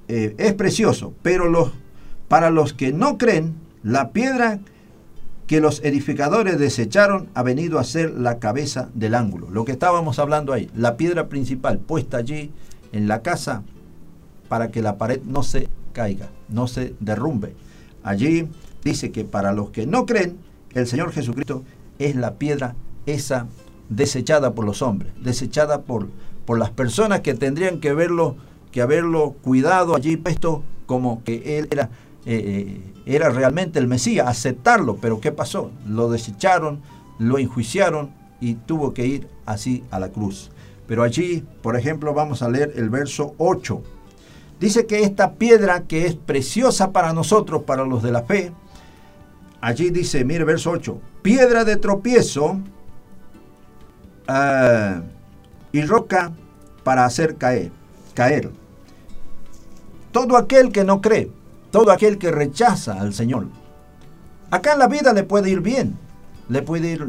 eh, 0.08 0.34
es 0.38 0.54
precioso, 0.54 1.14
pero 1.22 1.48
los, 1.48 1.72
para 2.28 2.50
los 2.50 2.72
que 2.72 2.92
no 2.92 3.18
creen, 3.18 3.54
la 3.82 4.10
piedra 4.10 4.60
que 5.46 5.60
los 5.60 5.82
edificadores 5.84 6.58
desecharon 6.58 7.28
ha 7.34 7.42
venido 7.42 7.78
a 7.78 7.84
ser 7.84 8.10
la 8.12 8.38
cabeza 8.38 8.88
del 8.94 9.14
ángulo. 9.14 9.48
Lo 9.50 9.64
que 9.64 9.72
estábamos 9.72 10.18
hablando 10.18 10.52
ahí, 10.52 10.70
la 10.74 10.96
piedra 10.96 11.28
principal 11.28 11.78
puesta 11.78 12.18
allí 12.18 12.50
en 12.92 13.08
la 13.08 13.22
casa 13.22 13.62
para 14.48 14.70
que 14.70 14.82
la 14.82 14.96
pared 14.96 15.20
no 15.24 15.42
se 15.42 15.68
caiga, 15.92 16.28
no 16.48 16.68
se 16.68 16.94
derrumbe. 17.00 17.54
Allí 18.02 18.48
dice 18.84 19.10
que 19.10 19.24
para 19.24 19.52
los 19.52 19.70
que 19.70 19.86
no 19.86 20.06
creen, 20.06 20.36
el 20.74 20.86
Señor 20.86 21.12
Jesucristo 21.12 21.64
es 21.98 22.16
la 22.16 22.34
piedra 22.34 22.74
esa 23.06 23.46
desechada 23.88 24.54
por 24.54 24.64
los 24.64 24.82
hombres, 24.82 25.12
desechada 25.22 25.82
por, 25.82 26.08
por 26.46 26.58
las 26.58 26.70
personas 26.70 27.20
que 27.20 27.34
tendrían 27.34 27.80
que 27.80 27.92
verlo, 27.92 28.36
que 28.72 28.80
haberlo 28.80 29.32
cuidado 29.42 29.94
allí 29.94 30.16
puesto 30.16 30.62
como 30.86 31.22
que 31.24 31.58
él 31.58 31.68
era, 31.70 31.90
eh, 32.24 32.80
eh, 32.86 32.92
era 33.04 33.28
realmente 33.28 33.78
el 33.78 33.88
Mesías, 33.88 34.28
aceptarlo, 34.28 34.96
pero 34.96 35.20
¿qué 35.20 35.32
pasó? 35.32 35.72
Lo 35.86 36.08
desecharon, 36.08 36.80
lo 37.18 37.38
enjuiciaron 37.38 38.10
y 38.40 38.54
tuvo 38.54 38.94
que 38.94 39.06
ir 39.06 39.28
así 39.44 39.84
a 39.90 39.98
la 39.98 40.10
cruz. 40.10 40.50
Pero 40.86 41.02
allí, 41.02 41.44
por 41.62 41.76
ejemplo, 41.76 42.14
vamos 42.14 42.42
a 42.42 42.48
leer 42.48 42.72
el 42.76 42.88
verso 42.88 43.34
8. 43.38 43.82
Dice 44.60 44.86
que 44.86 45.02
esta 45.02 45.34
piedra 45.34 45.82
que 45.82 46.06
es 46.06 46.14
preciosa 46.14 46.92
para 46.92 47.12
nosotros, 47.12 47.64
para 47.64 47.84
los 47.84 48.02
de 48.02 48.12
la 48.12 48.22
fe, 48.22 48.52
allí 49.60 49.90
dice, 49.90 50.24
mire 50.24 50.44
verso 50.44 50.70
8, 50.70 51.00
piedra 51.22 51.64
de 51.64 51.76
tropiezo, 51.76 52.60
uh, 54.28 55.02
y 55.72 55.82
roca 55.82 56.32
para 56.84 57.04
hacer 57.04 57.36
caer, 57.36 57.72
caer. 58.14 58.50
Todo 60.12 60.36
aquel 60.36 60.72
que 60.72 60.84
no 60.84 61.00
cree, 61.00 61.30
todo 61.70 61.90
aquel 61.90 62.18
que 62.18 62.30
rechaza 62.30 63.00
al 63.00 63.12
Señor. 63.12 63.48
Acá 64.50 64.74
en 64.74 64.78
la 64.78 64.88
vida 64.88 65.12
le 65.12 65.24
puede 65.24 65.50
ir 65.50 65.60
bien, 65.60 65.98
le 66.48 66.62
puede 66.62 66.92
ir 66.92 67.06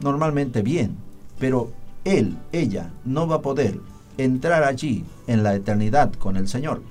normalmente 0.00 0.62
bien, 0.62 0.96
pero 1.38 1.70
él, 2.04 2.38
ella, 2.52 2.90
no 3.04 3.26
va 3.26 3.36
a 3.36 3.42
poder 3.42 3.80
entrar 4.16 4.64
allí 4.64 5.04
en 5.26 5.42
la 5.42 5.54
eternidad 5.54 6.12
con 6.14 6.36
el 6.36 6.48
Señor. 6.48 6.82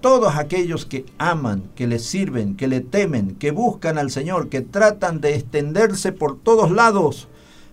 todos 0.00 0.36
aquellos 0.36 0.86
que 0.86 1.04
aman, 1.18 1.64
que 1.74 1.86
le 1.86 1.98
sirven, 1.98 2.56
que 2.56 2.68
le 2.68 2.80
temen, 2.80 3.34
que 3.36 3.50
buscan 3.50 3.98
al 3.98 4.10
Señor, 4.10 4.48
que 4.48 4.62
tratan 4.62 5.20
de 5.20 5.34
extenderse 5.34 6.12
por 6.12 6.38
todos 6.38 6.70
lados, 6.70 7.28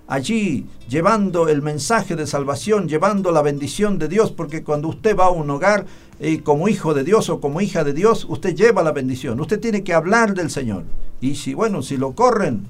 allí 0.08 0.66
llevando 0.90 1.50
el 1.50 1.62
mensaje 1.62 2.16
de 2.16 2.26
salvación, 2.26 2.88
llevando 2.88 3.32
la 3.32 3.42
bendición 3.42 4.00
de 4.00 4.08
Dios, 4.08 4.32
porque 4.32 4.64
cuando 4.64 4.88
usted 4.88 5.16
va 5.16 5.26
a 5.26 5.32
un 5.32 5.50
hogar 5.50 5.86
eh, 6.20 6.42
como 6.42 6.68
hijo 6.68 6.94
de 6.94 7.04
Dios 7.04 7.30
o 7.30 7.40
como 7.40 7.62
hija 7.62 7.84
de 7.84 7.94
Dios, 7.94 8.26
usted 8.30 8.56
lleva 8.56 8.84
la 8.84 8.94
bendición, 8.94 9.40
usted 9.40 9.60
tiene 9.60 9.84
que 9.84 9.94
hablar 9.94 10.34
del 10.34 10.50
Señor. 10.50 10.84
Y 11.20 11.36
si, 11.36 11.54
bueno, 11.54 11.82
si 11.82 11.98
lo 11.98 12.14
corren, 12.14 12.66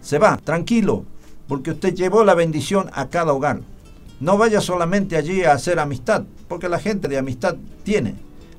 se 0.00 0.18
va, 0.18 0.36
tranquilo, 0.36 1.04
porque 1.48 1.72
usted 1.72 1.94
llevó 1.94 2.24
la 2.24 2.34
bendición 2.34 2.90
a 2.92 3.08
cada 3.08 3.32
hogar. 3.32 3.60
No 4.20 4.38
vaya 4.38 4.60
solamente 4.60 5.16
allí 5.16 5.44
a 5.44 5.52
hacer 5.52 5.78
amistad, 5.78 6.24
porque 6.48 6.68
la 6.68 6.78
gente 6.78 7.08
de 7.08 7.18
amistad 7.18 7.56
tiene. 7.82 8.14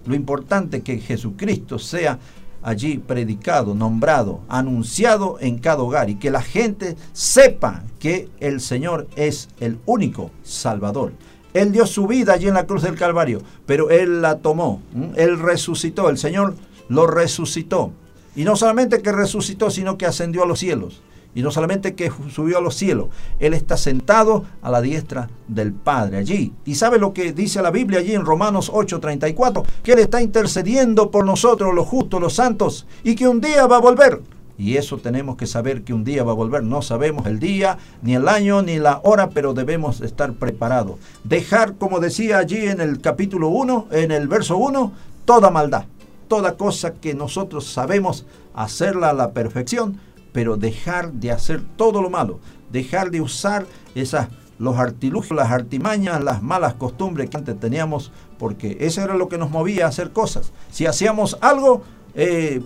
Lo 0.06 0.16
importante 0.16 0.78
es 0.78 0.84
que 0.84 1.00
Jesucristo 1.00 1.80
sea 1.80 2.20
allí 2.68 2.98
predicado, 2.98 3.74
nombrado, 3.74 4.42
anunciado 4.50 5.38
en 5.40 5.58
cada 5.58 5.84
hogar 5.84 6.10
y 6.10 6.16
que 6.16 6.32
la 6.32 6.42
gente 6.42 6.98
sepa 7.14 7.84
que 7.98 8.28
el 8.42 8.60
Señor 8.60 9.08
es 9.16 9.48
el 9.62 9.80
único 9.86 10.32
Salvador. 10.44 11.14
Él 11.54 11.72
dio 11.72 11.88
su 11.88 12.08
vida 12.08 12.34
allí 12.34 12.50
en 12.50 12.56
la 12.56 12.66
cruz 12.66 12.82
del 12.82 12.98
Calvario, 12.98 13.42
pero 13.66 13.90
Él 13.90 14.22
la 14.22 14.40
tomó, 14.40 14.82
Él 15.16 15.40
resucitó, 15.40 16.10
el 16.10 16.18
Señor 16.18 16.56
lo 16.90 17.08
resucitó. 17.08 17.94
Y 18.36 18.44
no 18.44 18.58
solamente 18.58 19.02
que 19.02 19.14
resucitó, 19.14 19.72
sino 19.72 19.98
que 19.98 20.06
ascendió 20.06 20.44
a 20.44 20.46
los 20.46 20.60
cielos. 20.60 21.02
Y 21.38 21.44
no 21.44 21.52
solamente 21.52 21.94
que 21.94 22.12
subió 22.34 22.58
a 22.58 22.62
los 22.62 22.74
cielos, 22.74 23.10
Él 23.38 23.54
está 23.54 23.78
sentado 23.78 24.46
a 24.64 24.72
la 24.72 24.82
diestra 24.82 25.30
del 25.48 25.72
Padre 25.72 26.18
allí. 26.18 26.52
Y 26.66 26.74
sabe 26.74 26.98
lo 26.98 27.14
que 27.14 27.32
dice 27.32 27.62
la 27.62 27.70
Biblia 27.70 28.00
allí 28.00 28.16
en 28.16 28.26
Romanos 28.26 28.72
8:34, 28.74 29.64
que 29.84 29.92
Él 29.92 30.00
está 30.00 30.20
intercediendo 30.20 31.12
por 31.12 31.26
nosotros, 31.26 31.76
los 31.76 31.86
justos, 31.86 32.20
los 32.20 32.34
santos, 32.34 32.88
y 33.04 33.14
que 33.14 33.28
un 33.28 33.40
día 33.40 33.68
va 33.68 33.76
a 33.76 33.82
volver. 33.82 34.20
Y 34.58 34.78
eso 34.78 34.98
tenemos 34.98 35.38
que 35.38 35.46
saber 35.46 35.84
que 35.84 35.94
un 35.94 36.04
día 36.04 36.24
va 36.24 36.32
a 36.32 36.36
volver. 36.36 36.64
No 36.64 36.82
sabemos 36.82 37.28
el 37.28 37.38
día, 37.38 37.78
ni 38.02 38.16
el 38.16 38.28
año, 38.30 38.64
ni 38.64 38.80
la 38.80 39.00
hora, 39.04 39.30
pero 39.30 39.54
debemos 39.54 40.02
estar 40.02 40.34
preparados. 40.34 40.96
Dejar, 41.24 41.76
como 41.76 42.00
decía 42.00 42.40
allí 42.40 42.66
en 42.66 42.82
el 42.82 43.00
capítulo 43.00 43.50
1, 43.50 43.90
en 43.92 44.12
el 44.12 44.28
verso 44.28 44.58
1, 44.58 44.92
toda 45.24 45.52
maldad, 45.52 45.86
toda 46.28 46.58
cosa 46.58 46.96
que 46.96 47.14
nosotros 47.14 47.68
sabemos 47.68 48.26
hacerla 48.56 49.12
a 49.12 49.14
la 49.14 49.34
perfección, 49.34 50.00
pero 50.34 50.58
dejar 50.58 51.14
de 51.14 51.32
hacer 51.32 51.62
todo 51.76 52.02
lo 52.02 52.10
malo, 52.10 52.40
dejar 52.72 53.12
de 53.12 53.22
usar 53.22 53.66
esas 53.96 54.28
los 54.60 54.78
artilugios, 54.78 55.38
las 55.38 55.52
artimañas, 55.52 56.24
las 56.24 56.42
malas 56.42 56.74
costumbres 56.74 57.30
que 57.30 57.38
antes 57.38 57.60
teníamos, 57.60 58.12
porque 58.40 58.78
eso 58.80 59.02
era 59.02 59.16
lo 59.16 59.30
que 59.30 59.38
nos 59.38 59.52
movía 59.52 59.86
a 59.86 59.90
hacer 59.90 60.12
cosas. 60.12 60.52
Si 60.72 60.86
hacíamos 60.86 61.38
algo 61.42 61.84
eh, 62.16 62.62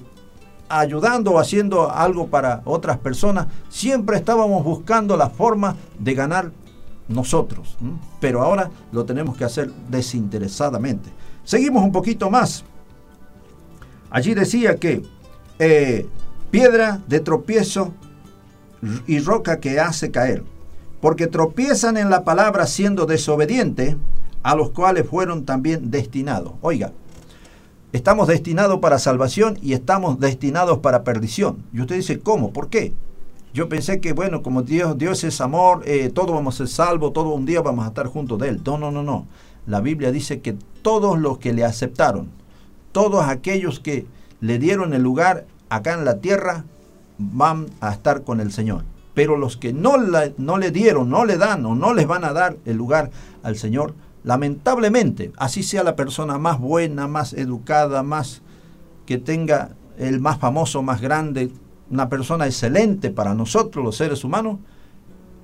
ayudando 0.70 1.32
o 1.32 1.40
haciendo 1.40 1.92
algo 1.92 2.28
para 2.28 2.62
otras 2.66 2.98
personas, 2.98 3.48
siempre 3.70 4.18
estábamos 4.18 4.64
buscando 4.64 5.18
la 5.18 5.30
forma 5.30 5.76
de 6.00 6.14
ganar 6.14 6.52
nosotros. 7.08 7.78
Pero 8.20 8.42
ahora 8.42 8.72
lo 8.92 9.06
tenemos 9.06 9.36
que 9.36 9.44
hacer 9.44 9.72
desinteresadamente. 9.90 11.10
Seguimos 11.44 11.84
un 11.84 11.92
poquito 11.92 12.30
más. 12.30 12.64
Allí 14.10 14.34
decía 14.34 14.76
que 14.76 15.04
eh, 15.60 16.08
piedra 16.52 17.02
de 17.08 17.22
tropiezo 17.22 17.94
y 19.08 19.20
roca 19.20 19.60
que 19.60 19.80
hace 19.80 20.12
caer, 20.12 20.44
porque 21.00 21.28
tropiezan 21.28 21.98
en 21.98 22.10
la 22.10 22.24
palabra 22.24 22.68
siendo 22.68 23.06
desobediente, 23.06 23.98
a 24.44 24.56
los 24.56 24.72
cuales 24.72 25.08
fueron 25.08 25.46
también 25.46 25.92
destinados. 25.92 26.54
Oiga, 26.62 26.92
estamos 27.94 28.28
destinados 28.28 28.80
para 28.80 29.00
salvación 29.00 29.58
y 29.62 29.74
estamos 29.74 30.20
destinados 30.20 30.80
para 30.80 31.04
perdición. 31.04 31.64
Y 31.74 31.82
usted 31.82 31.96
dice, 31.96 32.20
¿cómo? 32.20 32.52
¿Por 32.52 32.70
qué? 32.70 32.94
Yo 33.54 33.70
pensé 33.70 34.00
que, 34.00 34.14
bueno, 34.14 34.42
como 34.42 34.64
Dios, 34.64 34.98
Dios 34.98 35.24
es 35.24 35.42
amor, 35.42 35.84
eh, 35.86 36.10
todos 36.14 36.32
vamos 36.32 36.56
a 36.56 36.58
ser 36.60 36.68
salvos, 36.70 37.14
todo 37.14 37.30
un 37.30 37.46
día 37.46 37.62
vamos 37.62 37.86
a 37.86 37.90
estar 37.90 38.08
juntos 38.08 38.40
de 38.40 38.50
Él. 38.50 38.62
No, 38.66 38.78
no, 38.78 38.92
no, 38.92 39.04
no. 39.04 39.28
La 39.68 39.82
Biblia 39.82 40.12
dice 40.12 40.42
que 40.42 40.56
todos 40.82 41.20
los 41.20 41.38
que 41.38 41.54
le 41.54 41.64
aceptaron, 41.64 42.30
todos 42.92 43.26
aquellos 43.26 43.80
que 43.80 44.06
le 44.40 44.58
dieron 44.58 44.94
el 44.94 45.04
lugar 45.04 45.46
acá 45.72 45.94
en 45.94 46.04
la 46.04 46.20
tierra 46.20 46.66
van 47.18 47.68
a 47.80 47.92
estar 47.92 48.24
con 48.24 48.42
el 48.42 48.52
Señor. 48.52 48.84
Pero 49.14 49.38
los 49.38 49.56
que 49.56 49.72
no, 49.74 49.96
no 50.38 50.58
le 50.58 50.72
dieron, 50.72 51.10
no 51.10 51.26
le 51.26 51.38
dan 51.38 51.66
o 51.66 51.76
no 51.76 51.94
les 51.94 52.08
van 52.08 52.26
a 52.26 52.34
dar 52.34 52.58
el 52.66 52.76
lugar 52.76 53.10
al 53.42 53.56
Señor, 53.56 53.96
lamentablemente, 54.24 55.32
así 55.38 55.64
sea 55.64 55.84
la 55.84 55.96
persona 55.96 56.38
más 56.38 56.60
buena, 56.60 57.08
más 57.08 57.34
educada, 57.34 58.04
más 58.04 58.42
que 59.06 59.18
tenga 59.18 59.72
el 59.98 60.20
más 60.20 60.40
famoso, 60.40 60.84
más 60.84 61.02
grande, 61.02 61.52
una 61.90 62.10
persona 62.10 62.46
excelente 62.46 63.10
para 63.10 63.34
nosotros 63.34 63.84
los 63.84 63.96
seres 63.96 64.24
humanos, 64.26 64.60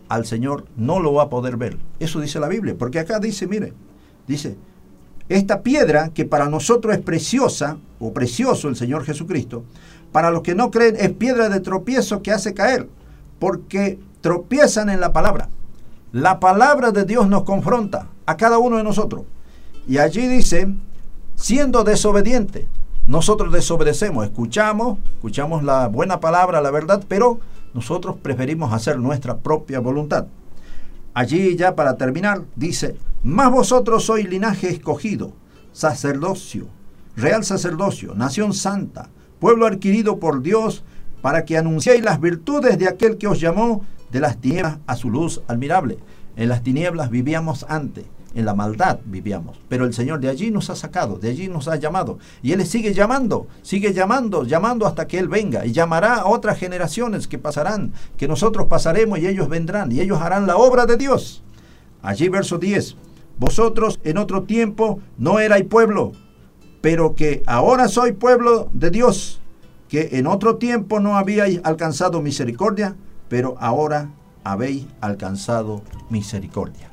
al 0.10 0.26
Señor 0.26 0.66
no 0.76 1.00
lo 1.00 1.14
va 1.14 1.24
a 1.24 1.30
poder 1.30 1.56
ver. 1.56 1.78
Eso 2.00 2.20
dice 2.20 2.40
la 2.40 2.48
Biblia, 2.50 2.76
porque 2.78 3.00
acá 3.00 3.20
dice, 3.20 3.48
mire, 3.48 3.74
dice, 4.28 4.58
esta 5.30 5.62
piedra 5.62 6.10
que 6.14 6.26
para 6.26 6.50
nosotros 6.50 6.96
es 6.96 7.02
preciosa, 7.02 7.78
o 8.00 8.14
precioso 8.14 8.70
el 8.70 8.76
Señor 8.76 9.04
Jesucristo, 9.04 9.64
para 10.18 10.32
los 10.32 10.42
que 10.42 10.56
no 10.56 10.72
creen 10.72 10.96
es 10.98 11.12
piedra 11.12 11.48
de 11.48 11.60
tropiezo 11.60 12.24
que 12.24 12.32
hace 12.32 12.56
caer, 12.56 12.90
porque 13.38 14.00
tropiezan 14.22 14.90
en 14.90 15.00
la 15.00 15.14
palabra. 15.14 15.48
La 16.12 16.40
palabra 16.40 16.90
de 16.90 17.06
Dios 17.06 17.28
nos 17.28 17.44
confronta 17.44 18.08
a 18.26 18.36
cada 18.36 18.58
uno 18.58 18.78
de 18.78 18.84
nosotros. 18.84 19.26
Y 19.88 20.00
allí 20.00 20.26
dice, 20.26 20.74
siendo 21.36 21.84
desobediente, 21.84 22.68
nosotros 23.06 23.54
desobedecemos, 23.54 24.26
escuchamos, 24.26 24.98
escuchamos 25.14 25.62
la 25.62 25.88
buena 25.88 26.20
palabra, 26.20 26.62
la 26.62 26.72
verdad, 26.72 27.04
pero 27.08 27.40
nosotros 27.76 28.16
preferimos 28.20 28.74
hacer 28.74 28.98
nuestra 28.98 29.38
propia 29.38 29.80
voluntad. 29.82 30.26
Allí 31.14 31.56
ya 31.56 31.76
para 31.76 31.96
terminar, 31.96 32.42
dice, 32.56 32.98
más 33.22 33.52
vosotros 33.52 34.04
sois 34.04 34.28
linaje 34.28 34.68
escogido, 34.68 35.34
sacerdocio, 35.74 36.66
real 37.16 37.46
sacerdocio, 37.46 38.16
nación 38.16 38.56
santa, 38.56 39.12
pueblo 39.40 39.66
adquirido 39.68 40.20
por 40.20 40.42
Dios, 40.42 40.84
para 41.22 41.46
que 41.46 41.58
anunciéis 41.58 42.04
las 42.04 42.22
virtudes 42.22 42.78
de 42.78 42.88
aquel 42.88 43.18
que 43.18 43.28
os 43.28 43.40
llamó 43.40 43.84
de 44.12 44.20
las 44.20 44.38
tinieblas 44.38 44.80
a 44.88 44.96
su 44.96 45.10
luz 45.10 45.42
admirable. 45.48 45.98
En 46.36 46.50
las 46.50 46.64
tinieblas 46.64 47.10
vivíamos 47.10 47.66
antes, 47.68 48.06
en 48.36 48.46
la 48.46 48.54
maldad 48.54 49.00
vivíamos, 49.06 49.60
pero 49.68 49.86
el 49.86 49.94
Señor 49.94 50.20
de 50.20 50.30
allí 50.30 50.52
nos 50.52 50.70
ha 50.70 50.76
sacado, 50.76 51.18
de 51.18 51.30
allí 51.30 51.48
nos 51.48 51.68
ha 51.68 51.76
llamado, 51.76 52.20
y 52.44 52.52
Él 52.52 52.64
sigue 52.66 52.94
llamando, 52.94 53.48
sigue 53.64 53.94
llamando, 53.94 54.44
llamando 54.44 54.86
hasta 54.86 55.08
que 55.08 55.18
Él 55.18 55.28
venga, 55.28 55.66
y 55.66 55.72
llamará 55.72 56.16
a 56.16 56.28
otras 56.28 56.60
generaciones 56.60 57.28
que 57.28 57.40
pasarán, 57.40 57.94
que 58.16 58.28
nosotros 58.28 58.68
pasaremos 58.68 59.18
y 59.20 59.28
ellos 59.28 59.50
vendrán, 59.50 59.92
y 59.92 60.02
ellos 60.02 60.22
harán 60.22 60.46
la 60.46 60.58
obra 60.58 60.86
de 60.86 60.98
Dios. 60.98 61.44
Allí 62.04 62.30
verso 62.30 62.60
10, 62.60 62.96
vosotros 63.40 64.00
en 64.04 64.18
otro 64.18 64.44
tiempo 64.44 65.00
no 65.18 65.40
erais 65.40 65.66
pueblo, 65.66 66.12
pero 66.88 67.16
que 67.16 67.44
ahora 67.48 67.90
soy 67.90 68.14
pueblo 68.14 68.70
de 68.72 68.92
Dios, 68.92 69.42
que 69.90 70.12
en 70.14 70.26
otro 70.26 70.56
tiempo 70.56 71.02
no 71.02 71.18
habíais 71.18 71.60
alcanzado 71.66 72.22
misericordia, 72.22 72.96
pero 73.28 73.58
ahora 73.60 74.12
habéis 74.46 74.86
alcanzado 75.02 75.82
misericordia. 76.10 76.90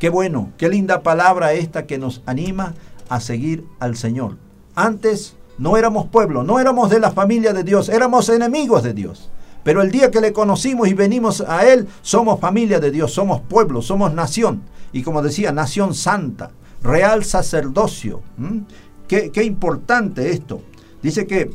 Qué 0.00 0.08
bueno, 0.08 0.50
qué 0.58 0.68
linda 0.68 1.04
palabra 1.04 1.52
esta 1.52 1.86
que 1.86 1.96
nos 1.96 2.22
anima 2.26 2.74
a 3.08 3.20
seguir 3.20 3.64
al 3.78 3.96
Señor. 3.96 4.36
Antes 4.74 5.36
no 5.58 5.76
éramos 5.76 6.08
pueblo, 6.08 6.42
no 6.42 6.58
éramos 6.58 6.90
de 6.90 6.98
la 6.98 7.12
familia 7.12 7.52
de 7.52 7.62
Dios, 7.62 7.88
éramos 7.88 8.28
enemigos 8.28 8.82
de 8.82 8.94
Dios. 8.94 9.30
Pero 9.62 9.80
el 9.80 9.92
día 9.92 10.10
que 10.10 10.20
le 10.20 10.32
conocimos 10.32 10.88
y 10.88 10.94
venimos 10.94 11.40
a 11.40 11.64
Él, 11.68 11.86
somos 12.02 12.40
familia 12.40 12.80
de 12.80 12.90
Dios, 12.90 13.12
somos 13.12 13.42
pueblo, 13.42 13.80
somos 13.80 14.12
nación. 14.12 14.62
Y 14.92 15.04
como 15.04 15.22
decía, 15.22 15.52
nación 15.52 15.94
santa, 15.94 16.50
real 16.82 17.24
sacerdocio. 17.24 18.22
Qué, 19.08 19.44
importante 19.44 20.30
esto. 20.30 20.62
Dice 21.02 21.26
que 21.26 21.50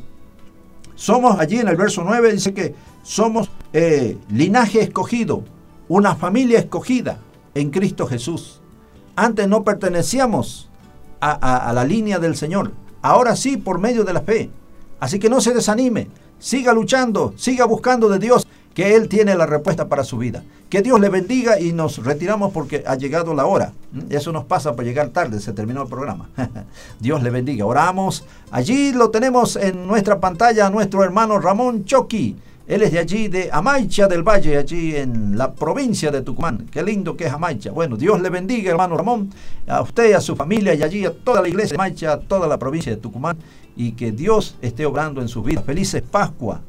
somos, 0.95 1.39
allí 1.39 1.60
en 1.60 1.68
el 1.68 1.76
verso 1.76 2.04
9, 2.04 2.34
dice 2.34 2.54
que 2.54 2.74
somos 3.04 3.49
eh, 3.74 4.18
linaje 4.30 4.82
escogido, 4.82 5.43
una 5.88 6.16
familia 6.16 6.60
escogida 6.60 7.20
en 7.54 7.70
Cristo 7.70 8.08
Jesús. 8.08 8.62
Antes 9.16 9.47
no 9.47 9.64
pertenecíamos 9.64 10.70
a, 11.20 11.32
a 11.32 11.74
la 11.74 11.84
línea 11.84 12.20
del 12.20 12.36
Señor, 12.36 12.72
ahora 13.02 13.36
sí 13.36 13.58
por 13.58 13.80
medio 13.80 14.04
de 14.04 14.14
la 14.14 14.22
fe. 14.22 14.49
Así 14.99 15.20
que 15.20 15.30
no 15.30 15.41
se 15.41 15.54
desanime, 15.54 16.08
siga 16.39 16.74
luchando, 16.74 17.34
siga 17.36 17.66
buscando 17.66 18.08
de 18.08 18.20
Dios 18.20 18.47
que 18.74 18.95
Él 18.95 19.10
tiene 19.10 19.36
la 19.36 19.45
respuesta 19.45 19.89
para 19.89 20.04
su 20.04 20.18
vida. 20.18 20.43
Que 20.72 20.82
Dios 20.82 21.01
le 21.01 21.09
bendiga 21.09 21.59
y 21.59 21.74
nos 21.74 21.97
retiramos 21.97 22.53
porque 22.53 22.82
ha 22.88 22.95
llegado 22.95 23.34
la 23.34 23.45
hora. 23.45 23.74
¿Mm? 23.91 24.03
Eso 24.09 24.32
nos 24.32 24.45
pasa 24.45 24.74
por 24.74 24.86
llegar 24.86 25.09
tarde, 25.09 25.41
se 25.41 25.51
terminó 25.51 25.82
el 25.82 25.89
programa. 25.89 26.30
Dios 27.01 27.22
le 27.22 27.30
bendiga. 27.30 27.65
Oramos. 27.65 28.24
Allí 28.51 28.93
lo 28.93 29.09
tenemos 29.09 29.57
en 29.57 29.86
nuestra 29.86 30.22
pantalla, 30.22 30.69
nuestro 30.69 31.03
hermano 31.03 31.39
Ramón 31.39 31.84
Choqui 31.84 32.38
Él 32.67 32.84
es 32.84 32.93
de 32.93 32.99
allí, 32.99 33.28
de 33.28 33.49
Amaicha 33.51 34.07
del 34.07 34.24
Valle, 34.24 34.57
allí 34.57 34.95
en 34.95 35.38
la 35.38 35.53
provincia 35.53 36.09
de 36.09 36.22
Tucumán. 36.22 36.65
Qué 36.72 36.82
lindo 36.82 37.17
que 37.17 37.26
es 37.26 37.34
Amaicha. 37.34 37.72
Bueno, 37.72 37.97
Dios 37.97 38.22
le 38.22 38.30
bendiga, 38.30 38.72
hermano 38.72 38.95
Ramón, 38.95 39.30
a 39.67 39.82
usted, 39.82 40.13
a 40.13 40.22
su 40.22 40.38
familia 40.38 40.74
y 40.74 40.84
allí 40.84 41.05
a 41.05 41.11
toda 41.11 41.41
la 41.41 41.49
iglesia 41.49 41.76
de 41.76 41.84
Amaicha, 41.84 42.13
a 42.13 42.19
toda 42.22 42.47
la 42.47 42.57
provincia 42.57 42.93
de 42.93 42.97
Tucumán. 42.97 43.38
Y 43.76 43.91
que 43.91 44.13
Dios 44.13 44.55
esté 44.61 44.86
obrando 44.86 45.19
en 45.22 45.28
sus 45.28 45.43
vidas. 45.43 45.65
Felices 45.65 46.01
Pascua. 46.01 46.61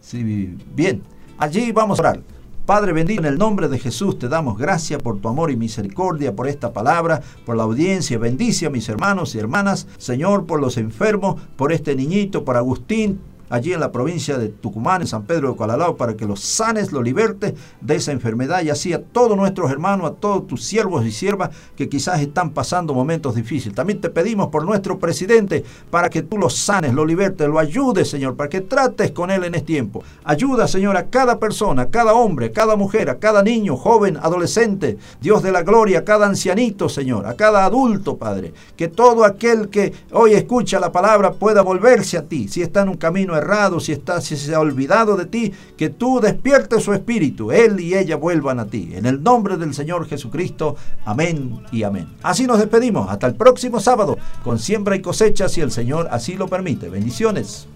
Sí, 0.00 0.56
bien, 0.74 1.04
allí 1.38 1.70
vamos 1.70 2.00
a 2.00 2.02
orar. 2.02 2.33
Padre 2.66 2.94
bendito, 2.94 3.20
en 3.20 3.26
el 3.26 3.36
nombre 3.36 3.68
de 3.68 3.78
Jesús 3.78 4.18
te 4.18 4.26
damos 4.26 4.56
gracias 4.56 5.02
por 5.02 5.20
tu 5.20 5.28
amor 5.28 5.50
y 5.50 5.56
misericordia, 5.56 6.34
por 6.34 6.48
esta 6.48 6.72
palabra, 6.72 7.20
por 7.44 7.58
la 7.58 7.64
audiencia. 7.64 8.16
Bendice 8.16 8.64
a 8.64 8.70
mis 8.70 8.88
hermanos 8.88 9.34
y 9.34 9.38
hermanas, 9.38 9.86
Señor, 9.98 10.46
por 10.46 10.62
los 10.62 10.78
enfermos, 10.78 11.38
por 11.56 11.72
este 11.74 11.94
niñito, 11.94 12.42
por 12.42 12.56
Agustín, 12.56 13.20
allí 13.54 13.72
en 13.72 13.80
la 13.80 13.92
provincia 13.92 14.38
de 14.38 14.48
Tucumán, 14.48 15.02
en 15.02 15.06
San 15.06 15.24
Pedro 15.24 15.50
de 15.50 15.56
Colalao, 15.56 15.96
para 15.96 16.14
que 16.14 16.26
los 16.26 16.40
sanes, 16.40 16.92
los 16.92 17.02
libertes 17.02 17.54
de 17.80 17.96
esa 17.96 18.12
enfermedad 18.12 18.62
y 18.62 18.70
así 18.70 18.92
a 18.92 19.02
todos 19.02 19.36
nuestros 19.36 19.70
hermanos, 19.70 20.10
a 20.10 20.14
todos 20.14 20.46
tus 20.46 20.64
siervos 20.64 21.04
y 21.04 21.12
siervas 21.12 21.50
que 21.76 21.88
quizás 21.88 22.20
están 22.20 22.50
pasando 22.50 22.94
momentos 22.94 23.34
difíciles. 23.34 23.74
También 23.74 24.00
te 24.00 24.10
pedimos 24.10 24.48
por 24.48 24.64
nuestro 24.64 24.98
presidente 24.98 25.64
para 25.90 26.10
que 26.10 26.22
tú 26.22 26.38
lo 26.38 26.50
sanes, 26.50 26.94
lo 26.94 27.04
libertes, 27.04 27.48
lo 27.48 27.58
ayudes, 27.58 28.08
Señor, 28.08 28.36
para 28.36 28.48
que 28.48 28.60
trates 28.60 29.10
con 29.12 29.30
él 29.30 29.44
en 29.44 29.54
este 29.54 29.64
tiempo. 29.64 30.04
Ayuda, 30.24 30.68
Señor, 30.68 30.96
a 30.96 31.06
cada 31.06 31.38
persona, 31.38 31.82
a 31.82 31.90
cada 31.90 32.12
hombre, 32.12 32.46
a 32.46 32.52
cada 32.52 32.76
mujer, 32.76 33.10
a 33.10 33.18
cada 33.18 33.42
niño, 33.42 33.76
joven, 33.76 34.16
adolescente, 34.16 34.98
Dios 35.20 35.42
de 35.42 35.52
la 35.52 35.62
gloria, 35.62 36.00
a 36.00 36.04
cada 36.04 36.26
ancianito, 36.26 36.88
Señor, 36.88 37.26
a 37.26 37.34
cada 37.34 37.64
adulto, 37.64 38.16
Padre. 38.16 38.52
Que 38.76 38.88
todo 38.88 39.24
aquel 39.24 39.68
que 39.68 39.92
hoy 40.12 40.34
escucha 40.34 40.78
la 40.80 40.92
palabra 40.92 41.32
pueda 41.32 41.62
volverse 41.62 42.18
a 42.18 42.26
ti, 42.26 42.48
si 42.48 42.62
está 42.62 42.82
en 42.82 42.90
un 42.90 42.96
camino 42.96 43.36
errado, 43.36 43.43
si, 43.80 43.92
está, 43.92 44.20
si 44.20 44.36
se 44.36 44.54
ha 44.54 44.60
olvidado 44.60 45.16
de 45.16 45.26
ti, 45.26 45.52
que 45.76 45.90
tú 45.90 46.20
despiertes 46.20 46.82
su 46.82 46.92
espíritu, 46.92 47.52
él 47.52 47.80
y 47.80 47.94
ella 47.94 48.16
vuelvan 48.16 48.58
a 48.58 48.66
ti. 48.66 48.90
En 48.94 49.06
el 49.06 49.22
nombre 49.22 49.56
del 49.56 49.74
Señor 49.74 50.06
Jesucristo, 50.08 50.76
amén 51.04 51.60
y 51.70 51.82
amén. 51.82 52.08
Así 52.22 52.46
nos 52.46 52.58
despedimos, 52.58 53.10
hasta 53.10 53.26
el 53.26 53.34
próximo 53.34 53.80
sábado, 53.80 54.18
con 54.42 54.58
siembra 54.58 54.96
y 54.96 55.02
cosecha, 55.02 55.48
si 55.48 55.60
el 55.60 55.70
Señor 55.70 56.08
así 56.10 56.34
lo 56.36 56.48
permite. 56.48 56.88
Bendiciones. 56.88 57.66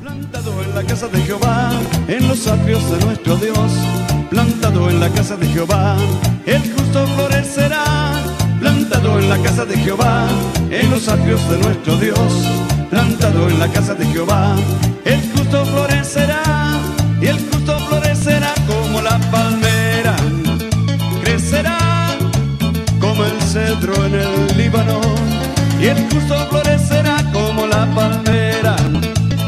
Plantado 0.00 0.62
en 0.62 0.74
la 0.74 0.84
casa 0.84 1.08
de 1.08 1.20
Jehová, 1.22 1.70
en 2.06 2.28
los 2.28 2.46
atrios 2.46 2.90
de 2.90 3.04
nuestro 3.04 3.36
Dios. 3.36 3.72
Plantado 4.30 4.90
en 4.90 5.00
la 5.00 5.08
casa 5.10 5.36
de 5.36 5.46
Jehová, 5.46 5.96
el 6.44 6.60
justo 6.72 7.06
florecerá. 7.06 8.12
Plantado 8.60 9.18
en 9.18 9.28
la 9.28 9.38
casa 9.38 9.64
de 9.64 9.76
Jehová, 9.76 10.26
en 10.70 10.90
los 10.90 11.08
atrios 11.08 11.40
de 11.50 11.58
nuestro 11.58 11.96
Dios. 11.96 12.18
Plantado 12.90 13.48
en 13.48 13.58
la 13.58 13.68
casa 13.68 13.94
de 13.94 14.06
Jehová, 14.06 14.54
justo 15.46 15.64
florecerá. 15.66 16.42
Y 17.20 17.26
el 17.26 17.38
justo 17.38 17.78
florecerá 17.88 18.52
como 18.66 19.00
la 19.00 19.18
palmera. 19.30 20.16
Crecerá 21.22 21.78
como 23.00 23.24
el 23.24 23.40
cedro 23.42 23.94
en 24.06 24.14
el 24.14 24.56
Líbano. 24.56 25.00
Y 25.80 25.86
el 25.86 25.98
justo 26.10 26.34
florecerá 26.50 27.16
como 27.32 27.66
la 27.66 27.86
palmera. 27.94 28.76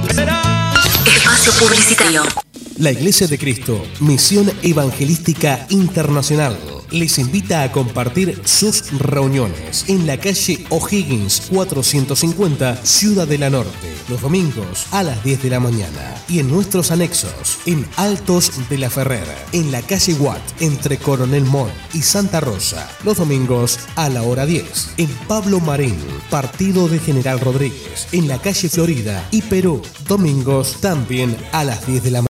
Crecerá. 0.05 0.73
Espacio 1.07 1.53
Publicitario. 1.53 2.48
La 2.79 2.93
Iglesia 2.93 3.27
de 3.27 3.39
Cristo, 3.39 3.85
Misión 3.99 4.53
Evangelística 4.63 5.67
Internacional, 5.69 6.57
les 6.93 7.19
invita 7.19 7.65
a 7.65 7.73
compartir 7.73 8.41
sus 8.45 8.93
reuniones 9.01 9.85
en 9.89 10.07
la 10.07 10.17
calle 10.17 10.65
O'Higgins 10.71 11.49
450, 11.51 12.77
Ciudad 12.85 13.27
de 13.27 13.37
la 13.37 13.51
Norte, 13.51 13.93
los 14.09 14.23
domingos 14.23 14.87
a 14.93 15.03
las 15.03 15.23
10 15.25 15.43
de 15.43 15.51
la 15.51 15.59
mañana 15.59 16.15
y 16.29 16.39
en 16.39 16.49
nuestros 16.49 16.93
anexos 16.93 17.59
en 17.67 17.85
Altos 17.97 18.53
de 18.71 18.79
la 18.79 18.91
Ferrera, 18.91 19.37
en 19.53 19.73
la 19.73 19.83
calle 19.83 20.15
Watt, 20.15 20.41
entre 20.61 20.99
Coronel 20.99 21.45
Mont 21.45 21.73
y 21.95 22.03
Santa 22.03 22.39
Rosa, 22.39 22.89
los 23.05 23.17
domingos 23.17 23.81
a 23.97 24.09
la 24.09 24.23
hora 24.23 24.47
10, 24.47 24.91
en 24.99 25.09
Pablo 25.27 25.59
Marín, 25.59 25.99
Partido 26.31 26.89
de 26.89 27.01
General 27.01 27.41
Rodríguez, 27.41 28.07
en 28.13 28.29
la 28.29 28.41
calle 28.41 28.69
Florida 28.69 29.27
y 29.33 29.43
Perú, 29.43 29.83
domingos 30.07 30.77
también 30.81 31.37
a 31.51 31.65
las 31.65 31.85
10 31.89 32.05
de 32.05 32.11
la 32.13 32.23
mañana. 32.23 32.27